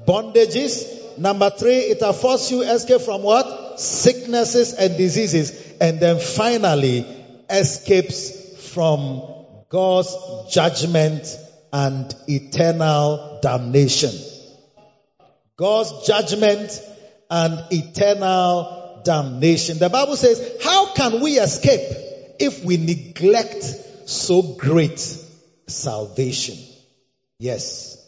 Bondages. 0.06 0.93
Number 1.18 1.50
three, 1.50 1.76
it 1.76 2.02
affords 2.02 2.50
you 2.50 2.62
escape 2.62 3.00
from 3.00 3.22
what? 3.22 3.80
Sicknesses 3.80 4.74
and 4.74 4.96
diseases. 4.96 5.72
And 5.80 6.00
then 6.00 6.18
finally, 6.18 7.06
escapes 7.48 8.70
from 8.72 9.22
God's 9.68 10.14
judgment 10.50 11.26
and 11.72 12.14
eternal 12.28 13.38
damnation. 13.42 14.12
God's 15.56 16.06
judgment 16.06 16.80
and 17.30 17.64
eternal 17.70 19.00
damnation. 19.04 19.78
The 19.78 19.90
Bible 19.90 20.16
says, 20.16 20.58
how 20.62 20.92
can 20.94 21.20
we 21.20 21.38
escape 21.38 21.96
if 22.40 22.64
we 22.64 22.76
neglect 22.76 23.64
so 24.06 24.42
great 24.56 24.98
salvation? 25.66 26.56
Yes. 27.38 27.98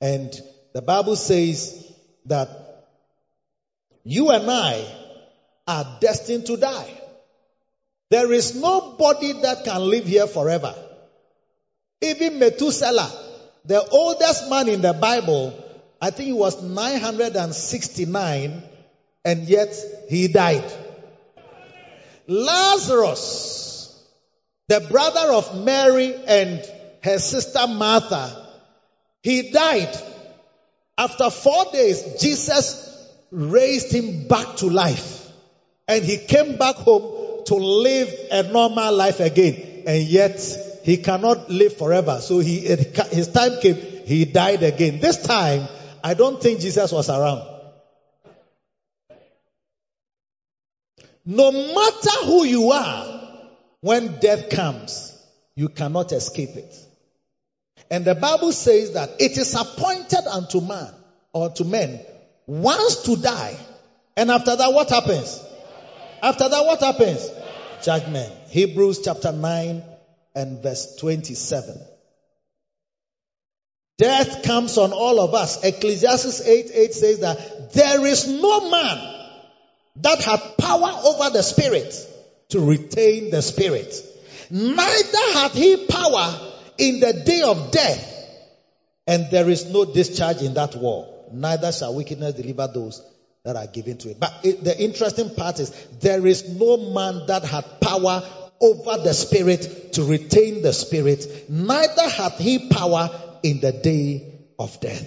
And 0.00 0.32
the 0.72 0.82
Bible 0.82 1.16
says 1.16 1.89
that 2.30 2.48
you 4.04 4.30
and 4.30 4.50
I 4.50 4.86
are 5.68 5.98
destined 6.00 6.46
to 6.46 6.56
die. 6.56 6.90
There 8.08 8.32
is 8.32 8.56
nobody 8.56 9.34
that 9.42 9.64
can 9.64 9.82
live 9.82 10.06
here 10.06 10.26
forever. 10.26 10.74
Even 12.00 12.38
Methuselah, 12.38 13.12
the 13.66 13.86
oldest 13.86 14.48
man 14.48 14.68
in 14.68 14.80
the 14.80 14.94
Bible, 14.94 15.52
I 16.00 16.10
think 16.10 16.28
he 16.28 16.32
was 16.32 16.62
969 16.62 18.62
and 19.24 19.48
yet 19.48 19.74
he 20.08 20.28
died. 20.28 20.72
Lazarus, 22.26 24.02
the 24.68 24.80
brother 24.80 25.32
of 25.32 25.64
Mary 25.64 26.14
and 26.26 26.64
her 27.02 27.18
sister 27.18 27.66
Martha, 27.66 28.46
he 29.22 29.50
died. 29.50 29.94
After 31.00 31.30
four 31.30 31.64
days, 31.72 32.20
Jesus 32.20 33.08
raised 33.30 33.90
him 33.90 34.28
back 34.28 34.56
to 34.56 34.68
life 34.68 35.30
and 35.88 36.04
he 36.04 36.18
came 36.18 36.58
back 36.58 36.74
home 36.74 37.42
to 37.46 37.54
live 37.54 38.14
a 38.30 38.42
normal 38.42 38.94
life 38.94 39.18
again. 39.20 39.84
And 39.86 40.02
yet 40.02 40.38
he 40.82 40.98
cannot 40.98 41.48
live 41.48 41.78
forever. 41.78 42.20
So 42.20 42.40
he, 42.40 42.58
his 42.58 43.28
time 43.28 43.52
came, 43.62 43.76
he 44.04 44.26
died 44.26 44.62
again. 44.62 45.00
This 45.00 45.22
time, 45.22 45.66
I 46.04 46.12
don't 46.12 46.38
think 46.38 46.60
Jesus 46.60 46.92
was 46.92 47.08
around. 47.08 47.48
No 51.24 51.50
matter 51.50 52.26
who 52.26 52.44
you 52.44 52.72
are, 52.72 53.38
when 53.80 54.20
death 54.20 54.50
comes, 54.50 55.18
you 55.54 55.70
cannot 55.70 56.12
escape 56.12 56.56
it. 56.56 56.89
And 57.90 58.04
the 58.04 58.14
Bible 58.14 58.52
says 58.52 58.92
that 58.92 59.10
it 59.18 59.36
is 59.36 59.54
appointed 59.54 60.26
unto 60.30 60.60
man 60.60 60.92
or 61.32 61.50
to 61.50 61.64
men 61.64 62.00
once 62.46 63.02
to 63.04 63.16
die. 63.16 63.56
And 64.16 64.30
after 64.30 64.54
that, 64.54 64.72
what 64.72 64.90
happens? 64.90 65.42
After 66.22 66.48
that, 66.48 66.64
what 66.64 66.80
happens? 66.80 67.28
Judgment. 67.82 68.32
Hebrews 68.48 69.00
chapter 69.04 69.32
9 69.32 69.82
and 70.34 70.62
verse 70.62 70.96
27. 70.96 71.80
Death 73.98 74.44
comes 74.44 74.78
on 74.78 74.92
all 74.92 75.20
of 75.20 75.34
us. 75.34 75.62
Ecclesiastes 75.62 76.46
8 76.46 76.70
8 76.72 76.94
says 76.94 77.20
that 77.20 77.72
there 77.72 78.06
is 78.06 78.28
no 78.28 78.70
man 78.70 79.16
that 79.96 80.22
hath 80.22 80.56
power 80.56 80.92
over 81.04 81.30
the 81.30 81.42
spirit 81.42 81.94
to 82.48 82.60
retain 82.60 83.30
the 83.30 83.42
spirit. 83.42 83.94
Neither 84.50 85.32
hath 85.34 85.54
he 85.54 85.86
power 85.86 86.49
in 86.80 87.00
the 87.00 87.12
day 87.12 87.42
of 87.42 87.70
death. 87.70 88.16
And 89.06 89.30
there 89.30 89.48
is 89.48 89.66
no 89.66 89.84
discharge 89.84 90.42
in 90.42 90.54
that 90.54 90.74
war. 90.76 91.26
Neither 91.32 91.72
shall 91.72 91.94
wickedness 91.94 92.34
deliver 92.34 92.68
those 92.72 93.02
that 93.44 93.56
are 93.56 93.66
given 93.66 93.98
to 93.98 94.10
it. 94.10 94.20
But 94.20 94.32
it, 94.42 94.64
the 94.64 94.82
interesting 94.82 95.34
part 95.34 95.60
is 95.60 95.70
there 96.00 96.26
is 96.26 96.48
no 96.48 96.76
man 96.92 97.26
that 97.26 97.44
had 97.44 97.80
power 97.80 98.22
over 98.60 99.02
the 99.02 99.14
spirit 99.14 99.92
to 99.94 100.04
retain 100.04 100.62
the 100.62 100.72
spirit. 100.72 101.46
Neither 101.48 102.08
hath 102.08 102.38
he 102.38 102.68
power 102.68 103.10
in 103.42 103.60
the 103.60 103.72
day 103.72 104.40
of 104.58 104.78
death. 104.80 105.06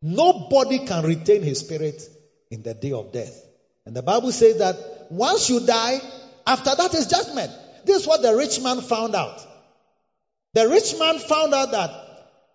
Nobody 0.00 0.84
can 0.84 1.04
retain 1.04 1.42
his 1.42 1.60
spirit 1.60 2.02
in 2.50 2.62
the 2.62 2.74
day 2.74 2.92
of 2.92 3.12
death. 3.12 3.44
And 3.86 3.94
the 3.94 4.02
Bible 4.02 4.32
says 4.32 4.58
that 4.58 4.76
once 5.10 5.48
you 5.48 5.60
die, 5.60 6.00
after 6.46 6.74
that 6.74 6.94
is 6.94 7.06
judgment. 7.06 7.50
This 7.84 8.02
is 8.02 8.06
what 8.06 8.22
the 8.22 8.34
rich 8.36 8.60
man 8.60 8.80
found 8.80 9.14
out. 9.14 9.46
The 10.54 10.68
rich 10.68 10.98
man 10.98 11.18
found 11.18 11.54
out 11.54 11.72
that 11.72 11.90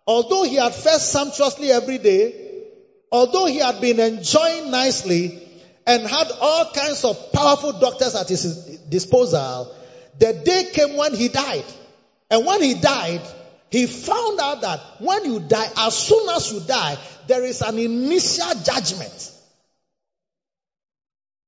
although 0.06 0.44
he 0.44 0.56
had 0.56 0.74
fed 0.74 1.02
sumptuously 1.02 1.72
every 1.72 1.98
day, 1.98 2.64
although 3.12 3.46
he 3.46 3.58
had 3.58 3.82
been 3.82 4.00
enjoying 4.00 4.70
nicely 4.70 5.42
and 5.86 6.04
had 6.04 6.32
all 6.40 6.72
kinds 6.72 7.04
of 7.04 7.32
powerful 7.32 7.74
doctors 7.74 8.14
at 8.14 8.30
his 8.30 8.80
disposal, 8.90 9.74
the 10.20 10.34
day 10.34 10.70
came 10.74 10.96
when 10.96 11.16
he 11.16 11.30
died. 11.30 11.66
And 12.30 12.46
when 12.46 12.62
he 12.62 12.76
died, 12.76 13.22
he 13.70 13.88
found 13.88 14.40
out 14.40 14.62
that 14.62 14.80
when 15.00 15.26
you 15.26 15.40
die, 15.40 15.70
as 15.78 15.98
soon 15.98 16.30
as 16.30 16.52
you 16.52 16.60
die, 16.62 16.98
there 17.28 17.44
is 17.44 17.62
an 17.62 17.78
initial 17.78 18.54
judgment 18.64 19.32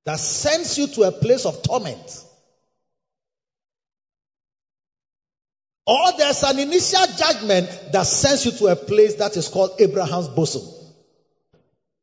that 0.06 0.20
sends 0.20 0.78
you 0.78 0.88
to 0.88 1.04
a 1.04 1.12
place 1.12 1.45
of 1.45 1.62
torment. 1.62 2.26
Or 5.90 6.12
there's 6.20 6.44
an 6.44 6.60
initial 6.60 7.04
judgment 7.18 7.68
that 7.94 8.06
sends 8.06 8.46
you 8.46 8.52
to 8.52 8.68
a 8.68 8.76
place 8.76 9.16
that 9.16 9.36
is 9.36 9.48
called 9.48 9.72
Abraham's 9.80 10.28
bosom. 10.28 10.62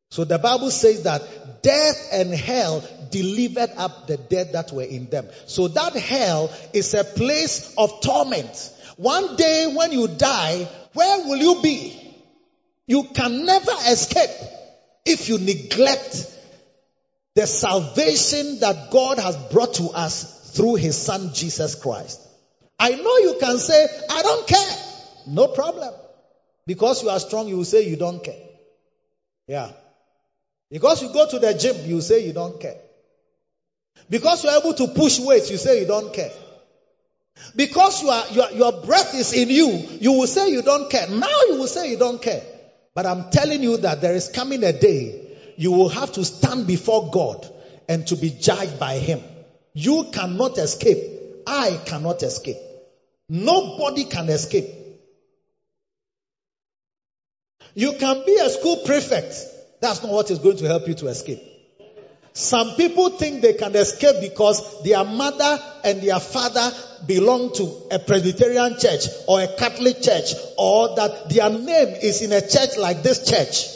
So 0.09 0.25
the 0.25 0.37
Bible 0.37 0.71
says 0.71 1.03
that 1.03 1.63
death 1.63 2.09
and 2.11 2.33
hell 2.33 2.83
delivered 3.11 3.69
up 3.77 4.07
the 4.07 4.17
dead 4.17 4.51
that 4.51 4.73
were 4.73 4.83
in 4.83 5.09
them. 5.09 5.29
So 5.45 5.69
that 5.69 5.93
hell 5.93 6.51
is 6.73 6.93
a 6.95 7.05
place 7.05 7.73
of 7.77 8.01
torment. 8.01 8.73
One 8.97 9.37
day 9.37 9.71
when 9.73 9.93
you 9.93 10.09
die, 10.09 10.67
where 10.91 11.25
will 11.25 11.37
you 11.37 11.61
be? 11.61 11.97
You 12.87 13.05
can 13.13 13.45
never 13.45 13.71
escape 13.87 14.49
if 15.05 15.29
you 15.29 15.37
neglect 15.37 16.29
the 17.35 17.47
salvation 17.47 18.59
that 18.59 18.91
God 18.91 19.17
has 19.19 19.37
brought 19.49 19.75
to 19.75 19.85
us 19.91 20.51
through 20.57 20.75
his 20.75 20.97
son 20.97 21.31
Jesus 21.33 21.75
Christ. 21.75 22.26
I 22.79 22.89
know 22.91 23.17
you 23.17 23.37
can 23.39 23.57
say, 23.57 23.87
I 24.09 24.21
don't 24.21 24.47
care. 24.47 24.77
No 25.27 25.47
problem. 25.47 25.93
Because 26.65 27.03
you 27.03 27.09
are 27.09 27.19
strong, 27.19 27.47
you 27.47 27.57
will 27.57 27.65
say 27.65 27.87
you 27.87 27.95
don't 27.95 28.23
care. 28.23 28.39
Yeah. 29.47 29.71
Because 30.69 31.01
you 31.01 31.13
go 31.13 31.29
to 31.29 31.39
the 31.39 31.53
gym, 31.53 31.75
you 31.89 32.01
say 32.01 32.25
you 32.25 32.33
don't 32.33 32.59
care. 32.59 32.77
Because 34.09 34.43
you 34.43 34.49
are 34.49 34.59
able 34.59 34.73
to 34.73 34.87
push 34.87 35.19
weights, 35.19 35.49
you 35.49 35.57
say 35.57 35.81
you 35.81 35.87
don't 35.87 36.13
care. 36.13 36.31
Because 37.55 38.03
you 38.03 38.09
are, 38.09 38.27
your, 38.31 38.51
your 38.51 38.71
breath 38.83 39.13
is 39.15 39.33
in 39.33 39.49
you, 39.49 39.67
you 39.99 40.13
will 40.13 40.27
say 40.27 40.49
you 40.49 40.61
don't 40.61 40.89
care. 40.89 41.07
Now 41.09 41.41
you 41.47 41.57
will 41.57 41.67
say 41.67 41.89
you 41.89 41.97
don't 41.97 42.21
care. 42.21 42.43
But 42.93 43.05
I'm 43.05 43.29
telling 43.29 43.63
you 43.63 43.77
that 43.77 44.01
there 44.01 44.13
is 44.13 44.29
coming 44.29 44.63
a 44.63 44.73
day 44.73 45.27
you 45.57 45.71
will 45.71 45.89
have 45.89 46.11
to 46.13 46.23
stand 46.23 46.67
before 46.67 47.09
God 47.11 47.47
and 47.89 48.05
to 48.07 48.15
be 48.15 48.29
judged 48.29 48.79
by 48.79 48.93
Him. 48.99 49.21
You 49.73 50.07
cannot 50.11 50.57
escape. 50.57 50.97
I 51.45 51.79
cannot 51.85 52.21
escape. 52.23 52.57
Nobody 53.29 54.05
can 54.05 54.29
escape. 54.29 54.65
You 57.75 57.93
can 57.93 58.23
be 58.25 58.35
a 58.37 58.49
school 58.49 58.77
prefect. 58.85 59.35
That's 59.81 60.01
not 60.01 60.11
what 60.11 60.31
is 60.31 60.39
going 60.39 60.57
to 60.57 60.67
help 60.67 60.87
you 60.87 60.95
to 60.95 61.07
escape. 61.07 61.41
Some 62.33 62.75
people 62.75 63.09
think 63.09 63.41
they 63.41 63.53
can 63.53 63.75
escape 63.75 64.21
because 64.21 64.83
their 64.83 65.03
mother 65.03 65.59
and 65.83 66.01
their 66.01 66.19
father 66.19 66.71
belong 67.07 67.51
to 67.53 67.87
a 67.91 67.97
Presbyterian 67.97 68.77
church 68.79 69.07
or 69.27 69.41
a 69.41 69.47
Catholic 69.47 70.01
church 70.01 70.33
or 70.55 70.95
that 70.95 71.29
their 71.29 71.49
name 71.49 71.95
is 72.01 72.21
in 72.21 72.31
a 72.31 72.41
church 72.41 72.77
like 72.77 73.01
this 73.01 73.27
church. 73.27 73.67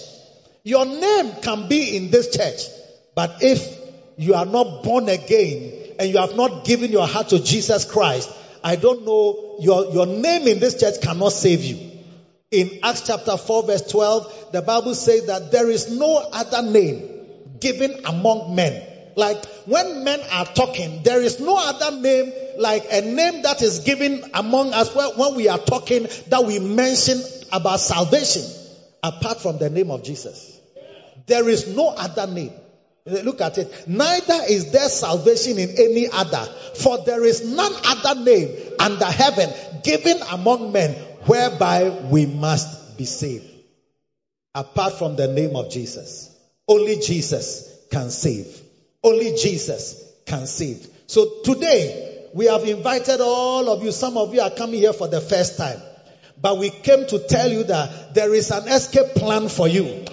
Your 0.64 0.86
name 0.86 1.34
can 1.42 1.68
be 1.68 1.98
in 1.98 2.12
this 2.12 2.36
church, 2.36 2.68
but 3.16 3.42
if 3.42 3.80
you 4.18 4.36
are 4.36 4.46
not 4.46 4.84
born 4.84 5.10
again 5.10 5.96
and 6.00 6.12
you 6.12 6.20
have 6.20 6.36
not 6.36 6.64
given 6.64 6.92
your 6.92 7.08
heart 7.08 7.30
to 7.30 7.44
Jesus 7.44 7.86
Christ, 7.86 8.30
I 8.64 8.76
don't 8.76 9.06
know, 9.06 9.58
your, 9.60 9.92
your 9.92 10.06
name 10.06 10.48
in 10.48 10.60
this 10.60 10.80
church 10.80 11.02
cannot 11.02 11.32
save 11.32 11.64
you. 11.64 11.92
In 12.52 12.80
Acts 12.84 13.08
chapter 13.08 13.38
4 13.38 13.64
verse 13.64 13.92
12, 13.92 14.52
the 14.52 14.62
Bible 14.62 14.94
says 14.94 15.28
that 15.28 15.52
there 15.52 15.70
is 15.70 15.90
no 15.90 16.18
other 16.18 16.62
name 16.62 17.10
given 17.60 18.06
among 18.06 18.56
men. 18.56 18.88
Like 19.16 19.44
when 19.66 20.04
men 20.04 20.20
are 20.32 20.46
talking, 20.46 21.04
there 21.04 21.22
is 21.22 21.40
no 21.40 21.58
other 21.58 22.00
name 22.02 22.34
like 22.58 22.86
a 22.92 23.02
name 23.02 23.44
that 23.44 23.62
is 23.62 23.80
given 23.80 24.24
among 24.34 24.74
us 24.74 24.94
when 24.96 25.36
we 25.36 25.48
are 25.48 25.60
talking 25.60 26.08
that 26.28 26.46
we 26.46 26.60
mention 26.60 27.22
about 27.52 27.80
salvation 27.80 28.44
apart 29.04 29.42
from 29.42 29.58
the 29.58 29.70
name 29.70 29.92
of 29.92 30.04
Jesus. 30.04 30.60
There 31.28 31.48
is 31.50 31.76
no 31.76 31.90
other 31.90 32.28
name. 32.28 32.54
Look 33.06 33.42
at 33.42 33.58
it. 33.58 33.88
Neither 33.88 34.42
is 34.48 34.72
there 34.72 34.88
salvation 34.88 35.58
in 35.58 35.70
any 35.72 36.08
other, 36.08 36.46
for 36.76 37.04
there 37.04 37.24
is 37.24 37.44
none 37.44 37.74
other 37.86 38.22
name 38.22 38.56
under 38.80 39.06
heaven 39.06 39.50
given 39.84 40.18
among 40.32 40.72
men 40.72 40.94
whereby 41.26 41.90
we 42.10 42.26
must 42.26 42.98
be 42.98 43.06
saved. 43.06 43.46
Apart 44.54 44.94
from 44.94 45.16
the 45.16 45.28
name 45.28 45.56
of 45.56 45.72
Jesus. 45.72 46.36
Only 46.68 47.00
Jesus 47.00 47.76
can 47.90 48.10
save. 48.12 48.62
Only 49.04 49.36
Jesus 49.36 50.04
can 50.26 50.46
save. 50.46 50.88
So 51.08 51.42
today, 51.44 52.28
we 52.34 52.46
have 52.46 52.64
invited 52.64 53.20
all 53.20 53.70
of 53.70 53.84
you. 53.84 53.92
Some 53.92 54.18
of 54.18 54.34
you 54.34 54.42
are 54.42 54.52
coming 54.52 54.80
here 54.80 54.94
for 54.94 55.08
the 55.08 55.22
first 55.22 55.58
time. 55.58 55.82
But 56.40 56.58
we 56.58 56.70
came 56.70 57.08
to 57.08 57.20
tell 57.28 57.50
you 57.50 57.64
that 57.64 58.14
there 58.14 58.34
is 58.34 58.52
an 58.52 58.68
escape 58.68 59.16
plan 59.16 59.50
for 59.50 59.68
you. 59.68 60.06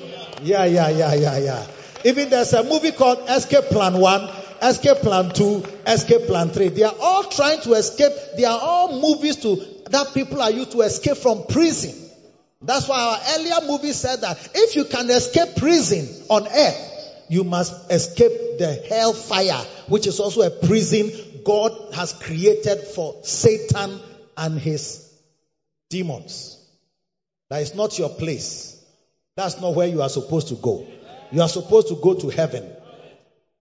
Yeah, 0.43 0.65
yeah, 0.65 0.89
yeah, 0.89 1.15
yeah, 1.15 1.39
yeah. 1.39 1.67
Even 2.05 2.31
there's 2.31 2.53
a 2.53 2.63
movie 2.63 2.93
called 2.93 3.19
Escape 3.29 3.65
Plan 3.65 3.99
1, 3.99 4.31
Escape 4.63 4.99
Plan 4.99 5.31
2, 5.31 5.65
Escape 5.87 6.27
Plan 6.27 6.49
3. 6.51 6.69
They 6.69 6.83
are 6.83 6.95
all 7.01 7.25
trying 7.25 7.61
to 7.63 7.73
escape. 7.73 8.13
They 8.37 8.45
are 8.45 8.59
all 8.61 9.01
movies 9.01 9.37
to, 9.37 9.57
that 9.91 10.15
people 10.15 10.41
are 10.41 10.51
used 10.51 10.73
to 10.73 10.83
escape 10.83 11.17
from 11.17 11.45
prison. 11.49 11.95
That's 12.63 12.89
why 12.89 13.01
our 13.01 13.39
earlier 13.39 13.69
movie 13.69 13.93
said 13.93 14.21
that 14.23 14.37
if 14.55 14.75
you 14.75 14.85
can 14.85 15.09
escape 15.11 15.57
prison 15.57 16.09
on 16.29 16.47
earth, 16.47 16.95
you 17.29 17.45
must 17.45 17.91
escape 17.91 18.59
the 18.59 18.85
hellfire, 18.89 19.65
which 19.87 20.07
is 20.07 20.19
also 20.19 20.43
a 20.43 20.51
prison 20.51 21.11
God 21.45 21.95
has 21.95 22.13
created 22.13 22.81
for 22.81 23.17
Satan 23.23 24.01
and 24.37 24.59
his 24.59 25.13
demons. 25.89 26.59
That 27.51 27.63
is 27.63 27.75
not 27.75 27.99
your 27.99 28.11
place. 28.11 28.75
That's 29.37 29.61
not 29.61 29.75
where 29.75 29.87
you 29.87 30.03
are 30.03 30.09
supposed 30.09 30.49
to 30.49 30.57
go. 30.57 30.87
You 31.31 31.43
are 31.43 31.49
supposed 31.49 31.89
to 31.89 31.97
go 31.97 32.15
to 32.15 32.29
heaven. 32.29 32.71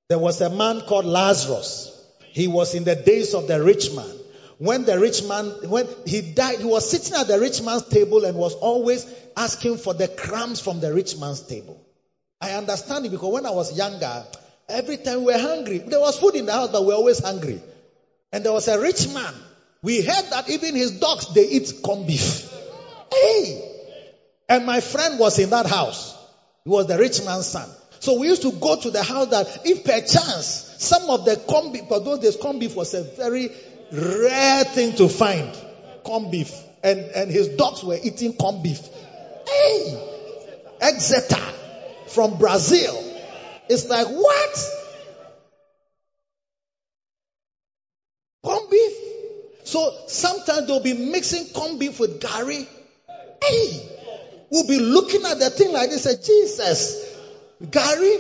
There 0.09 0.20
was 0.20 0.39
a 0.41 0.49
man 0.49 0.82
called 0.82 1.05
Lazarus. 1.05 1.93
He 2.20 2.47
was 2.47 2.76
in 2.76 2.84
the 2.84 2.95
days 2.95 3.34
of 3.34 3.47
the 3.47 3.61
rich 3.61 3.93
man. 3.93 4.09
When 4.57 4.86
the 4.86 4.99
rich 4.99 5.24
man, 5.28 5.70
when 5.70 5.88
he 6.05 6.22
died, 6.34 6.59
he 6.59 6.65
was 6.65 6.89
sitting 6.89 7.13
at 7.15 7.28
the 7.28 7.39
rich 7.39 7.61
man's 7.61 7.88
table 7.88 8.26
and 8.26 8.38
was 8.38 8.55
always 8.55 9.05
asking 9.36 9.78
for 9.78 9.93
the 9.93 10.07
crumbs 10.07 10.59
from 10.59 10.80
the 10.80 10.93
rich 10.93 11.18
man's 11.18 11.41
table. 11.41 11.80
I 12.41 12.51
understand 12.51 13.05
it 13.05 13.11
because 13.11 13.32
when 13.32 13.45
I 13.45 13.51
was 13.51 13.78
younger, 13.78 14.26
every 14.70 14.97
time 14.97 15.20
we 15.20 15.34
were 15.34 15.38
hungry, 15.38 15.80
there 15.80 15.99
was 15.99 16.18
food 16.18 16.36
in 16.36 16.45
the 16.45 16.53
house, 16.53 16.70
but 16.72 16.82
we 16.82 16.88
were 16.88 16.93
always 16.93 17.20
hungry. 17.20 17.61
And 18.32 18.43
there 18.43 18.53
was 18.53 18.68
a 18.68 18.80
rich 18.80 19.13
man. 19.13 19.34
We 19.84 20.01
heard 20.01 20.26
that 20.32 20.49
even 20.49 20.76
his 20.76 20.99
dogs, 20.99 21.34
they 21.34 21.47
eat 21.47 21.82
corned 21.84 22.07
beef. 22.07 22.51
Hey! 23.13 23.74
And 24.49 24.65
my 24.65 24.80
friend 24.82 25.20
was 25.20 25.38
in 25.38 25.51
that 25.51 25.65
house. 25.65 26.16
He 26.68 26.70
was 26.70 26.88
the 26.88 26.97
rich 26.97 27.24
man's 27.24 27.45
son. 27.45 27.65
So 28.01 28.20
we 28.20 28.28
used 28.28 28.41
to 28.41 28.51
go 28.51 28.76
to 28.76 28.91
the 28.91 29.01
house 29.01 29.28
that 29.28 29.61
if 29.63 29.86
perchance 29.86 30.76
some 30.80 31.09
of 31.09 31.24
the 31.24 31.38
corn 31.38 31.72
beef, 31.72 31.84
but 31.88 32.03
those 32.03 32.20
days 32.20 32.36
corned 32.36 32.59
beef 32.59 32.76
was 32.76 32.93
a 32.93 33.03
very 33.03 33.49
rare 33.89 34.65
thing 34.65 34.93
to 34.97 35.07
find. 35.07 35.49
Corn 36.03 36.30
beef. 36.30 36.53
And, 36.84 36.99
and 36.99 37.32
his 37.32 37.47
dogs 37.47 37.86
were 37.86 37.97
eating 38.03 38.34
corn 38.34 38.61
beef. 38.61 38.86
Hey! 39.47 40.09
Exeter 40.82 41.41
from 42.07 42.38
Brazil. 42.38 43.01
It's 43.70 43.88
like, 43.88 44.07
what? 44.07 44.72
Corn 48.43 48.70
beef? 48.70 48.93
So 49.63 49.95
sometimes 50.07 50.68
they'll 50.68 50.82
be 50.82 50.95
mixing 50.95 51.45
corn 51.53 51.80
beef 51.80 51.97
with 51.97 52.20
gari. 52.20 52.68
Hey! 53.41 53.97
We'll 54.50 54.68
be 54.68 54.80
looking 54.80 55.26
at 55.26 55.39
the 55.39 55.50
thing 55.50 55.74
like 55.74 55.89
this 55.89 56.06
and 56.06 56.18
say, 56.18 56.34
Jesus, 56.34 57.18
gari, 57.62 58.18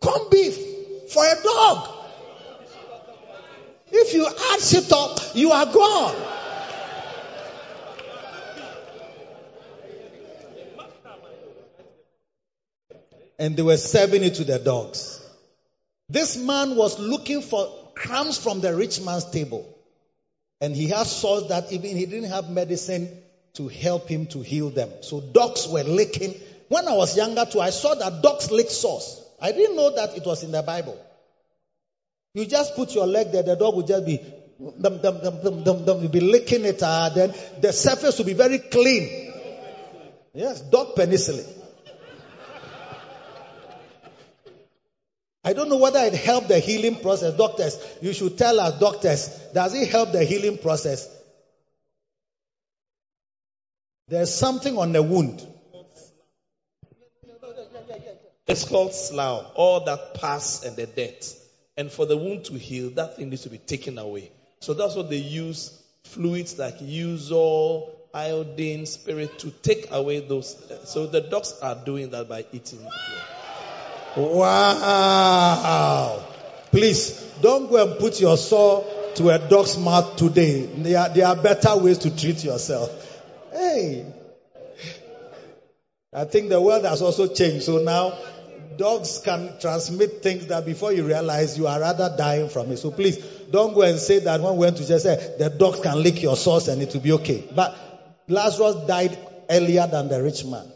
corned 0.00 0.30
beef 0.30 0.56
for 1.10 1.24
a 1.24 1.42
dog. 1.42 1.88
If 3.90 4.14
you 4.14 4.26
add 4.26 4.60
shit 4.60 4.92
up, 4.92 5.18
you 5.34 5.50
are 5.52 5.66
gone. 5.66 6.16
And 13.38 13.56
they 13.56 13.62
were 13.62 13.76
serving 13.76 14.22
it 14.22 14.34
to 14.36 14.44
the 14.44 14.58
dogs. 14.58 15.20
This 16.08 16.36
man 16.36 16.76
was 16.76 16.98
looking 16.98 17.42
for 17.42 17.90
crumbs 17.94 18.38
from 18.38 18.60
the 18.60 18.74
rich 18.74 19.00
man's 19.00 19.28
table. 19.30 19.68
And 20.60 20.74
he 20.74 20.88
had 20.88 21.06
sores 21.06 21.48
that 21.48 21.70
even 21.72 21.96
he 21.96 22.06
didn't 22.06 22.30
have 22.30 22.48
medicine 22.48 23.08
to 23.56 23.68
help 23.68 24.08
him 24.08 24.26
to 24.26 24.40
heal 24.40 24.70
them. 24.70 24.90
So 25.00 25.20
dogs 25.20 25.66
were 25.68 25.82
licking. 25.82 26.34
When 26.68 26.86
I 26.86 26.92
was 26.92 27.16
younger 27.16 27.44
too, 27.44 27.60
I 27.60 27.70
saw 27.70 27.94
that 27.94 28.22
dogs 28.22 28.50
lick 28.50 28.70
sores. 28.70 29.22
I 29.40 29.52
didn't 29.52 29.76
know 29.76 29.94
that 29.94 30.16
it 30.16 30.24
was 30.26 30.42
in 30.42 30.52
the 30.52 30.62
Bible. 30.62 30.98
You 32.34 32.44
just 32.46 32.74
put 32.74 32.94
your 32.94 33.06
leg 33.06 33.32
there, 33.32 33.42
the 33.42 33.56
dog 33.56 33.74
will 33.74 33.86
just 33.86 34.04
be 34.04 34.18
dum, 34.58 35.00
dum, 35.00 35.20
dum, 35.22 35.42
dum, 35.42 35.64
dum, 35.64 35.84
dum, 35.84 36.00
you'll 36.00 36.10
be 36.10 36.20
licking 36.20 36.64
it, 36.64 36.82
uh, 36.82 37.10
then 37.14 37.34
the 37.60 37.72
surface 37.72 38.18
will 38.18 38.26
be 38.26 38.34
very 38.34 38.58
clean. 38.58 39.32
Yes, 40.34 40.60
dog 40.60 40.94
penicillin. 40.94 41.46
I 45.44 45.52
don't 45.52 45.68
know 45.68 45.76
whether 45.76 46.00
it 46.00 46.12
helped 46.14 46.48
the 46.48 46.58
healing 46.58 46.96
process. 46.96 47.34
Doctors, 47.36 47.78
you 48.02 48.12
should 48.12 48.36
tell 48.36 48.58
us, 48.58 48.80
doctors, 48.80 49.28
does 49.54 49.74
it 49.74 49.88
help 49.88 50.12
the 50.12 50.24
healing 50.24 50.58
process? 50.58 51.08
There's 54.08 54.32
something 54.32 54.78
on 54.78 54.92
the 54.92 55.02
wound. 55.02 55.44
It's 58.46 58.62
called 58.62 58.94
slough, 58.94 59.50
all 59.56 59.84
that 59.84 60.14
pus 60.14 60.64
and 60.64 60.76
the 60.76 60.86
dirt. 60.86 61.34
And 61.76 61.90
for 61.90 62.06
the 62.06 62.16
wound 62.16 62.44
to 62.44 62.54
heal, 62.54 62.90
that 62.90 63.16
thing 63.16 63.30
needs 63.30 63.42
to 63.42 63.50
be 63.50 63.58
taken 63.58 63.98
away. 63.98 64.30
So 64.60 64.74
that's 64.74 64.94
what 64.94 65.10
they 65.10 65.16
use 65.16 65.82
fluids 66.04 66.56
like 66.56 66.78
Eusol, 66.78 67.90
iodine, 68.14 68.86
spirit 68.86 69.40
to 69.40 69.50
take 69.50 69.90
away 69.90 70.20
those. 70.20 70.56
So 70.84 71.06
the 71.06 71.22
dogs 71.22 71.58
are 71.60 71.74
doing 71.74 72.10
that 72.10 72.28
by 72.28 72.46
eating. 72.52 72.86
Wow. 74.16 75.44
Please, 76.70 77.20
don't 77.42 77.68
go 77.68 77.84
and 77.84 77.98
put 77.98 78.20
your 78.20 78.36
sore 78.36 78.84
to 79.16 79.30
a 79.30 79.38
dog's 79.38 79.76
mouth 79.76 80.16
today. 80.16 80.66
There 80.66 80.98
are, 80.98 81.08
there 81.08 81.26
are 81.26 81.36
better 81.36 81.76
ways 81.76 81.98
to 81.98 82.16
treat 82.16 82.44
yourself. 82.44 83.05
Hey. 83.56 84.12
I 86.12 86.24
think 86.24 86.50
the 86.50 86.60
world 86.60 86.84
has 86.84 87.02
also 87.02 87.26
changed. 87.26 87.64
So 87.64 87.78
now 87.78 88.18
dogs 88.76 89.20
can 89.24 89.58
transmit 89.60 90.22
things 90.22 90.46
that 90.48 90.66
before 90.66 90.92
you 90.92 91.06
realize 91.06 91.56
you 91.56 91.66
are 91.66 91.80
rather 91.80 92.14
dying 92.16 92.48
from 92.48 92.70
it. 92.70 92.76
So 92.76 92.90
please 92.90 93.16
don't 93.50 93.74
go 93.74 93.82
and 93.82 93.98
say 93.98 94.18
that 94.20 94.40
when 94.40 94.54
we 94.54 94.60
went 94.60 94.76
to 94.78 94.86
just 94.86 95.04
say 95.04 95.16
eh, 95.16 95.36
the 95.38 95.50
dogs 95.50 95.80
can 95.80 96.02
lick 96.02 96.22
your 96.22 96.36
sauce 96.36 96.68
and 96.68 96.82
it 96.82 96.92
will 96.92 97.00
be 97.00 97.12
okay. 97.12 97.48
But 97.54 97.76
Lazarus 98.28 98.86
died 98.86 99.18
earlier 99.48 99.86
than 99.86 100.08
the 100.08 100.22
rich 100.22 100.44
man. 100.44 100.70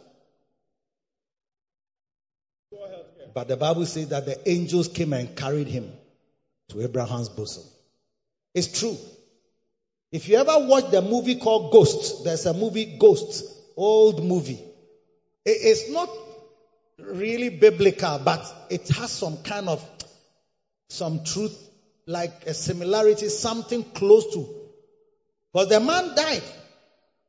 But 3.34 3.48
the 3.48 3.56
Bible 3.56 3.86
says 3.86 4.08
that 4.08 4.26
the 4.26 4.48
angels 4.48 4.88
came 4.88 5.12
and 5.12 5.36
carried 5.36 5.68
him 5.68 5.92
to 6.70 6.82
Abraham's 6.82 7.28
bosom. 7.28 7.62
It's 8.54 8.80
true. 8.80 8.96
If 10.12 10.28
you 10.28 10.36
ever 10.36 10.66
watch 10.66 10.90
the 10.90 11.02
movie 11.02 11.36
called 11.36 11.72
Ghost, 11.72 12.24
there's 12.24 12.46
a 12.46 12.54
movie 12.54 12.96
Ghost, 12.98 13.44
old 13.76 14.24
movie. 14.24 14.58
It- 15.44 15.58
It's 15.62 15.88
not 15.90 16.10
really 16.98 17.48
biblical, 17.48 18.18
but 18.18 18.44
it 18.70 18.88
has 18.88 19.10
some 19.10 19.38
kind 19.42 19.68
of 19.68 19.84
some 20.88 21.22
truth, 21.22 21.56
like 22.06 22.46
a 22.46 22.54
similarity, 22.54 23.28
something 23.28 23.84
close 23.84 24.34
to. 24.34 24.48
Because 25.52 25.68
the 25.68 25.80
man 25.80 26.14
died, 26.16 26.42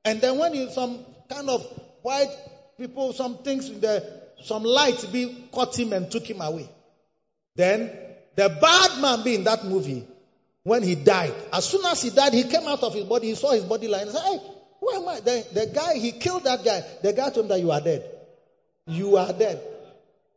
and 0.03 0.19
then 0.19 0.38
when 0.39 0.71
some 0.71 1.05
kind 1.29 1.49
of 1.49 1.63
white 2.01 2.36
people, 2.77 3.13
some 3.13 3.38
things, 3.43 3.69
the 3.79 4.21
some 4.43 4.63
lights 4.63 5.05
be 5.05 5.47
caught 5.51 5.77
him 5.77 5.93
and 5.93 6.09
took 6.09 6.25
him 6.27 6.41
away. 6.41 6.67
Then 7.55 7.91
the 8.36 8.49
bad 8.49 9.01
man 9.01 9.23
be 9.23 9.36
in 9.36 9.43
that 9.43 9.65
movie 9.65 10.07
when 10.64 10.84
he 10.84 10.95
died. 10.95 11.34
As 11.51 11.66
soon 11.66 11.86
as 11.86 12.01
he 12.01 12.09
died, 12.09 12.34
he 12.34 12.43
came 12.43 12.68
out 12.68 12.84
of 12.84 12.93
his 12.93 13.05
body. 13.05 13.28
He 13.28 13.36
saw 13.36 13.51
his 13.51 13.64
body 13.64 13.88
lying. 13.88 14.07
He 14.07 14.14
said, 14.14 14.22
"Hey, 14.22 14.39
who 14.80 14.91
am 14.91 15.07
I?" 15.07 15.20
The, 15.20 15.45
the 15.53 15.72
guy 15.74 15.97
he 15.97 16.12
killed 16.12 16.43
that 16.43 16.64
guy. 16.64 16.84
The 17.01 17.14
guy 17.14 17.30
told 17.30 17.45
him 17.45 17.47
that 17.49 17.59
you 17.59 17.72
are 17.72 17.82
dead. 17.82 18.09
You 18.88 19.18
are 19.18 19.34
dead. 19.34 19.62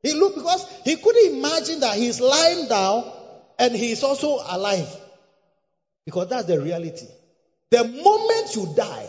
He 0.03 0.15
looked 0.15 0.37
because 0.37 0.67
he 0.85 0.97
couldn't 0.97 1.37
imagine 1.39 1.81
that 1.81 1.97
he's 1.97 2.21
lying 2.21 2.69
down 2.69 3.11
and 3.59 3.75
he's 3.75 4.03
also 4.03 4.39
alive. 4.47 4.89
Because 6.05 6.29
that's 6.29 6.45
the 6.45 6.61
reality. 6.61 7.07
The 7.71 7.85
moment 7.85 8.55
you 8.55 8.75
die, 8.77 9.09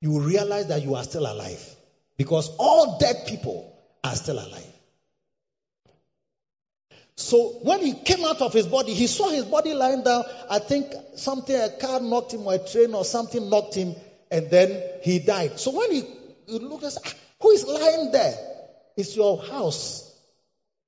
you 0.00 0.20
realize 0.20 0.68
that 0.68 0.82
you 0.82 0.94
are 0.94 1.02
still 1.02 1.26
alive. 1.26 1.62
Because 2.16 2.48
all 2.58 2.98
dead 2.98 3.26
people 3.26 3.76
are 4.04 4.14
still 4.14 4.38
alive. 4.38 4.72
So 7.16 7.58
when 7.62 7.80
he 7.80 7.92
came 7.92 8.24
out 8.24 8.40
of 8.40 8.52
his 8.52 8.66
body, 8.66 8.94
he 8.94 9.06
saw 9.06 9.30
his 9.30 9.44
body 9.44 9.74
lying 9.74 10.02
down. 10.02 10.24
I 10.50 10.58
think 10.58 10.92
something, 11.16 11.54
a 11.54 11.70
car 11.70 12.00
knocked 12.00 12.32
him 12.32 12.46
or 12.46 12.54
a 12.54 12.58
train 12.58 12.94
or 12.94 13.04
something 13.04 13.50
knocked 13.50 13.74
him 13.74 13.94
and 14.30 14.50
then 14.50 14.82
he 15.02 15.18
died. 15.18 15.60
So 15.60 15.72
when 15.72 15.92
he, 15.92 16.02
he 16.46 16.58
looked 16.58 16.84
and 16.84 16.92
said, 16.92 17.02
"Ah, 17.06 17.12
who 17.42 17.50
is 17.50 17.66
lying 17.66 18.12
there? 18.12 18.34
It's 18.96 19.14
your 19.14 19.42
house. 19.42 20.08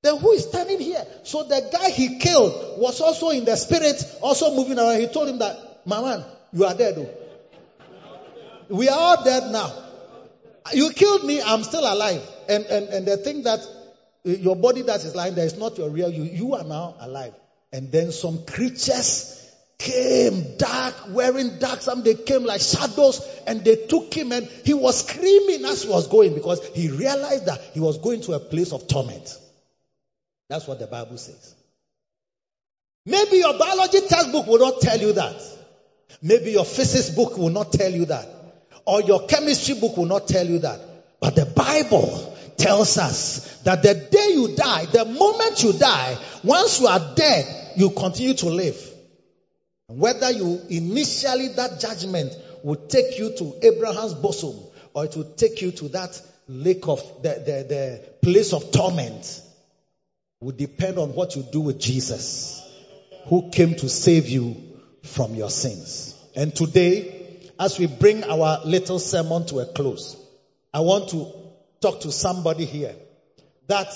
Then 0.03 0.19
who 0.19 0.33
is 0.33 0.45
standing 0.45 0.81
here? 0.81 1.05
So 1.25 1.45
the 1.45 1.69
guy 1.73 1.91
he 1.91 2.19
killed 2.19 2.79
was 2.79 3.01
also 3.01 3.31
in 3.31 3.45
the 3.45 3.57
spirit, 3.57 4.03
also 4.23 4.55
moving 4.55 4.79
around. 4.79 5.01
He 5.01 5.09
told 5.09 5.29
him 5.29 5.39
that, 5.39 5.87
my 5.87 6.01
man, 6.01 6.25
you 6.53 6.65
are 6.65 6.75
dead. 6.75 6.95
oh." 6.99 7.09
We 8.69 8.89
are 8.89 8.99
all 8.99 9.25
dead 9.25 9.53
now. 9.53 9.73
You 10.73 10.91
killed 10.91 11.25
me, 11.25 11.43
I'm 11.43 11.63
still 11.63 11.83
alive. 11.85 12.23
And, 12.49 12.65
and, 12.65 12.89
and 12.89 13.07
the 13.07 13.19
thing 13.19 13.43
that 13.43 13.61
your 14.25 14.57
body 14.57 14.83
that 14.83 15.05
is 15.05 15.15
lying 15.15 15.35
there 15.35 15.47
is 15.47 15.59
not 15.59 15.77
your 15.79 15.91
real 15.91 16.11
you. 16.11 16.25
You 16.25 16.55
are 16.55 16.65
now 16.65 16.95
alive. 16.99 17.35
And 17.73 17.93
then 17.93 18.13
some 18.13 18.45
creatures 18.47 19.41
came 19.79 20.57
dark, 20.57 20.95
wearing 21.11 21.59
dark, 21.59 21.81
some 21.83 22.03
they 22.03 22.15
came 22.15 22.45
like 22.45 22.61
shadows 22.61 23.21
and 23.47 23.65
they 23.65 23.87
took 23.87 24.15
him 24.15 24.33
and 24.33 24.47
he 24.65 24.73
was 24.73 25.07
screaming 25.07 25.65
as 25.65 25.83
he 25.83 25.89
was 25.89 26.09
going 26.09 26.35
because 26.35 26.65
he 26.69 26.91
realized 26.91 27.47
that 27.47 27.61
he 27.75 27.81
was 27.81 27.99
going 27.99 28.23
to 28.23 28.33
a 28.33 28.41
place 28.41 28.73
of 28.73 28.89
torment. 28.89 29.39
That's 30.49 30.67
what 30.67 30.79
the 30.79 30.87
Bible 30.87 31.19
says. 31.19 31.55
Maybe 33.07 33.39
your 33.39 33.59
biology 33.59 34.01
textbook 34.09 34.47
will 34.47 34.61
not 34.61 34.81
tell 34.81 34.99
you 34.99 35.13
that. 35.15 35.43
Maybe 36.23 36.53
your 36.53 36.65
physics 36.65 37.11
book 37.11 37.37
will 37.37 37.51
not 37.51 37.73
tell 37.73 37.91
you 37.91 38.07
that. 38.07 38.27
Or 38.87 39.03
your 39.03 39.27
chemistry 39.27 39.79
book 39.79 39.97
will 39.97 40.07
not 40.07 40.29
tell 40.29 40.47
you 40.47 40.61
that. 40.61 40.81
But 41.21 41.37
the 41.37 41.47
Bible 41.47 42.34
tells 42.57 42.99
us 42.99 43.61
that 43.63 43.83
the 43.83 43.95
day 43.95 44.31
you 44.33 44.55
die, 44.57 44.87
the 44.87 45.05
moment 45.05 45.63
you 45.63 45.73
die, 45.73 46.17
once 46.43 46.81
you 46.81 46.87
are 46.87 47.15
dead, 47.15 47.73
you 47.77 47.91
continue 47.91 48.35
to 48.35 48.47
live. 48.47 48.91
Whether 49.87 50.31
you 50.31 50.61
initially 50.71 51.49
that 51.49 51.81
judgment 51.81 52.35
will 52.63 52.77
take 52.77 53.19
you 53.19 53.37
to 53.37 53.55
Abraham's 53.63 54.15
bosom 54.15 54.57
or 54.95 55.05
it 55.05 55.17
will 55.17 55.33
take 55.35 55.61
you 55.61 55.73
to 55.73 55.89
that 55.89 56.21
lake 56.49 56.89
of 56.89 57.01
the, 57.23 57.29
the, 57.29 57.67
the 57.69 58.01
place 58.23 58.53
of 58.53 58.71
torment 58.73 59.43
will 60.41 60.53
depend 60.53 60.99
on 60.99 61.15
what 61.15 61.37
you 61.37 61.43
do 61.51 61.61
with 61.61 61.81
Jesus, 61.81 62.63
who 63.27 63.51
came 63.51 63.75
to 63.77 63.89
save 63.89 64.29
you 64.29 64.57
from 65.03 65.35
your 65.35 65.51
sins. 65.51 66.15
And 66.37 66.55
today, 66.55 67.51
as 67.59 67.79
we 67.79 67.87
bring 67.87 68.25
our 68.25 68.61
little 68.65 68.99
sermon 68.99 69.47
to 69.47 69.61
a 69.61 69.67
close, 69.67 70.17
I 70.73 70.81
want 70.81 71.11
to 71.11 71.33
talk 71.85 72.01
to 72.01 72.11
somebody 72.11 72.65
here 72.65 72.95
that 73.67 73.89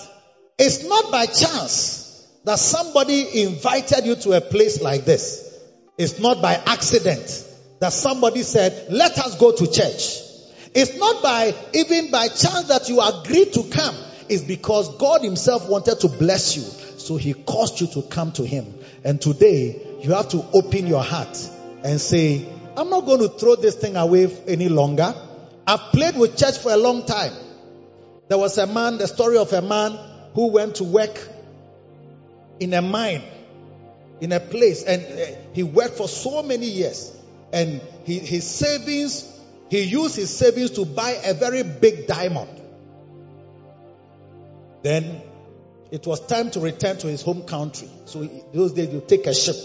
it's 0.58 0.84
not 0.84 1.10
by 1.10 1.24
chance 1.24 2.28
that 2.44 2.58
somebody 2.58 3.44
invited 3.44 4.04
you 4.04 4.14
to 4.14 4.32
a 4.32 4.42
place 4.42 4.82
like 4.82 5.06
this. 5.06 5.58
It's 5.96 6.18
not 6.18 6.42
by 6.42 6.54
accident 6.66 7.46
that 7.80 7.94
somebody 7.94 8.42
said, 8.42 8.92
let 8.92 9.18
us 9.18 9.38
go 9.38 9.52
to 9.52 9.66
church. 9.66 10.20
It's 10.74 10.98
not 10.98 11.22
by, 11.22 11.54
even 11.72 12.10
by 12.10 12.28
chance 12.28 12.68
that 12.68 12.90
you 12.90 13.00
agreed 13.00 13.54
to 13.54 13.62
come. 13.70 13.96
It's 14.28 14.42
because 14.42 14.94
God 14.98 15.22
himself 15.22 15.66
wanted 15.66 16.00
to 16.00 16.08
bless 16.08 16.56
you. 16.56 16.62
So 16.98 17.16
he 17.16 17.32
caused 17.32 17.80
you 17.80 17.86
to 17.94 18.02
come 18.02 18.32
to 18.32 18.44
him. 18.44 18.74
And 19.02 19.18
today 19.18 19.98
you 20.02 20.12
have 20.12 20.28
to 20.30 20.44
open 20.52 20.86
your 20.86 21.02
heart 21.02 21.38
and 21.82 21.98
say, 21.98 22.46
I'm 22.76 22.90
not 22.90 23.06
going 23.06 23.20
to 23.20 23.30
throw 23.30 23.56
this 23.56 23.76
thing 23.76 23.96
away 23.96 24.30
any 24.46 24.68
longer. 24.68 25.14
I've 25.66 25.92
played 25.92 26.16
with 26.16 26.36
church 26.36 26.58
for 26.58 26.70
a 26.70 26.76
long 26.76 27.06
time. 27.06 27.32
There 28.28 28.38
was 28.38 28.58
a 28.58 28.66
man, 28.66 28.98
the 28.98 29.08
story 29.08 29.38
of 29.38 29.52
a 29.52 29.62
man 29.62 29.98
who 30.34 30.48
went 30.48 30.76
to 30.76 30.84
work 30.84 31.18
in 32.60 32.74
a 32.74 32.82
mine, 32.82 33.22
in 34.20 34.32
a 34.32 34.40
place, 34.40 34.82
and 34.82 35.02
uh, 35.02 35.38
he 35.54 35.62
worked 35.62 35.96
for 35.96 36.08
so 36.08 36.42
many 36.42 36.66
years. 36.66 37.14
And 37.52 37.80
he, 38.04 38.18
his 38.18 38.44
savings, 38.46 39.32
he 39.70 39.82
used 39.82 40.16
his 40.16 40.36
savings 40.36 40.72
to 40.72 40.84
buy 40.84 41.18
a 41.24 41.32
very 41.34 41.62
big 41.62 42.06
diamond. 42.06 42.50
Then 44.82 45.22
it 45.90 46.06
was 46.06 46.20
time 46.20 46.50
to 46.50 46.60
return 46.60 46.98
to 46.98 47.06
his 47.06 47.22
home 47.22 47.44
country. 47.44 47.88
So 48.04 48.20
he, 48.20 48.42
those 48.52 48.72
days 48.72 48.92
you 48.92 49.02
take 49.06 49.26
a 49.26 49.34
ship. 49.34 49.56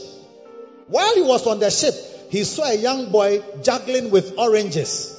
While 0.88 1.16
he 1.16 1.22
was 1.22 1.46
on 1.48 1.60
the 1.60 1.70
ship, 1.70 1.94
he 2.30 2.44
saw 2.46 2.64
a 2.64 2.76
young 2.76 3.12
boy 3.12 3.44
juggling 3.62 4.10
with 4.10 4.38
oranges. 4.38 5.13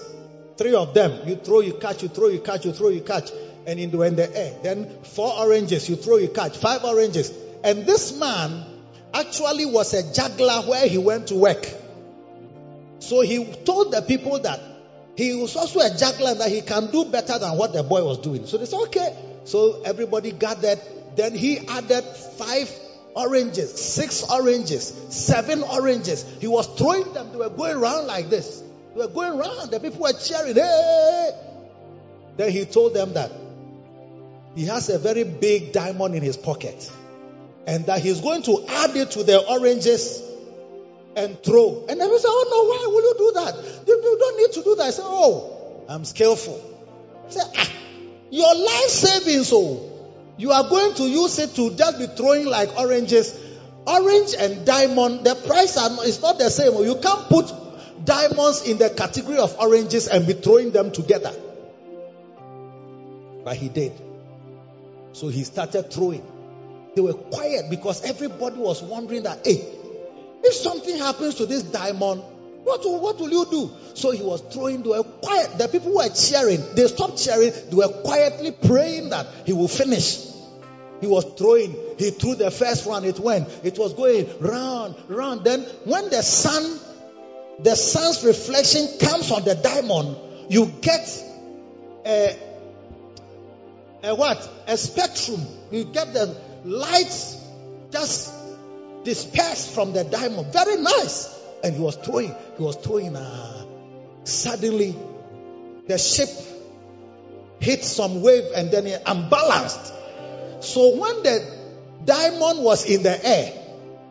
Three 0.57 0.75
of 0.75 0.95
them. 0.95 1.29
You 1.29 1.37
throw, 1.37 1.61
you 1.61 1.75
catch, 1.75 2.03
you 2.03 2.09
throw, 2.09 2.29
you 2.29 2.41
catch, 2.41 2.65
you 2.65 2.73
throw, 2.73 2.89
you 2.89 3.01
catch. 3.01 3.31
And 3.67 3.81
in 3.81 3.91
the, 3.91 4.03
in 4.03 4.17
the 4.17 4.37
air. 4.37 4.59
Then 4.63 5.03
four 5.03 5.33
oranges, 5.39 5.89
you 5.89 5.97
throw, 5.97 6.17
you 6.19 6.29
catch. 6.29 6.57
Five 6.59 6.85
oranges. 6.85 7.33
And 7.65 7.87
this 7.87 8.17
man 8.19 8.65
actually 9.13 9.67
was 9.67 9.95
a 9.95 10.13
juggler 10.13 10.63
where 10.69 10.87
he 10.87 10.99
went 10.99 11.29
to 11.29 11.37
work. 11.37 11.67
So 12.99 13.21
he 13.23 13.45
told 13.65 13.93
the 13.93 14.03
people 14.03 14.39
that 14.41 14.61
he 15.17 15.35
was 15.35 15.57
also 15.57 15.81
a 15.81 15.97
juggler 15.97 16.35
that 16.35 16.51
he 16.51 16.61
can 16.61 16.91
do 16.91 17.05
better 17.05 17.39
than 17.39 17.57
what 17.57 17.73
the 17.73 17.83
boy 17.83 18.05
was 18.05 18.19
doing. 18.19 18.47
So 18.47 18.59
they 18.59 18.67
said, 18.67 18.81
okay. 18.85 19.17
So 19.45 19.83
everybody 19.83 20.33
gathered. 20.33 20.81
Then 21.17 21.35
he 21.35 21.59
added 21.69 22.03
five 22.03 22.71
oranges, 23.15 23.73
six 23.81 24.29
oranges, 24.29 24.89
seven 25.11 25.63
oranges. 25.63 26.25
He 26.41 26.49
was 26.49 26.67
throwing 26.67 27.13
them. 27.13 27.31
They 27.31 27.39
were 27.39 27.51
going 27.51 27.77
around 27.77 28.07
like 28.07 28.29
this. 28.29 28.63
They 28.95 29.01
were 29.01 29.09
going 29.09 29.39
around. 29.39 29.71
The 29.71 29.81
people 29.81 30.01
were 30.01 30.13
cheering. 30.13 30.55
Hey! 30.55 31.31
Then 32.37 32.51
he 32.51 32.65
told 32.65 32.95
them 32.95 33.15
that 33.15 33.31
he 34.55 34.67
has 34.67 34.89
a 34.89 34.99
very 34.99 35.25
big 35.25 35.73
diamond 35.73 36.15
in 36.15 36.23
his 36.23 36.37
pocket 36.37 36.91
and 37.67 37.87
that 37.87 38.01
he's 38.01 38.21
going 38.21 38.43
to 38.43 38.65
add 38.69 38.97
it 38.97 39.13
to 39.13 39.23
the 39.25 39.39
oranges 39.39 40.23
and 41.17 41.41
throw. 41.43 41.87
And 41.89 41.99
we 41.99 42.19
say, 42.19 42.29
Oh 42.29 42.47
no, 42.51 42.65
why 42.69 42.87
will 42.95 43.03
you 43.03 43.15
do 43.19 43.33
that? 43.35 43.87
You, 43.87 44.19
don't 44.19 44.39
need 44.39 44.53
to 44.53 44.63
do 44.63 44.75
that. 44.77 44.85
I 44.85 44.91
said, 44.91 45.05
Oh, 45.07 45.85
I'm 45.89 46.05
skillful. 46.05 46.61
I 47.27 47.31
say, 47.31 47.41
ah, 47.57 47.71
your 48.31 48.55
life 48.55 48.89
savings, 48.89 49.51
oh, 49.53 49.91
you 50.37 50.53
are 50.53 50.69
going 50.69 50.95
to 50.95 51.05
use 51.05 51.39
it 51.39 51.55
to 51.57 51.75
just 51.75 51.99
be 51.99 52.07
throwing 52.07 52.47
like 52.47 52.77
oranges. 52.79 53.41
Orange 53.87 54.35
and 54.39 54.65
diamond, 54.65 55.25
the 55.25 55.35
price 55.35 55.77
are, 55.77 56.05
is 56.05 56.21
not 56.23 56.39
the 56.39 56.49
same. 56.51 56.73
You 56.85 56.97
can't 56.97 57.29
put 57.29 57.64
diamonds 58.03 58.63
in 58.67 58.79
the 58.79 58.91
category 58.91 59.39
of 59.39 59.59
oranges 59.59 60.09
and 60.09 60.27
be 60.27 60.33
throwing 60.33 60.71
them 60.73 60.91
together. 60.91 61.33
But 63.45 63.57
he 63.57 63.69
did. 63.69 63.93
So 65.13 65.29
he 65.29 65.45
started 65.45 65.93
throwing. 65.93 66.27
They 66.95 67.03
were 67.03 67.15
quiet 67.15 67.71
because 67.71 68.05
everybody 68.05 68.57
was 68.57 68.83
wondering 68.83 69.25
that, 69.25 69.47
hey, 69.47 69.65
if 70.43 70.55
something 70.55 70.97
happens 70.99 71.37
to 71.37 71.47
this 71.47 71.63
diamond, 71.63 72.23
what 72.65 72.81
will, 72.85 73.01
what 73.01 73.19
will 73.19 73.31
you 73.31 73.47
do? 73.51 73.71
So 73.95 74.11
he 74.11 74.23
was 74.23 74.41
throwing, 74.41 74.83
they 74.83 74.89
were 74.89 75.03
quiet. 75.03 75.59
The 75.59 75.69
people 75.69 75.95
were 75.95 76.09
cheering. 76.09 76.63
They 76.75 76.87
stopped 76.87 77.23
cheering. 77.23 77.53
They 77.69 77.77
were 77.77 77.89
quietly 77.89 78.53
praying 78.53 79.11
that 79.11 79.27
he 79.45 79.53
will 79.53 79.69
finish. 79.69 80.19
He 81.01 81.07
was 81.07 81.25
throwing. 81.37 81.77
He 81.99 82.11
threw 82.11 82.35
the 82.35 82.51
first 82.51 82.87
one. 82.87 83.05
It 83.05 83.19
went. 83.19 83.49
It 83.63 83.79
was 83.79 83.93
going 83.93 84.27
round, 84.41 84.97
round. 85.09 85.45
Then 85.45 85.61
when 85.85 86.09
the 86.09 86.23
sun, 86.23 86.81
the 87.61 87.75
sun's 87.75 88.25
reflection 88.25 88.87
comes 88.99 89.31
on 89.31 89.45
the 89.45 89.55
diamond, 89.55 90.17
you 90.49 90.67
get 90.81 91.25
a, 92.07 92.37
a 94.03 94.15
what? 94.15 94.49
A 94.67 94.77
spectrum. 94.77 95.41
You 95.71 95.85
get 95.85 96.13
the 96.13 96.37
lights 96.65 97.41
just 97.91 98.33
dispersed 99.05 99.71
from 99.71 99.93
the 99.93 100.05
diamond. 100.05 100.53
Very 100.53 100.77
nice. 100.77 101.41
And 101.63 101.75
he 101.75 101.81
was 101.81 101.97
throwing, 101.97 102.35
he 102.57 102.63
was 102.63 102.77
throwing. 102.77 103.17
Uh, 103.17 103.65
suddenly, 104.25 104.95
the 105.87 105.99
ship 105.99 106.29
hit 107.61 107.85
some 107.85 108.23
wave 108.23 108.45
and 108.55 108.71
then 108.71 108.87
it 108.87 109.03
unbalanced. 109.07 109.93
So 110.61 110.97
when 110.97 111.23
the 111.23 111.47
diamond 112.05 112.63
was 112.63 112.89
in 112.89 113.03
the 113.03 113.27
air 113.27 113.53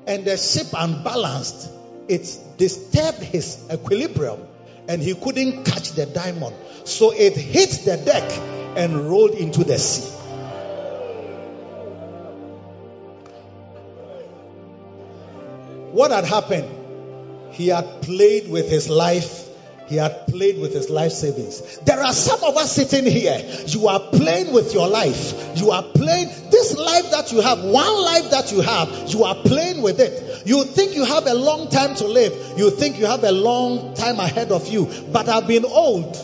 and 0.07 0.25
the 0.25 0.37
ship 0.37 0.67
unbalanced, 0.75 1.69
it 2.07 2.39
disturbed 2.63 3.21
his 3.21 3.59
equilibrium 3.69 4.39
and 4.87 5.01
he 5.01 5.13
couldn't 5.13 5.65
catch 5.65 5.91
the 5.91 6.05
diamond. 6.05 6.55
So 6.85 7.11
it 7.11 7.35
hit 7.35 7.71
the 7.83 7.97
deck 7.97 8.23
and 8.77 9.09
rolled 9.09 9.31
into 9.31 9.65
the 9.65 9.77
sea. 9.77 10.09
What 15.91 16.11
had 16.11 16.23
happened? 16.23 16.69
He 17.51 17.67
had 17.67 18.01
played 18.01 18.49
with 18.49 18.69
his 18.69 18.89
life. 18.89 19.42
He 19.87 19.97
had 19.97 20.27
played 20.27 20.59
with 20.59 20.73
his 20.73 20.89
life 20.89 21.11
savings. 21.11 21.77
There 21.79 21.99
are 21.99 22.13
some 22.13 22.43
of 22.43 22.57
us 22.57 22.71
sitting 22.71 23.05
here. 23.05 23.37
You 23.67 23.87
are 23.87 23.99
playing 23.99 24.53
with 24.53 24.73
your 24.73 24.87
life. 24.87 25.57
You 25.57 25.71
are 25.71 25.83
playing 25.83 26.29
this 26.49 26.77
life 26.77 27.11
that 27.11 27.31
you 27.31 27.41
have, 27.41 27.59
one 27.63 28.01
life 28.03 28.31
that 28.31 28.51
you 28.51 28.61
have, 28.61 28.89
you 29.09 29.23
are 29.23 29.35
playing 29.35 29.81
with 29.81 29.99
it. 29.99 30.47
You 30.47 30.63
think 30.63 30.95
you 30.95 31.05
have 31.05 31.27
a 31.27 31.33
long 31.33 31.69
time 31.69 31.95
to 31.95 32.07
live. 32.07 32.57
You 32.57 32.69
think 32.69 32.97
you 32.97 33.05
have 33.05 33.23
a 33.23 33.31
long 33.31 33.93
time 33.93 34.19
ahead 34.19 34.51
of 34.51 34.67
you. 34.67 34.89
But 35.11 35.29
I've 35.29 35.47
been 35.47 35.65
old. 35.65 36.15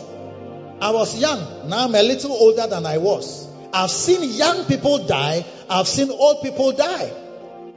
I 0.80 0.90
was 0.90 1.20
young. 1.20 1.68
Now 1.68 1.84
I'm 1.84 1.94
a 1.94 2.02
little 2.02 2.32
older 2.32 2.66
than 2.66 2.86
I 2.86 2.98
was. 2.98 3.48
I've 3.72 3.90
seen 3.90 4.30
young 4.36 4.64
people 4.64 5.06
die. 5.06 5.44
I've 5.68 5.86
seen 5.86 6.10
old 6.10 6.42
people 6.42 6.72
die. 6.72 7.12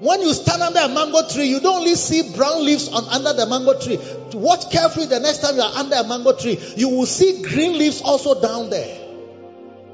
When 0.03 0.21
you 0.21 0.33
stand 0.33 0.61
under 0.61 0.81
a 0.81 0.89
mango 0.89 1.25
tree, 1.29 1.45
you 1.45 1.61
don't 1.61 1.77
only 1.77 1.95
see 1.95 2.35
brown 2.35 2.65
leaves 2.65 2.89
on 2.89 3.05
under 3.05 3.31
the 3.31 3.45
mango 3.45 3.79
tree. 3.79 3.97
Watch 4.33 4.69
carefully 4.69 5.05
the 5.05 5.21
next 5.21 5.37
time 5.37 5.55
you 5.55 5.61
are 5.61 5.77
under 5.77 5.95
a 5.95 6.03
mango 6.05 6.33
tree. 6.33 6.59
You 6.75 6.89
will 6.89 7.05
see 7.05 7.41
green 7.41 7.77
leaves 7.77 8.01
also 8.01 8.41
down 8.41 8.69
there. 8.69 8.97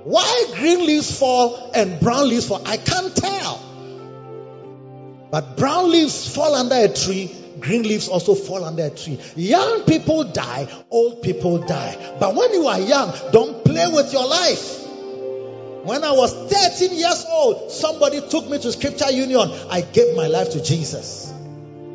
Why 0.05 0.45
green 0.55 0.87
leaves 0.87 1.19
fall 1.19 1.71
and 1.75 1.99
brown 1.99 2.27
leaves 2.27 2.47
fall? 2.47 2.59
I 2.65 2.77
can't 2.77 3.15
tell. 3.15 3.61
But 5.29 5.57
brown 5.57 5.91
leaves 5.91 6.33
fall 6.33 6.55
under 6.55 6.73
a 6.73 6.87
tree, 6.91 7.29
green 7.59 7.83
leaves 7.83 8.07
also 8.07 8.33
fall 8.33 8.65
under 8.65 8.85
a 8.85 8.89
tree. 8.89 9.19
Young 9.35 9.83
people 9.83 10.23
die, 10.23 10.67
old 10.89 11.21
people 11.21 11.59
die. 11.59 12.15
But 12.19 12.33
when 12.33 12.51
you 12.53 12.65
are 12.65 12.79
young, 12.79 13.13
don't 13.31 13.63
play 13.63 13.85
with 13.87 14.11
your 14.11 14.27
life. 14.27 14.78
When 15.89 16.03
I 16.03 16.11
was 16.11 16.31
13 16.31 16.99
years 16.99 17.25
old, 17.27 17.71
somebody 17.71 18.21
took 18.21 18.47
me 18.47 18.59
to 18.59 18.71
Scripture 18.71 19.09
Union. 19.09 19.49
I 19.71 19.81
gave 19.81 20.15
my 20.15 20.27
life 20.27 20.51
to 20.51 20.61
Jesus. 20.63 21.33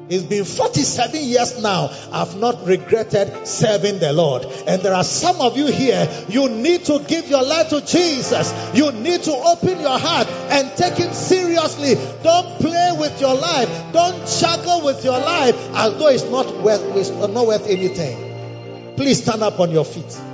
It's 0.09 0.25
been 0.25 0.45
47 0.45 1.23
years 1.23 1.63
now. 1.63 1.93
I've 2.11 2.35
not 2.37 2.67
regretted 2.67 3.47
serving 3.47 4.01
the 4.01 4.13
Lord. 4.13 4.47
And 4.67 4.83
there 4.83 4.95
are 4.95 5.05
some 5.05 5.41
of 5.41 5.57
you 5.57 5.69
here, 5.69 6.09
you 6.29 6.49
need 6.49 6.87
to 6.87 7.05
give 7.07 7.31
your 7.31 7.45
life 7.45 7.69
to 7.69 7.83
Jesus. 7.83 8.53
You 8.75 8.91
need 8.91 9.23
to 9.23 9.33
open 9.33 9.79
your 9.81 9.97
heart 9.97 10.27
and 10.27 10.77
take 10.77 10.95
Him 10.95 11.13
seriously. 11.13 11.95
Don't 12.25 12.59
play 12.59 12.97
with 12.99 13.21
your 13.21 13.37
life. 13.37 13.93
Don't 13.93 14.27
juggle 14.27 14.85
with 14.87 15.05
your 15.05 15.21
life 15.21 15.55
as 15.73 15.97
though 15.99 16.09
it's 16.09 16.25
not 16.25 16.53
worth, 16.65 16.83
it's 16.97 17.11
not 17.11 17.47
worth 17.47 17.69
anything. 17.69 18.97
Please 18.97 19.23
stand 19.23 19.43
up 19.45 19.61
on 19.61 19.71
your 19.71 19.85
feet. 19.85 20.34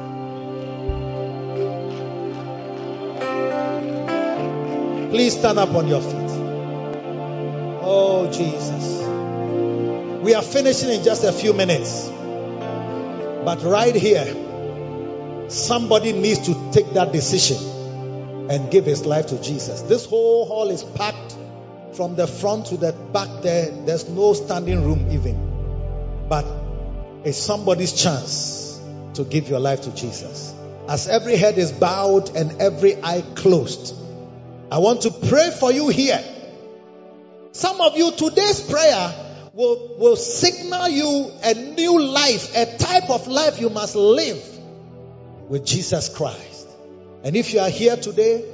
Please 5.11 5.36
stand 5.36 5.58
up 5.58 5.74
on 5.74 5.88
your 5.88 6.00
feet. 6.00 6.30
Oh, 7.82 8.30
Jesus. 8.32 9.00
We 10.22 10.34
are 10.34 10.42
finishing 10.42 10.90
in 10.90 11.02
just 11.02 11.24
a 11.24 11.32
few 11.32 11.52
minutes. 11.52 12.08
But 12.08 13.62
right 13.62 13.94
here, 13.94 14.26
somebody 15.48 16.12
needs 16.12 16.46
to 16.46 16.70
take 16.72 16.92
that 16.92 17.11
decision 17.12 17.56
and 18.50 18.70
give 18.70 18.86
his 18.86 19.04
life 19.04 19.26
to 19.28 19.42
Jesus. 19.42 19.82
This 19.82 20.06
whole 20.06 20.46
hall 20.46 20.70
is 20.70 20.84
packed 20.84 21.36
from 21.94 22.14
the 22.14 22.28
front 22.28 22.66
to 22.66 22.76
the 22.76 22.92
back 22.92 23.42
there. 23.42 23.70
There's 23.70 24.08
no 24.08 24.32
standing 24.34 24.84
room 24.84 25.08
even. 25.11 26.26
But 26.28 26.46
it's 27.24 27.38
somebody's 27.38 27.92
chance 27.92 28.80
to 29.14 29.24
give 29.24 29.48
your 29.48 29.58
life 29.58 29.80
to 29.82 29.94
Jesus. 29.94 30.54
As 30.88 31.08
every 31.08 31.36
head 31.36 31.58
is 31.58 31.72
bowed 31.72 32.36
and 32.36 32.61
every 32.61 33.02
eye 33.02 33.24
closed, 33.34 33.96
I 34.70 34.78
want 34.78 35.02
to 35.02 35.10
pray 35.10 35.50
for 35.50 35.72
you 35.72 35.88
here. 35.88 36.22
Some 37.52 37.80
of 37.80 37.96
you, 37.96 38.12
today's 38.12 38.60
prayer 38.60 39.14
will, 39.52 39.96
will 39.98 40.16
signal 40.16 40.88
you 40.88 41.32
a 41.42 41.54
new 41.54 42.00
life, 42.00 42.54
a 42.56 42.78
type 42.78 43.10
of 43.10 43.26
life 43.26 43.60
you 43.60 43.70
must 43.70 43.96
live 43.96 44.42
with 45.48 45.66
Jesus 45.66 46.08
Christ. 46.08 46.68
And 47.24 47.34
if 47.36 47.52
you 47.52 47.60
are 47.60 47.68
here 47.68 47.96
today, 47.96 48.44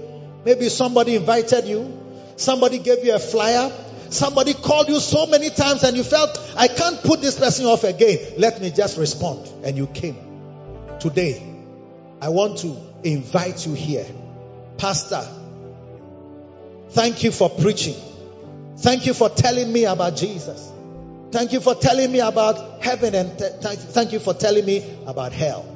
maybe 0.45 0.71
somebody 0.71 1.17
invited 1.17 1.67
you, 1.67 2.01
somebody 2.37 2.79
gave 2.79 3.05
you 3.05 3.15
a 3.15 3.19
flyer, 3.19 3.71
somebody 4.09 4.55
called 4.55 4.89
you 4.89 4.99
so 5.01 5.27
many 5.27 5.51
times 5.51 5.83
and 5.83 5.97
you 5.97 6.03
felt, 6.03 6.39
I 6.57 6.69
can't 6.69 7.03
put 7.03 7.21
this 7.21 7.39
person 7.39 7.67
off 7.67 7.85
again. 7.85 8.19
Let 8.39 8.61
me 8.63 8.71
just 8.71 8.97
respond. 8.97 9.47
And 9.65 9.77
you 9.77 9.87
came. 9.87 10.17
Today, 10.99 11.43
I 12.23 12.31
want 12.31 12.59
to 12.59 12.75
invite 13.05 13.67
you 13.67 13.75
here. 13.75 14.07
Pastor, 14.79 15.23
thank 16.97 17.23
you 17.23 17.31
for 17.31 17.51
preaching. 17.51 17.95
Thank 18.79 19.05
you 19.05 19.13
for 19.13 19.29
telling 19.29 19.71
me 19.71 19.85
about 19.85 20.17
Jesus. 20.17 20.73
Thank 21.31 21.53
you 21.53 21.61
for 21.61 21.75
telling 21.75 22.11
me 22.11 22.21
about 22.21 22.83
heaven 22.83 23.15
and 23.15 23.39
th- 23.39 23.53
thank, 23.61 24.13
you 24.13 24.19
for 24.19 24.33
telling 24.33 24.65
me 24.65 24.83
about 25.07 25.33
hell. 25.33 25.67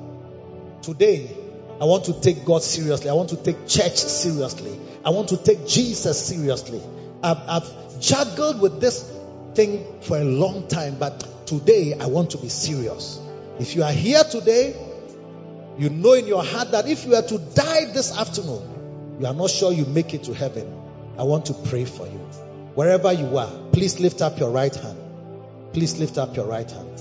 Today, 0.80 1.30
I 1.78 1.84
want 1.84 2.06
to 2.06 2.18
take 2.18 2.46
God 2.46 2.62
seriously. 2.62 3.10
I 3.10 3.12
want 3.12 3.28
to 3.30 3.36
take 3.36 3.68
church 3.68 3.96
seriously. 3.96 4.80
I 5.04 5.10
want 5.10 5.28
to 5.28 5.36
take 5.36 5.66
Jesus 5.66 6.26
seriously. 6.26 6.80
I've, 7.22 7.36
I've 7.46 8.00
juggled 8.00 8.62
with 8.62 8.80
this 8.80 9.02
thing 9.54 9.84
for 10.00 10.16
a 10.16 10.24
long 10.24 10.68
time, 10.68 10.98
but 10.98 11.46
today 11.46 11.98
I 12.00 12.06
want 12.06 12.30
to 12.30 12.38
be 12.38 12.48
serious. 12.48 13.20
If 13.58 13.76
you 13.76 13.82
are 13.82 13.92
here 13.92 14.24
today, 14.24 14.74
you 15.76 15.90
know 15.90 16.14
in 16.14 16.26
your 16.26 16.42
heart 16.42 16.70
that 16.70 16.88
if 16.88 17.04
you 17.04 17.10
were 17.10 17.28
to 17.28 17.38
die 17.38 17.92
this 17.92 18.16
afternoon, 18.16 19.18
you 19.20 19.26
are 19.26 19.34
not 19.34 19.50
sure 19.50 19.70
you 19.70 19.84
make 19.84 20.14
it 20.14 20.24
to 20.24 20.32
heaven. 20.32 20.80
I 21.20 21.22
want 21.24 21.44
to 21.46 21.52
pray 21.52 21.84
for 21.84 22.06
you. 22.06 22.18
Wherever 22.74 23.12
you 23.12 23.36
are, 23.36 23.50
please 23.72 24.00
lift 24.00 24.22
up 24.22 24.38
your 24.38 24.48
right 24.48 24.74
hand. 24.74 24.98
Please 25.74 25.98
lift 25.98 26.16
up 26.16 26.34
your 26.34 26.46
right 26.46 26.70
hand. 26.70 26.98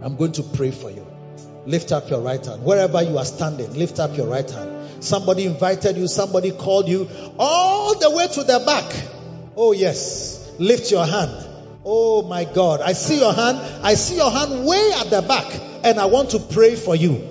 I'm 0.00 0.14
going 0.14 0.30
to 0.30 0.44
pray 0.44 0.70
for 0.70 0.92
you. 0.92 1.04
Lift 1.66 1.90
up 1.90 2.08
your 2.08 2.20
right 2.20 2.46
hand. 2.46 2.62
Wherever 2.62 3.02
you 3.02 3.18
are 3.18 3.24
standing, 3.24 3.74
lift 3.74 3.98
up 3.98 4.16
your 4.16 4.28
right 4.28 4.48
hand. 4.48 5.02
Somebody 5.02 5.44
invited 5.44 5.96
you, 5.96 6.06
somebody 6.06 6.52
called 6.52 6.86
you 6.86 7.08
all 7.36 7.98
the 7.98 8.10
way 8.12 8.28
to 8.28 8.44
the 8.44 8.62
back. 8.64 8.94
Oh, 9.56 9.72
yes. 9.72 10.48
Lift 10.60 10.92
your 10.92 11.04
hand. 11.04 11.48
Oh, 11.84 12.22
my 12.22 12.44
God. 12.44 12.80
I 12.80 12.92
see 12.92 13.18
your 13.18 13.32
hand. 13.32 13.58
I 13.84 13.94
see 13.94 14.18
your 14.18 14.30
hand 14.30 14.64
way 14.64 14.92
at 15.00 15.10
the 15.10 15.22
back, 15.22 15.52
and 15.82 15.98
I 15.98 16.04
want 16.04 16.30
to 16.30 16.38
pray 16.38 16.76
for 16.76 16.94
you. 16.94 17.26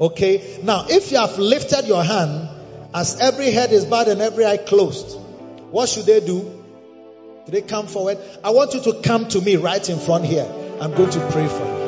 Okay? 0.00 0.58
Now, 0.64 0.86
if 0.88 1.12
you 1.12 1.18
have 1.18 1.38
lifted 1.38 1.86
your 1.86 2.02
hand, 2.02 2.48
as 2.94 3.20
every 3.20 3.50
head 3.50 3.72
is 3.72 3.84
bowed 3.84 4.08
and 4.08 4.20
every 4.20 4.44
eye 4.44 4.56
closed, 4.56 5.18
what 5.70 5.88
should 5.88 6.06
they 6.06 6.20
do? 6.20 6.40
Do 7.46 7.52
they 7.52 7.62
come 7.62 7.86
forward? 7.86 8.18
I 8.44 8.50
want 8.50 8.74
you 8.74 8.82
to 8.82 9.00
come 9.02 9.28
to 9.28 9.40
me 9.40 9.56
right 9.56 9.88
in 9.88 9.98
front 9.98 10.24
here. 10.24 10.50
I'm 10.80 10.94
going 10.94 11.10
to 11.10 11.30
pray 11.30 11.46
for 11.46 11.64
you. 11.64 11.79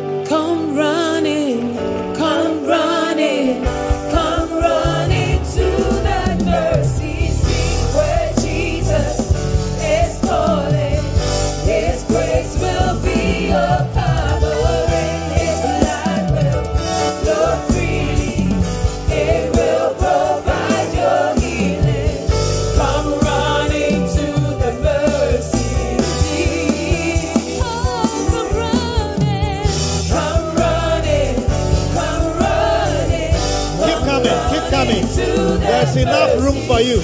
There's 35.94 36.06
enough 36.06 36.40
room 36.40 36.56
for 36.66 36.80
you. 36.80 37.02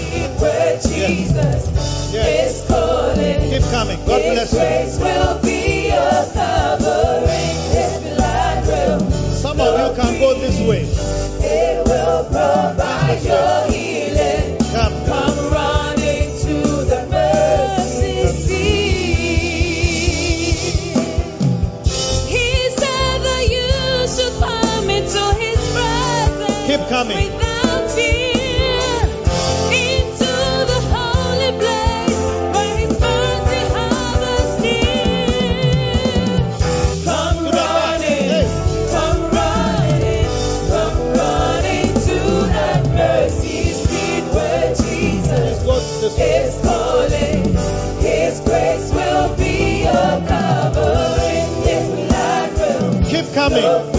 Jesus 0.81 2.11
Yes. 2.11 2.63
Keep 3.51 3.63
coming. 3.71 3.99
God 4.07 4.23
bless 4.23 4.55
you. 4.55 4.61
Coming. 53.49 53.98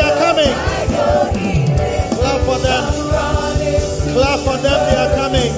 They 0.00 0.06
are 0.06 0.18
coming. 0.18 0.48
provide 0.48 0.90
your 0.90 1.38
healing. 1.38 2.16
Clap 2.16 2.40
for 2.42 2.58
them. 2.58 2.82
Come 2.84 3.10
running 3.10 3.80
to 3.80 4.12
Clap 4.12 4.40
for 4.40 4.56
them, 4.56 4.80
they 4.88 4.96
are 4.96 5.14
coming. 5.16 5.52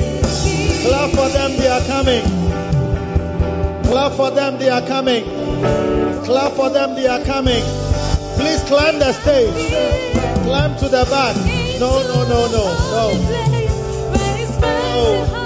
Clap 0.82 1.10
for 1.10 1.28
them, 1.28 1.56
they 1.56 1.69
are 1.69 1.86
coming. 1.86 2.24
Clap 3.85 4.12
for 4.12 4.31
them, 4.31 4.59
they 4.59 4.69
are 4.69 4.82
coming. 4.82 5.24
Clap 6.24 6.52
for 6.52 6.70
them, 6.70 6.94
they 6.94 7.06
are 7.06 7.24
coming. 7.24 7.62
Please 8.36 8.62
climb 8.64 8.98
the 8.98 9.12
stage. 9.12 9.73
Climb 10.44 10.77
to 10.78 10.89
the 10.89 11.05
back. 11.10 11.36
No, 11.78 12.02
no, 12.02 12.24
no, 12.28 12.47
no, 12.48 12.62
no. 12.90 13.14
No, 14.60 15.24
no. 15.27 15.41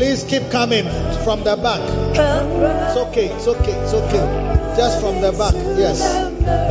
Please 0.00 0.24
keep 0.24 0.50
coming 0.50 0.88
from 1.24 1.44
the 1.44 1.56
back. 1.60 1.78
It's 2.16 2.96
okay, 2.96 3.26
it's 3.26 3.46
okay, 3.46 3.72
it's 3.82 3.92
okay. 3.92 4.74
Just 4.74 4.98
from 4.98 5.20
the 5.20 5.30
back, 5.32 5.52
yes. 5.76 6.00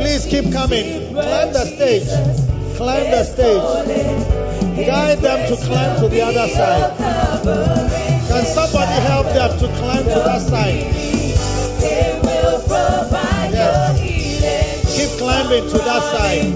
Please 0.02 0.26
keep 0.26 0.52
coming. 0.52 1.14
Climb 1.14 1.52
the 1.52 1.64
stage. 1.64 2.08
Climb 2.76 3.08
the 3.12 3.22
stage. 3.22 3.62
Guide 4.84 5.18
them 5.18 5.46
to 5.46 5.56
climb 5.64 6.00
to 6.00 6.08
the 6.08 6.22
other 6.22 6.48
side. 6.48 6.96
Can 8.26 8.44
somebody 8.46 8.98
help 9.06 9.26
them 9.26 9.58
to 9.60 9.68
climb 9.78 10.02
to 10.02 10.20
that 10.26 10.40
side? 10.40 10.90
Yes. 13.54 14.96
Keep 14.96 15.18
climbing 15.20 15.70
to 15.70 15.78
that 15.78 16.02
side. 16.02 16.52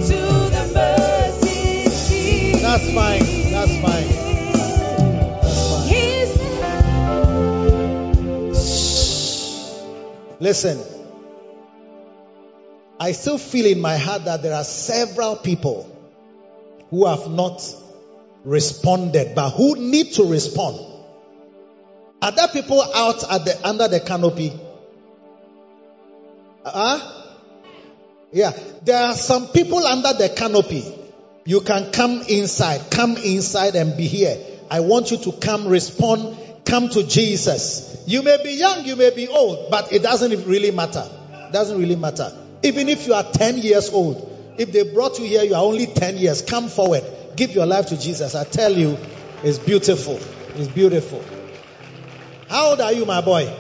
That's 2.63 2.93
fine. 2.93 3.53
That's 3.53 3.77
fine. 3.79 4.14
Listen. 10.45 10.79
I 13.01 13.13
still 13.13 13.39
feel 13.39 13.65
in 13.65 13.81
my 13.81 13.97
heart 13.97 14.27
that 14.27 14.43
there 14.43 14.53
are 14.53 14.63
several 14.63 15.37
people 15.37 15.91
who 16.91 17.07
have 17.07 17.31
not 17.31 17.63
responded, 18.45 19.35
but 19.35 19.53
who 19.53 19.77
need 19.77 20.13
to 20.13 20.25
respond. 20.25 20.79
Are 22.21 22.31
there 22.31 22.49
people 22.49 22.83
out 22.83 23.25
at 23.33 23.47
the 23.47 23.59
under 23.67 23.89
the 23.89 24.01
canopy? 24.01 24.53
Huh? 26.63 27.23
Yeah, 28.31 28.53
there 28.83 29.03
are 29.03 29.15
some 29.15 29.47
people 29.47 29.79
under 29.79 30.13
the 30.13 30.29
canopy. 30.29 30.85
You 31.47 31.63
can 31.63 31.91
come 31.91 32.21
inside, 32.29 32.91
come 32.91 33.17
inside 33.17 33.77
and 33.77 33.97
be 33.97 34.07
here. 34.07 34.37
I 34.71 34.81
want 34.81 35.11
you 35.11 35.17
to 35.17 35.33
come 35.33 35.67
respond, 35.67 36.37
come 36.65 36.89
to 36.91 37.07
Jesus. 37.07 38.03
You 38.07 38.23
may 38.23 38.43
be 38.43 38.53
young, 38.53 38.85
you 38.85 38.97
may 38.97 39.11
be 39.15 39.29
old, 39.29 39.71
but 39.71 39.93
it 39.93 40.03
doesn't 40.03 40.47
really 40.47 40.71
matter. 40.71 41.09
Doesn't 41.53 41.79
really 41.79 41.97
matter. 41.97 42.33
Even 42.63 42.89
if 42.89 43.07
you 43.07 43.15
are 43.15 43.23
10 43.23 43.59
years 43.59 43.91
old, 43.91 44.31
if 44.59 44.73
they 44.73 44.83
brought 44.93 45.19
you 45.19 45.27
here, 45.27 45.43
you 45.43 45.55
are 45.55 45.63
only 45.63 45.87
10 45.87 46.17
years, 46.17 46.43
come 46.43 46.69
forward. 46.69 47.05
Give 47.37 47.51
your 47.51 47.67
life 47.67 47.87
to 47.87 47.99
Jesus. 47.99 48.35
I 48.35 48.45
tell 48.45 48.73
you, 48.73 48.97
it's 49.43 49.59
beautiful. 49.59 50.19
It's 50.57 50.69
beautiful. 50.69 51.25
How 52.49 52.71
old 52.71 52.81
are 52.81 52.93
you, 52.93 53.05
my 53.05 53.21
boy? 53.21 53.53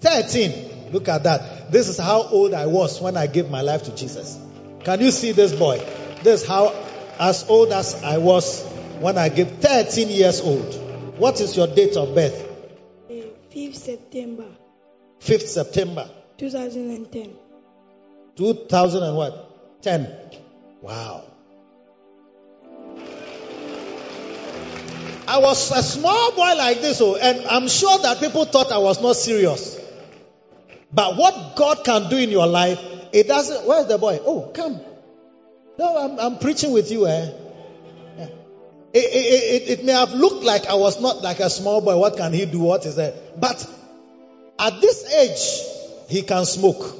13. 0.00 0.92
Look 0.92 1.08
at 1.08 1.24
that. 1.24 1.72
This 1.72 1.88
is 1.88 1.98
how 1.98 2.22
old 2.22 2.54
I 2.54 2.66
was 2.66 3.00
when 3.00 3.16
I 3.16 3.26
gave 3.26 3.50
my 3.50 3.62
life 3.62 3.84
to 3.84 3.94
Jesus. 3.96 4.38
Can 4.84 5.00
you 5.00 5.10
see 5.10 5.32
this 5.32 5.52
boy? 5.52 5.78
This 6.22 6.42
is 6.42 6.48
how 6.48 6.72
as 7.18 7.48
old 7.48 7.72
as 7.72 8.02
I 8.02 8.18
was 8.18 8.64
when 9.00 9.18
I 9.18 9.28
gave 9.28 9.50
13 9.50 10.08
years 10.08 10.40
old. 10.40 10.83
What 11.16 11.40
is 11.40 11.56
your 11.56 11.68
date 11.68 11.96
of 11.96 12.14
birth? 12.14 12.50
5th 13.54 13.76
September 13.76 14.46
5th 15.20 15.46
September 15.46 16.10
2010. 16.38 17.36
2000 18.36 19.02
and 19.02 19.16
what? 19.16 19.82
10. 19.82 20.12
Wow. 20.82 21.24
I 25.26 25.38
was 25.38 25.70
a 25.70 25.82
small 25.82 26.32
boy 26.32 26.54
like 26.56 26.80
this, 26.80 27.00
oh, 27.00 27.16
and 27.16 27.46
I'm 27.46 27.68
sure 27.68 27.96
that 27.98 28.18
people 28.18 28.44
thought 28.44 28.72
I 28.72 28.78
was 28.78 29.00
not 29.00 29.16
serious. 29.16 29.80
But 30.92 31.16
what 31.16 31.56
God 31.56 31.84
can 31.84 32.10
do 32.10 32.16
in 32.16 32.30
your 32.30 32.46
life, 32.46 32.80
it 33.12 33.28
doesn't. 33.28 33.66
Where's 33.66 33.86
the 33.86 33.98
boy? 33.98 34.20
Oh, 34.24 34.50
come. 34.52 34.80
No, 35.78 35.96
I'm, 35.96 36.18
I'm 36.18 36.38
preaching 36.38 36.72
with 36.72 36.90
you, 36.90 37.06
eh? 37.06 37.30
It, 38.94 38.98
it, 38.98 39.80
it, 39.80 39.84
may 39.84 39.92
have 39.92 40.12
looked 40.12 40.44
like 40.44 40.66
I 40.66 40.74
was 40.74 41.00
not 41.00 41.20
like 41.20 41.40
a 41.40 41.50
small 41.50 41.80
boy. 41.80 41.96
What 41.96 42.16
can 42.16 42.32
he 42.32 42.46
do? 42.46 42.60
What 42.60 42.86
is 42.86 42.94
that? 42.94 43.40
But 43.40 43.68
at 44.56 44.80
this 44.80 45.12
age, 45.12 46.08
he 46.08 46.22
can 46.22 46.44
smoke. 46.44 46.94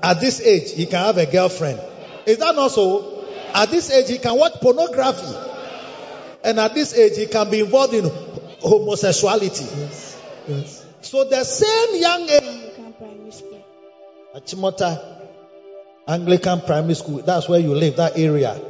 At 0.00 0.20
this 0.20 0.40
age, 0.40 0.72
he 0.72 0.86
can 0.86 1.04
have 1.04 1.18
a 1.18 1.26
girlfriend. 1.26 1.80
Is 2.26 2.38
that 2.38 2.54
not 2.54 2.70
so? 2.70 3.26
At 3.52 3.70
this 3.70 3.90
age, 3.90 4.08
he 4.08 4.18
can 4.18 4.38
watch 4.38 4.52
pornography. 4.60 5.36
And 6.44 6.60
at 6.60 6.74
this 6.74 6.94
age, 6.94 7.16
he 7.16 7.26
can 7.26 7.50
be 7.50 7.58
involved 7.58 7.92
in 7.92 8.04
homosexuality. 8.60 9.64
Yes. 9.64 10.22
Yes. 10.46 10.86
So 11.00 11.24
the 11.24 11.42
same 11.42 12.00
young 12.00 12.22
age, 12.28 12.42
Anglican 12.42 12.92
Primary 12.92 13.32
School. 13.32 13.64
Achimota 14.36 15.16
Anglican 16.06 16.60
Primary 16.60 16.94
School, 16.94 17.22
that's 17.22 17.48
where 17.48 17.58
you 17.58 17.74
live, 17.74 17.96
that 17.96 18.16
area. 18.16 18.69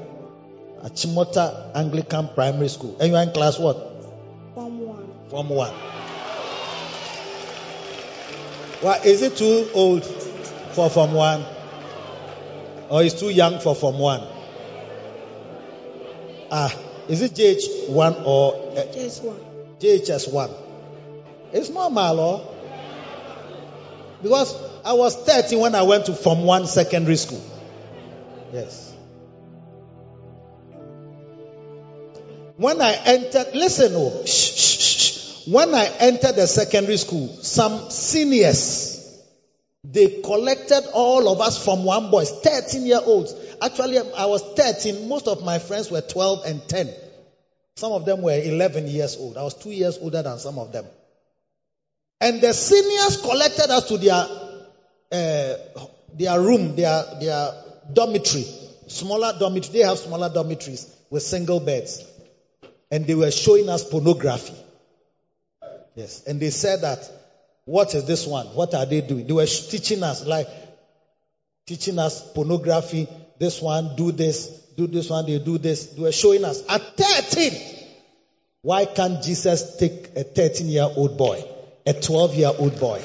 Achimota 0.83 1.75
Anglican 1.75 2.29
Primary 2.35 2.69
School. 2.69 2.97
And 3.01 3.11
you 3.11 3.17
are 3.17 3.23
in 3.23 3.33
class 3.33 3.59
what? 3.59 3.77
Form 4.55 4.81
1. 4.81 5.09
Form 5.31 5.49
1. 5.49 5.75
Well, 8.83 9.01
is 9.05 9.23
it 9.23 9.37
too 9.37 9.69
old 9.75 10.05
for 10.05 10.89
Form 10.89 11.13
1? 11.13 11.45
Or 12.89 13.03
is 13.03 13.15
too 13.15 13.29
young 13.29 13.61
for 13.61 13.75
Form 13.75 13.99
1? 13.99 14.27
Ah, 16.51 16.75
is 17.09 17.23
it 17.23 17.33
JH1 17.35 18.27
or 18.27 18.55
uh, 18.77 18.93
Just 18.93 19.23
1. 19.23 19.37
JHS1? 19.79 20.51
It's 21.53 21.69
normal, 21.69 22.21
oh. 22.21 22.55
Because 24.23 24.55
I 24.85 24.95
was 24.95 25.17
30 25.17 25.57
when 25.57 25.75
I 25.75 25.83
went 25.83 26.07
to 26.07 26.15
Form 26.15 26.43
1 26.43 26.67
secondary 26.67 27.17
school. 27.17 27.43
Yes. 28.53 28.90
When 32.61 32.83
I 32.83 32.93
entered, 32.93 33.55
listen, 33.55 33.93
oh, 33.95 34.23
shh, 34.27 34.29
shh, 34.29 34.79
shh, 34.79 35.47
when 35.49 35.75
I 35.75 35.87
entered 36.01 36.37
the 36.37 36.47
secondary 36.47 36.99
school, 36.99 37.29
some 37.29 37.89
seniors, 37.89 39.19
they 39.83 40.21
collected 40.21 40.83
all 40.93 41.33
of 41.33 41.41
us 41.41 41.65
from 41.65 41.85
one 41.85 42.11
boys, 42.11 42.31
13 42.31 42.85
year 42.85 43.01
olds. 43.03 43.35
Actually, 43.63 43.97
I 43.99 44.27
was 44.27 44.43
13. 44.43 45.09
Most 45.09 45.27
of 45.27 45.43
my 45.43 45.59
friends 45.59 45.91
were 45.91 46.03
12 46.03 46.45
and 46.45 46.69
10. 46.69 46.91
Some 47.77 47.93
of 47.93 48.05
them 48.05 48.21
were 48.21 48.39
11 48.39 48.89
years 48.89 49.17
old. 49.17 49.39
I 49.39 49.43
was 49.43 49.55
two 49.55 49.71
years 49.71 49.97
older 49.97 50.21
than 50.23 50.39
some 50.39 50.59
of 50.59 50.71
them. 50.71 50.85
And 52.21 52.43
the 52.43 52.53
seniors 52.53 53.23
collected 53.23 53.71
us 53.71 53.89
to 53.89 53.97
their 53.97 54.27
uh, 55.13 55.55
their 56.13 56.39
room, 56.39 56.77
their 56.77 57.07
their 57.23 57.53
dormitory, 57.91 58.45
smaller 58.87 59.33
dormitory. 59.39 59.79
They 59.79 59.89
have 59.89 59.97
smaller 59.97 60.29
dormitories 60.29 60.95
with 61.09 61.23
single 61.23 61.61
beds, 61.61 62.05
and 62.91 63.07
they 63.07 63.15
were 63.15 63.31
showing 63.31 63.69
us 63.69 63.85
pornography. 63.85 64.55
Yes, 65.95 66.25
and 66.27 66.41
they 66.41 66.51
said 66.51 66.83
that, 66.83 67.09
what 67.65 67.95
is 67.95 68.05
this 68.05 68.27
one? 68.27 68.47
What 68.49 68.75
are 68.75 68.87
they 68.87 69.01
doing? 69.01 69.27
They 69.27 69.33
were 69.33 69.47
teaching 69.47 70.03
us 70.03 70.27
like 70.27 70.49
teaching 71.67 71.99
us 71.99 72.21
pornography. 72.33 73.09
This 73.39 73.61
one, 73.61 73.97
do 73.97 74.13
this, 74.13 74.49
do 74.77 74.87
this 74.87 75.09
one, 75.09 75.27
they 75.27 75.39
do 75.39 75.59
this. 75.59 75.87
They 75.87 76.03
were 76.03 76.13
showing 76.13 76.45
us 76.45 76.63
at 76.69 76.97
13. 76.97 77.53
Why 78.63 78.85
can't 78.85 79.23
Jesus 79.23 79.77
take 79.79 80.17
a 80.17 80.25
13 80.25 80.69
year 80.69 80.89
old 80.97 81.17
boy, 81.17 81.45
a 81.87 81.95
12 81.95 82.35
year 82.35 82.53
old 82.59 82.79
boy, 82.79 83.03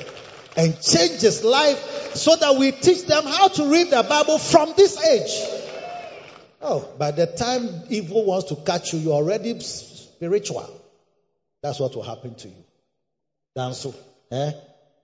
and 0.57 0.79
change 0.81 1.21
his 1.21 1.43
life 1.43 2.15
so 2.15 2.35
that 2.35 2.55
we 2.55 2.71
teach 2.71 3.05
them 3.05 3.23
how 3.23 3.47
to 3.49 3.71
read 3.71 3.89
the 3.89 4.03
Bible 4.03 4.37
from 4.37 4.73
this 4.75 5.01
age? 5.03 5.64
Oh, 6.61 6.87
by 6.97 7.11
the 7.11 7.27
time 7.27 7.69
evil 7.89 8.25
wants 8.25 8.49
to 8.49 8.55
catch 8.55 8.93
you, 8.93 8.99
you're 8.99 9.13
already 9.13 9.59
spiritual. 9.59 10.69
That's 11.61 11.79
what 11.79 11.95
will 11.95 12.03
happen 12.03 12.35
to 12.35 12.47
you. 12.47 12.63
Danso. 13.57 13.95
Eh? 14.31 14.51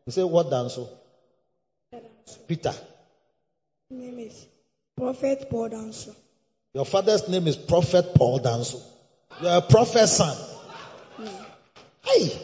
You 0.05 0.11
say, 0.11 0.23
what 0.23 0.47
Danso? 0.47 0.89
Peter. 2.47 2.73
name 3.89 4.19
is 4.19 4.45
Prophet 4.97 5.49
Paul 5.49 5.69
Danso. 5.69 6.15
Your 6.73 6.85
father's 6.85 7.27
name 7.27 7.47
is 7.47 7.57
Prophet 7.57 8.13
Paul 8.15 8.39
Danso. 8.39 8.81
You're 9.41 9.57
a 9.57 9.61
prophet's 9.61 10.13
son. 10.13 10.37
Hey. 12.03 12.39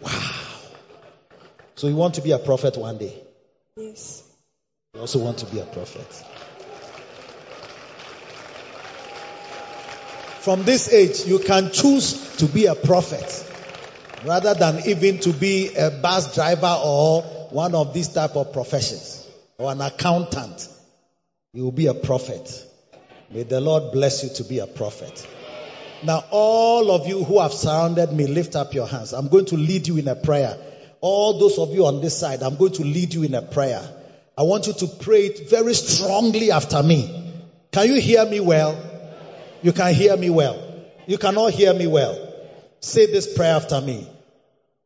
Wow. 0.00 0.30
So 1.74 1.88
you 1.88 1.96
want 1.96 2.14
to 2.14 2.22
be 2.22 2.30
a 2.32 2.38
prophet 2.38 2.76
one 2.76 2.98
day. 2.98 3.14
Yes. 3.76 4.22
You 4.94 5.00
also 5.00 5.18
want 5.18 5.38
to 5.38 5.46
be 5.46 5.58
a 5.58 5.64
prophet. 5.64 6.24
From 10.44 10.62
this 10.64 10.92
age, 10.92 11.24
you 11.24 11.38
can 11.38 11.70
choose 11.70 12.36
to 12.36 12.44
be 12.44 12.66
a 12.66 12.74
prophet 12.74 13.50
rather 14.26 14.52
than 14.52 14.86
even 14.86 15.18
to 15.20 15.32
be 15.32 15.74
a 15.74 15.90
bus 15.90 16.34
driver 16.34 16.80
or 16.84 17.22
one 17.48 17.74
of 17.74 17.94
these 17.94 18.08
type 18.08 18.36
of 18.36 18.52
professions 18.52 19.26
or 19.56 19.72
an 19.72 19.80
accountant. 19.80 20.68
You 21.54 21.64
will 21.64 21.72
be 21.72 21.86
a 21.86 21.94
prophet. 21.94 22.62
May 23.30 23.44
the 23.44 23.62
Lord 23.62 23.92
bless 23.92 24.22
you 24.22 24.28
to 24.34 24.44
be 24.44 24.58
a 24.58 24.66
prophet. 24.66 25.26
Now, 26.02 26.22
all 26.30 26.90
of 26.90 27.08
you 27.08 27.24
who 27.24 27.40
have 27.40 27.54
surrounded 27.54 28.12
me, 28.12 28.26
lift 28.26 28.54
up 28.54 28.74
your 28.74 28.86
hands. 28.86 29.14
I'm 29.14 29.28
going 29.28 29.46
to 29.46 29.56
lead 29.56 29.88
you 29.88 29.96
in 29.96 30.08
a 30.08 30.14
prayer. 30.14 30.58
All 31.00 31.38
those 31.38 31.58
of 31.58 31.72
you 31.72 31.86
on 31.86 32.02
this 32.02 32.18
side, 32.18 32.42
I'm 32.42 32.56
going 32.56 32.72
to 32.72 32.82
lead 32.82 33.14
you 33.14 33.22
in 33.22 33.34
a 33.34 33.40
prayer. 33.40 33.82
I 34.36 34.42
want 34.42 34.66
you 34.66 34.74
to 34.74 34.88
pray 34.88 35.20
it 35.20 35.48
very 35.48 35.72
strongly 35.72 36.50
after 36.50 36.82
me. 36.82 37.32
Can 37.72 37.88
you 37.88 37.98
hear 37.98 38.26
me 38.26 38.40
well? 38.40 38.90
You 39.64 39.72
can 39.72 39.94
hear 39.94 40.14
me 40.14 40.28
well. 40.28 40.62
You 41.06 41.16
cannot 41.16 41.54
hear 41.54 41.72
me 41.72 41.86
well. 41.86 42.18
Say 42.80 43.06
this 43.06 43.34
prayer 43.34 43.56
after 43.56 43.80
me. 43.80 44.06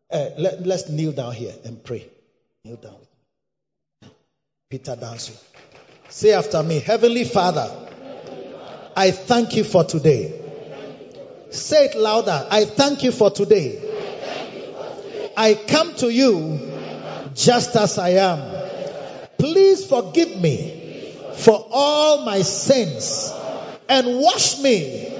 Uh, 0.08 0.28
let, 0.38 0.64
let's 0.64 0.88
kneel 0.88 1.10
down 1.10 1.32
here 1.32 1.52
and 1.64 1.82
pray. 1.82 2.06
Kneel 2.64 2.76
down. 2.76 4.10
Peter 4.70 4.94
Danso. 4.94 5.36
Say 6.10 6.32
after 6.32 6.62
me, 6.62 6.78
Heavenly 6.78 7.24
Father, 7.24 7.68
I 8.96 9.10
thank 9.10 9.56
you 9.56 9.64
for 9.64 9.82
today. 9.82 10.40
Say 11.50 11.86
it 11.86 11.96
louder. 11.98 12.46
I 12.48 12.64
thank 12.64 13.02
you 13.02 13.10
for 13.10 13.32
today. 13.32 13.82
I 15.36 15.54
come 15.54 15.96
to 15.96 16.08
you 16.08 16.70
just 17.34 17.74
as 17.74 17.98
I 17.98 18.10
am. 18.10 19.28
Please 19.38 19.84
forgive 19.84 20.40
me 20.40 21.16
for 21.34 21.66
all 21.68 22.24
my 22.24 22.42
sins 22.42 23.34
and 23.88 24.20
wash 24.20 24.60
me 24.60 25.12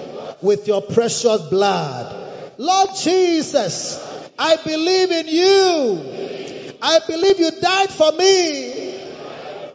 with 0.43 0.69
your 0.69 0.82
precious 0.82 1.43
blood. 1.43 2.15
Lord 2.59 2.90
Jesus, 2.97 3.99
I 4.39 4.57
believe 4.57 5.11
in 5.11 5.28
you. 5.28 6.77
I 6.81 7.01
believe 7.07 7.39
you 7.39 7.51
died 7.61 7.90
for 7.90 8.12
me. 8.12 8.99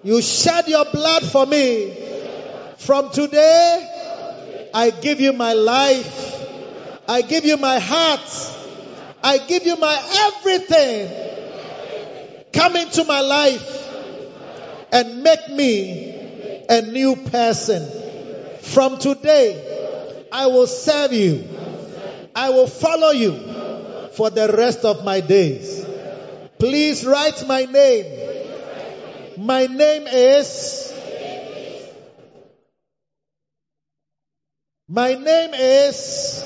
You 0.03 0.21
shed 0.21 0.67
your 0.67 0.85
blood 0.85 1.23
for 1.23 1.45
me. 1.45 1.97
From 2.77 3.09
today, 3.11 4.69
I 4.73 4.89
give 4.89 5.21
you 5.21 5.33
my 5.33 5.53
life. 5.53 6.41
I 7.07 7.21
give 7.21 7.45
you 7.45 7.57
my 7.57 7.79
heart. 7.79 8.19
I 9.23 9.37
give 9.37 9.65
you 9.65 9.77
my 9.77 10.33
everything. 10.37 11.09
Come 12.51 12.75
into 12.75 13.03
my 13.05 13.21
life 13.21 13.89
and 14.91 15.23
make 15.23 15.49
me 15.49 16.65
a 16.69 16.81
new 16.81 17.15
person. 17.15 18.02
From 18.63 18.97
today, 18.97 20.25
I 20.31 20.47
will 20.47 20.67
serve 20.67 21.11
you. 21.13 21.47
I 22.33 22.49
will 22.49 22.65
follow 22.65 23.11
you 23.11 23.33
for 24.13 24.29
the 24.29 24.51
rest 24.57 24.85
of 24.85 25.03
my 25.03 25.19
days. 25.19 25.85
Please 26.57 27.05
write 27.05 27.45
my 27.45 27.65
name. 27.65 29.35
My 29.37 29.67
name 29.67 30.07
is. 30.07 30.91
My 34.87 35.13
name 35.13 35.51
is. 35.53 36.45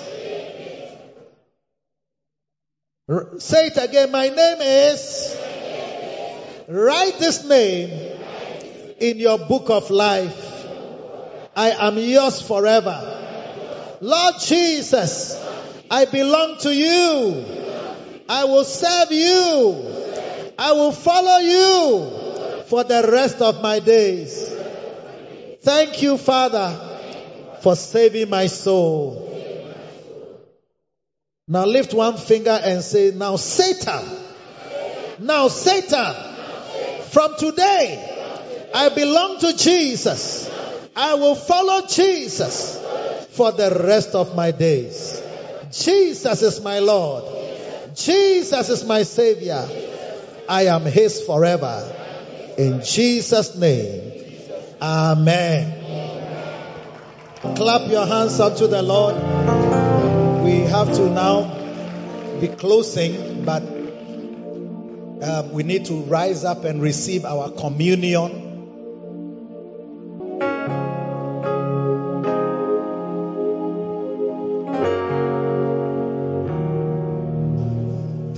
Say 3.37 3.67
it 3.67 3.77
again. 3.77 4.11
My 4.11 4.27
name 4.27 4.57
is. 4.59 5.37
Write 6.67 7.19
this 7.19 7.45
name 7.45 7.91
in 8.99 9.17
your 9.17 9.37
book 9.37 9.69
of 9.69 9.91
life. 9.91 10.46
I 11.57 11.71
am 11.87 11.97
yours 11.97 12.39
forever. 12.39 13.97
Lord 13.99 14.35
Jesus, 14.39 15.43
I 15.89 16.05
belong 16.05 16.59
to 16.59 16.71
you. 16.71 17.45
I 18.29 18.45
will 18.45 18.63
serve 18.63 19.11
you. 19.11 20.53
I 20.59 20.73
will 20.73 20.91
follow 20.91 21.39
you 21.39 22.63
for 22.65 22.83
the 22.83 23.09
rest 23.11 23.41
of 23.41 23.63
my 23.63 23.79
days. 23.79 24.53
Thank 25.61 26.03
you, 26.03 26.19
Father, 26.19 27.57
for 27.61 27.75
saving 27.75 28.29
my 28.29 28.45
soul. 28.45 29.23
Now 31.47 31.65
lift 31.65 31.91
one 31.91 32.17
finger 32.17 32.59
and 32.63 32.83
say, 32.83 33.13
Now 33.15 33.35
Satan, 33.35 34.05
now 35.17 35.47
Satan, 35.47 36.13
from 37.09 37.35
today, 37.39 38.69
I 38.75 38.89
belong 38.89 39.39
to 39.39 39.57
Jesus. 39.57 40.51
I 40.97 41.13
will 41.13 41.35
follow 41.35 41.85
Jesus 41.85 42.83
for 43.29 43.51
the 43.51 43.83
rest 43.85 44.15
of 44.15 44.35
my 44.35 44.49
days. 44.49 45.21
Jesus 45.71 46.41
is 46.41 46.59
my 46.59 46.79
Lord. 46.79 47.23
Jesus 47.93 48.69
is 48.69 48.83
my 48.83 49.03
Savior. 49.03 49.63
I 50.49 50.63
am 50.63 50.85
His 50.85 51.21
forever. 51.21 51.93
In 52.57 52.81
Jesus' 52.83 53.55
name. 53.55 54.11
Amen. 54.81 55.83
Clap 57.55 57.91
your 57.91 58.07
hands 58.07 58.39
up 58.39 58.57
to 58.57 58.65
the 58.65 58.81
Lord. 58.81 59.15
We 60.43 60.61
have 60.61 60.91
to 60.95 61.09
now 61.11 62.39
be 62.41 62.47
closing, 62.47 63.45
but 63.45 63.61
um, 65.21 65.51
we 65.51 65.61
need 65.61 65.85
to 65.85 66.01
rise 66.05 66.43
up 66.43 66.63
and 66.63 66.81
receive 66.81 67.23
our 67.23 67.51
communion. 67.51 68.46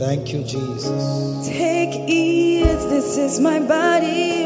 Thank 0.09 0.33
you, 0.33 0.43
Jesus. 0.43 1.47
Take, 1.47 1.93
eat, 2.09 2.63
this 2.63 3.15
is 3.15 3.39
my 3.39 3.59
body, 3.59 4.45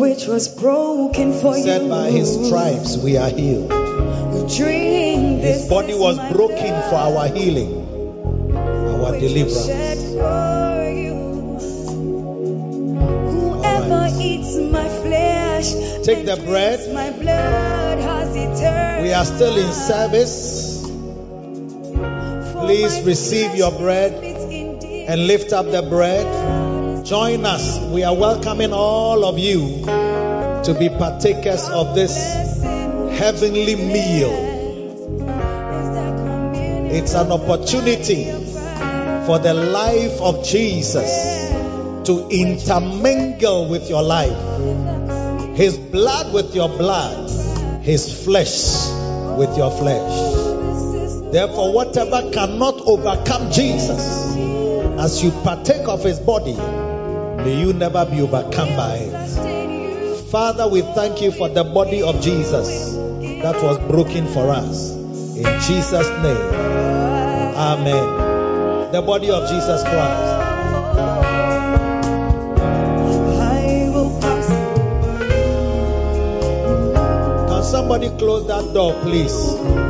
which 0.00 0.26
was 0.26 0.48
broken 0.48 1.34
for 1.34 1.54
He 1.54 1.62
said, 1.64 1.82
you. 1.82 1.88
By 1.90 2.10
his 2.10 2.46
stripes 2.46 2.96
we 2.96 3.18
are 3.18 3.28
healed. 3.28 3.68
Drink 3.68 5.42
this. 5.42 5.60
His 5.60 5.68
body 5.68 5.92
was 5.92 6.16
broken 6.32 6.56
blood, 6.56 6.88
for 6.88 6.96
our 6.96 7.28
healing, 7.28 8.56
our 8.56 9.12
which 9.12 9.20
deliverance. 9.20 10.14
for 10.14 10.88
you. 10.88 11.18
Whoever 13.28 13.92
Alright. 13.92 14.14
eats 14.22 14.56
my 14.56 14.88
flesh, 14.88 15.74
Take 16.06 16.20
and 16.20 16.28
the 16.28 16.36
bread. 16.46 16.80
my 16.94 17.10
blood 17.10 17.98
has 17.98 18.34
eternal 18.34 19.02
We 19.02 19.12
are 19.12 19.26
still 19.26 19.54
in 19.58 19.70
service. 19.70 20.67
Please 22.68 23.00
receive 23.00 23.54
your 23.54 23.70
bread 23.70 24.12
and 24.12 25.26
lift 25.26 25.54
up 25.54 25.64
the 25.70 25.80
bread. 25.80 27.06
Join 27.06 27.46
us. 27.46 27.80
We 27.86 28.04
are 28.04 28.14
welcoming 28.14 28.74
all 28.74 29.24
of 29.24 29.38
you 29.38 29.86
to 29.86 30.76
be 30.78 30.90
partakers 30.90 31.66
of 31.66 31.94
this 31.94 32.14
heavenly 33.18 33.74
meal. 33.74 34.34
It's 36.92 37.14
an 37.14 37.32
opportunity 37.32 38.24
for 39.24 39.38
the 39.38 39.54
life 39.54 40.20
of 40.20 40.44
Jesus 40.44 41.48
to 42.04 42.28
intermingle 42.30 43.70
with 43.70 43.88
your 43.88 44.02
life. 44.02 45.56
His 45.56 45.78
blood 45.78 46.34
with 46.34 46.54
your 46.54 46.68
blood, 46.68 47.30
His 47.80 48.26
flesh 48.26 48.90
with 49.38 49.56
your 49.56 49.70
flesh. 49.70 50.37
Therefore, 51.30 51.72
whatever 51.72 52.30
cannot 52.30 52.80
overcome 52.86 53.50
Jesus, 53.52 54.34
as 54.98 55.22
you 55.22 55.30
partake 55.42 55.86
of 55.86 56.02
His 56.02 56.18
body, 56.18 56.54
may 56.54 57.60
you 57.60 57.72
never 57.72 58.06
be 58.06 58.20
overcome 58.22 58.74
by 58.76 58.96
it. 58.96 60.30
Father, 60.30 60.68
we 60.68 60.82
thank 60.82 61.22
you 61.22 61.30
for 61.30 61.48
the 61.48 61.64
body 61.64 62.02
of 62.02 62.20
Jesus 62.20 62.94
that 62.94 63.62
was 63.62 63.78
broken 63.78 64.26
for 64.26 64.50
us. 64.50 64.94
In 64.94 65.60
Jesus' 65.60 66.08
name, 66.22 66.98
Amen. 67.58 68.92
The 68.92 69.02
body 69.02 69.30
of 69.30 69.48
Jesus 69.48 69.82
Christ. 69.82 70.48
Can 77.48 77.62
somebody 77.64 78.08
close 78.16 78.46
that 78.46 78.72
door, 78.72 78.94
please? 79.02 79.87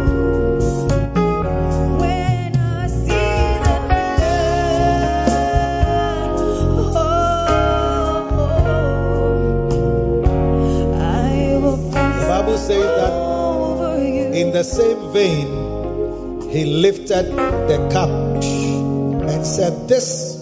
The 14.59 14.65
same 14.65 15.13
vein, 15.13 16.51
he 16.51 16.65
lifted 16.65 17.27
the 17.27 17.89
cup 17.93 18.11
and 18.11 19.47
said, 19.47 19.89
This 19.89 20.35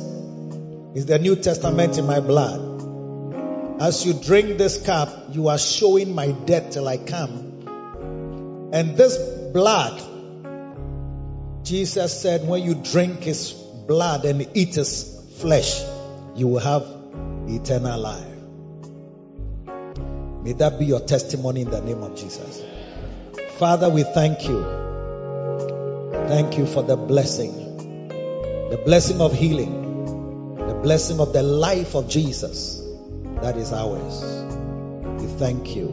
is 0.94 1.04
the 1.04 1.18
New 1.18 1.36
Testament 1.36 1.98
in 1.98 2.06
my 2.06 2.20
blood. 2.20 2.62
As 3.78 4.06
you 4.06 4.14
drink 4.14 4.56
this 4.56 4.82
cup, 4.82 5.10
you 5.32 5.48
are 5.48 5.58
showing 5.58 6.14
my 6.14 6.28
death 6.32 6.70
till 6.70 6.88
I 6.88 6.96
come. 6.96 8.70
And 8.72 8.96
this 8.96 9.18
blood, 9.52 10.00
Jesus 11.62 12.18
said, 12.18 12.48
when 12.48 12.62
you 12.62 12.74
drink 12.74 13.22
his 13.22 13.52
blood 13.52 14.24
and 14.24 14.48
eat 14.54 14.76
his 14.76 15.22
flesh, 15.40 15.82
you 16.34 16.48
will 16.48 16.60
have 16.60 16.86
eternal 17.48 18.00
life. 18.00 18.32
May 20.42 20.54
that 20.54 20.78
be 20.78 20.86
your 20.86 21.00
testimony 21.00 21.60
in 21.60 21.70
the 21.70 21.82
name 21.82 22.02
of 22.02 22.16
Jesus. 22.16 22.62
Father, 23.58 23.88
we 23.88 24.02
thank 24.02 24.48
you 24.48 24.76
Thank 26.28 26.58
you 26.58 26.66
for 26.66 26.82
the 26.82 26.96
blessing, 26.96 27.52
the 28.68 28.82
blessing 28.84 29.20
of 29.20 29.32
healing, 29.32 30.56
the 30.56 30.74
blessing 30.74 31.20
of 31.20 31.32
the 31.32 31.44
life 31.44 31.94
of 31.94 32.08
Jesus 32.08 32.82
that 33.42 33.56
is 33.56 33.72
ours. 33.72 34.22
We 35.22 35.28
thank 35.38 35.76
you 35.76 35.86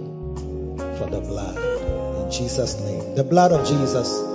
for 0.98 1.08
the 1.08 1.22
blood. 1.22 1.56
In 1.56 2.32
Jesus' 2.32 2.80
name. 2.80 3.14
The 3.14 3.24
blood 3.24 3.52
of 3.52 3.68
Jesus. 3.68 4.33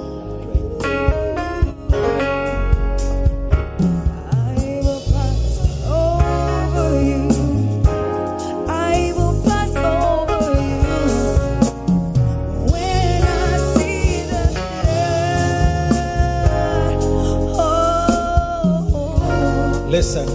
Listen, 19.98 20.30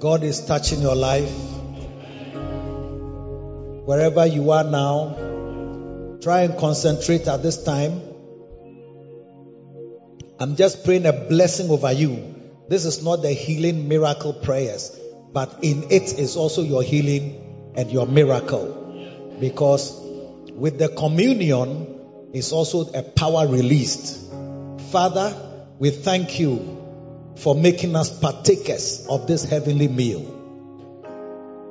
God 0.00 0.24
is 0.24 0.44
touching 0.44 0.80
your 0.82 0.96
life. 0.96 1.30
Wherever 3.86 4.26
you 4.26 4.50
are 4.50 4.64
now, 4.64 6.18
try 6.20 6.40
and 6.40 6.58
concentrate 6.58 7.28
at 7.28 7.44
this 7.44 7.62
time. 7.62 8.00
I'm 10.40 10.56
just 10.56 10.84
praying 10.84 11.06
a 11.06 11.12
blessing 11.12 11.70
over 11.70 11.92
you. 11.92 12.34
This 12.68 12.84
is 12.84 13.04
not 13.04 13.22
the 13.22 13.30
healing 13.30 13.86
miracle 13.86 14.32
prayers, 14.32 14.90
but 15.32 15.60
in 15.62 15.84
it 15.92 16.18
is 16.18 16.36
also 16.36 16.62
your 16.62 16.82
healing 16.82 17.72
and 17.76 17.88
your 17.88 18.08
miracle. 18.08 19.36
Because 19.38 19.96
with 20.50 20.80
the 20.80 20.88
communion 20.88 22.30
is 22.32 22.52
also 22.52 22.80
a 22.92 23.04
power 23.04 23.46
released. 23.46 24.28
Father, 24.90 25.32
we 25.78 25.90
thank 25.90 26.40
you 26.40 26.75
for 27.36 27.54
making 27.54 27.94
us 27.96 28.18
partakers 28.18 29.06
of 29.08 29.26
this 29.26 29.44
heavenly 29.44 29.88
meal. 29.88 30.20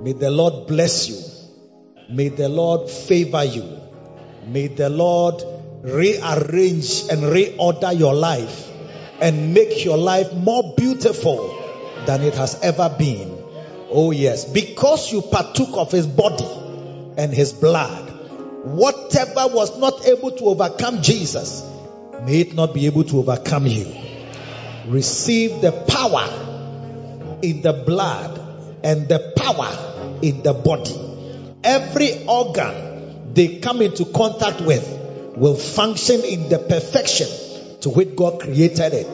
May 0.02 0.14
the 0.14 0.30
Lord 0.30 0.68
bless 0.68 1.10
you. 1.10 2.16
May 2.16 2.30
the 2.30 2.50
Lord 2.50 2.90
favor 2.90 3.44
you. 3.44 3.80
May 4.48 4.68
the 4.68 4.90
Lord 4.90 5.44
rearrange 5.82 7.04
and 7.10 7.22
reorder 7.24 7.98
your 7.98 8.14
life 8.14 8.70
and 9.22 9.54
make 9.54 9.84
your 9.84 9.98
life 9.98 10.34
more 10.34 10.74
beautiful 10.76 11.62
than 12.06 12.22
it 12.22 12.36
has 12.36 12.62
ever 12.62 12.94
been. 12.98 13.44
Oh, 13.90 14.12
yes. 14.12 14.46
Because 14.46 15.12
you 15.12 15.22
partook 15.22 15.70
of 15.74 15.92
his 15.92 16.06
body 16.06 16.48
and 17.18 17.34
his 17.34 17.54
blood, 17.54 18.10
whatever 18.66 19.48
was 19.48 19.80
not 19.80 20.06
able 20.06 20.32
to 20.32 20.46
overcome 20.46 21.02
Jesus, 21.02 21.64
may 22.24 22.42
it 22.42 22.54
not 22.54 22.74
be 22.74 22.88
able 22.88 23.04
to 23.06 23.20
overcome 23.20 23.66
you. 23.66 24.05
Receive 24.88 25.62
the 25.62 25.72
power 25.72 27.40
in 27.42 27.62
the 27.62 27.74
blood 27.74 28.40
and 28.84 29.08
the 29.08 29.34
power 29.36 30.20
in 30.22 30.44
the 30.44 30.54
body. 30.54 30.96
Every 31.64 32.26
organ 32.28 33.34
they 33.34 33.60
come 33.60 33.82
into 33.82 34.06
contact 34.06 34.62
with 34.62 34.88
will 35.36 35.56
function 35.56 36.22
in 36.24 36.50
the 36.50 36.60
perfection 36.60 37.28
to 37.82 37.90
which 37.90 38.16
God 38.16 38.40
created 38.40 38.94
it. 38.94 39.08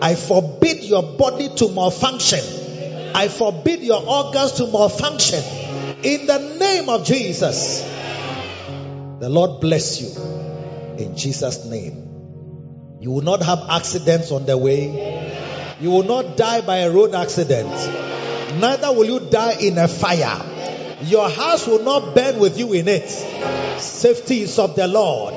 I 0.00 0.14
forbid 0.14 0.84
your 0.84 1.02
body 1.02 1.48
to 1.56 1.68
malfunction. 1.70 2.40
I 3.14 3.28
forbid 3.28 3.80
your 3.82 4.06
organs 4.06 4.52
to 4.52 4.66
malfunction. 4.66 5.42
In 6.02 6.26
the 6.26 6.56
name 6.58 6.88
of 6.88 7.04
Jesus. 7.06 7.82
The 9.20 9.28
Lord 9.28 9.60
bless 9.60 10.00
you. 10.00 10.22
In 10.98 11.16
Jesus' 11.16 11.64
name. 11.64 12.13
You 13.04 13.10
will 13.10 13.20
not 13.20 13.42
have 13.42 13.66
accidents 13.68 14.32
on 14.32 14.46
the 14.46 14.56
way. 14.56 15.76
You 15.78 15.90
will 15.90 16.04
not 16.04 16.38
die 16.38 16.62
by 16.62 16.78
a 16.78 16.90
road 16.90 17.14
accident. 17.14 17.68
Neither 18.58 18.92
will 18.92 19.04
you 19.04 19.20
die 19.28 19.56
in 19.60 19.76
a 19.76 19.86
fire. 19.88 20.40
Your 21.02 21.28
house 21.28 21.66
will 21.66 21.82
not 21.84 22.14
burn 22.14 22.38
with 22.38 22.58
you 22.58 22.72
in 22.72 22.88
it. 22.88 23.10
Safety 23.78 24.40
is 24.40 24.58
of 24.58 24.74
the 24.74 24.88
Lord. 24.88 25.34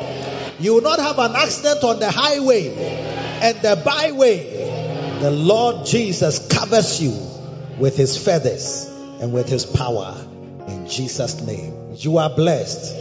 You 0.62 0.76
will 0.76 0.82
not 0.82 1.00
have 1.00 1.20
an 1.20 1.36
accident 1.36 1.84
on 1.84 2.00
the 2.00 2.10
highway 2.10 2.70
and 2.70 3.58
the 3.58 3.76
byway. 3.84 5.20
The 5.20 5.32
Lord 5.32 5.86
Jesus 5.86 6.48
covers 6.48 7.02
you 7.04 7.12
with 7.78 7.98
his 7.98 8.18
feathers 8.18 8.86
and 9.20 9.34
with 9.34 9.50
his 9.50 9.66
power. 9.66 10.16
In 10.70 10.88
Jesus' 10.88 11.42
name. 11.42 11.96
You 11.98 12.20
are 12.20 12.30
blessed. 12.30 12.96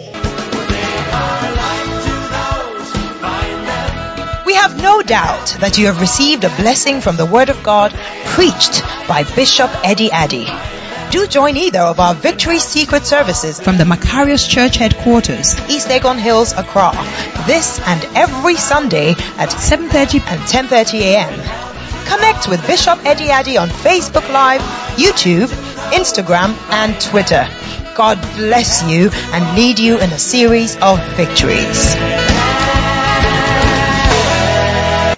Have 4.66 4.82
no 4.82 5.00
doubt 5.00 5.58
that 5.60 5.78
you 5.78 5.86
have 5.86 6.00
received 6.00 6.42
a 6.42 6.48
blessing 6.56 7.00
from 7.00 7.14
the 7.16 7.24
Word 7.24 7.50
of 7.50 7.62
God 7.62 7.92
preached 8.24 8.82
by 9.06 9.22
Bishop 9.36 9.70
Eddie 9.84 10.10
Addy. 10.10 10.44
Do 11.12 11.28
join 11.28 11.56
either 11.56 11.78
of 11.78 12.00
our 12.00 12.14
Victory 12.14 12.58
Secret 12.58 13.06
services 13.06 13.60
from 13.60 13.78
the 13.78 13.84
Makarios 13.84 14.50
Church 14.50 14.74
headquarters, 14.74 15.54
East 15.70 15.86
Legon 15.86 16.18
Hills, 16.18 16.52
Accra, 16.52 16.90
this 17.46 17.78
and 17.86 18.04
every 18.16 18.56
Sunday 18.56 19.10
at 19.38 19.50
7:30 19.50 20.20
and 20.26 20.40
10.30 20.40 21.00
a.m. 21.00 21.34
Connect 22.06 22.48
with 22.48 22.66
Bishop 22.66 22.98
Eddie 23.06 23.30
Addy 23.30 23.56
on 23.58 23.68
Facebook 23.68 24.28
Live, 24.32 24.62
YouTube, 24.96 25.46
Instagram, 25.92 26.56
and 26.70 27.00
Twitter. 27.00 27.46
God 27.94 28.20
bless 28.34 28.82
you 28.82 29.10
and 29.32 29.56
lead 29.56 29.78
you 29.78 29.98
in 29.98 30.10
a 30.10 30.18
series 30.18 30.76
of 30.82 30.98
victories. 31.14 32.45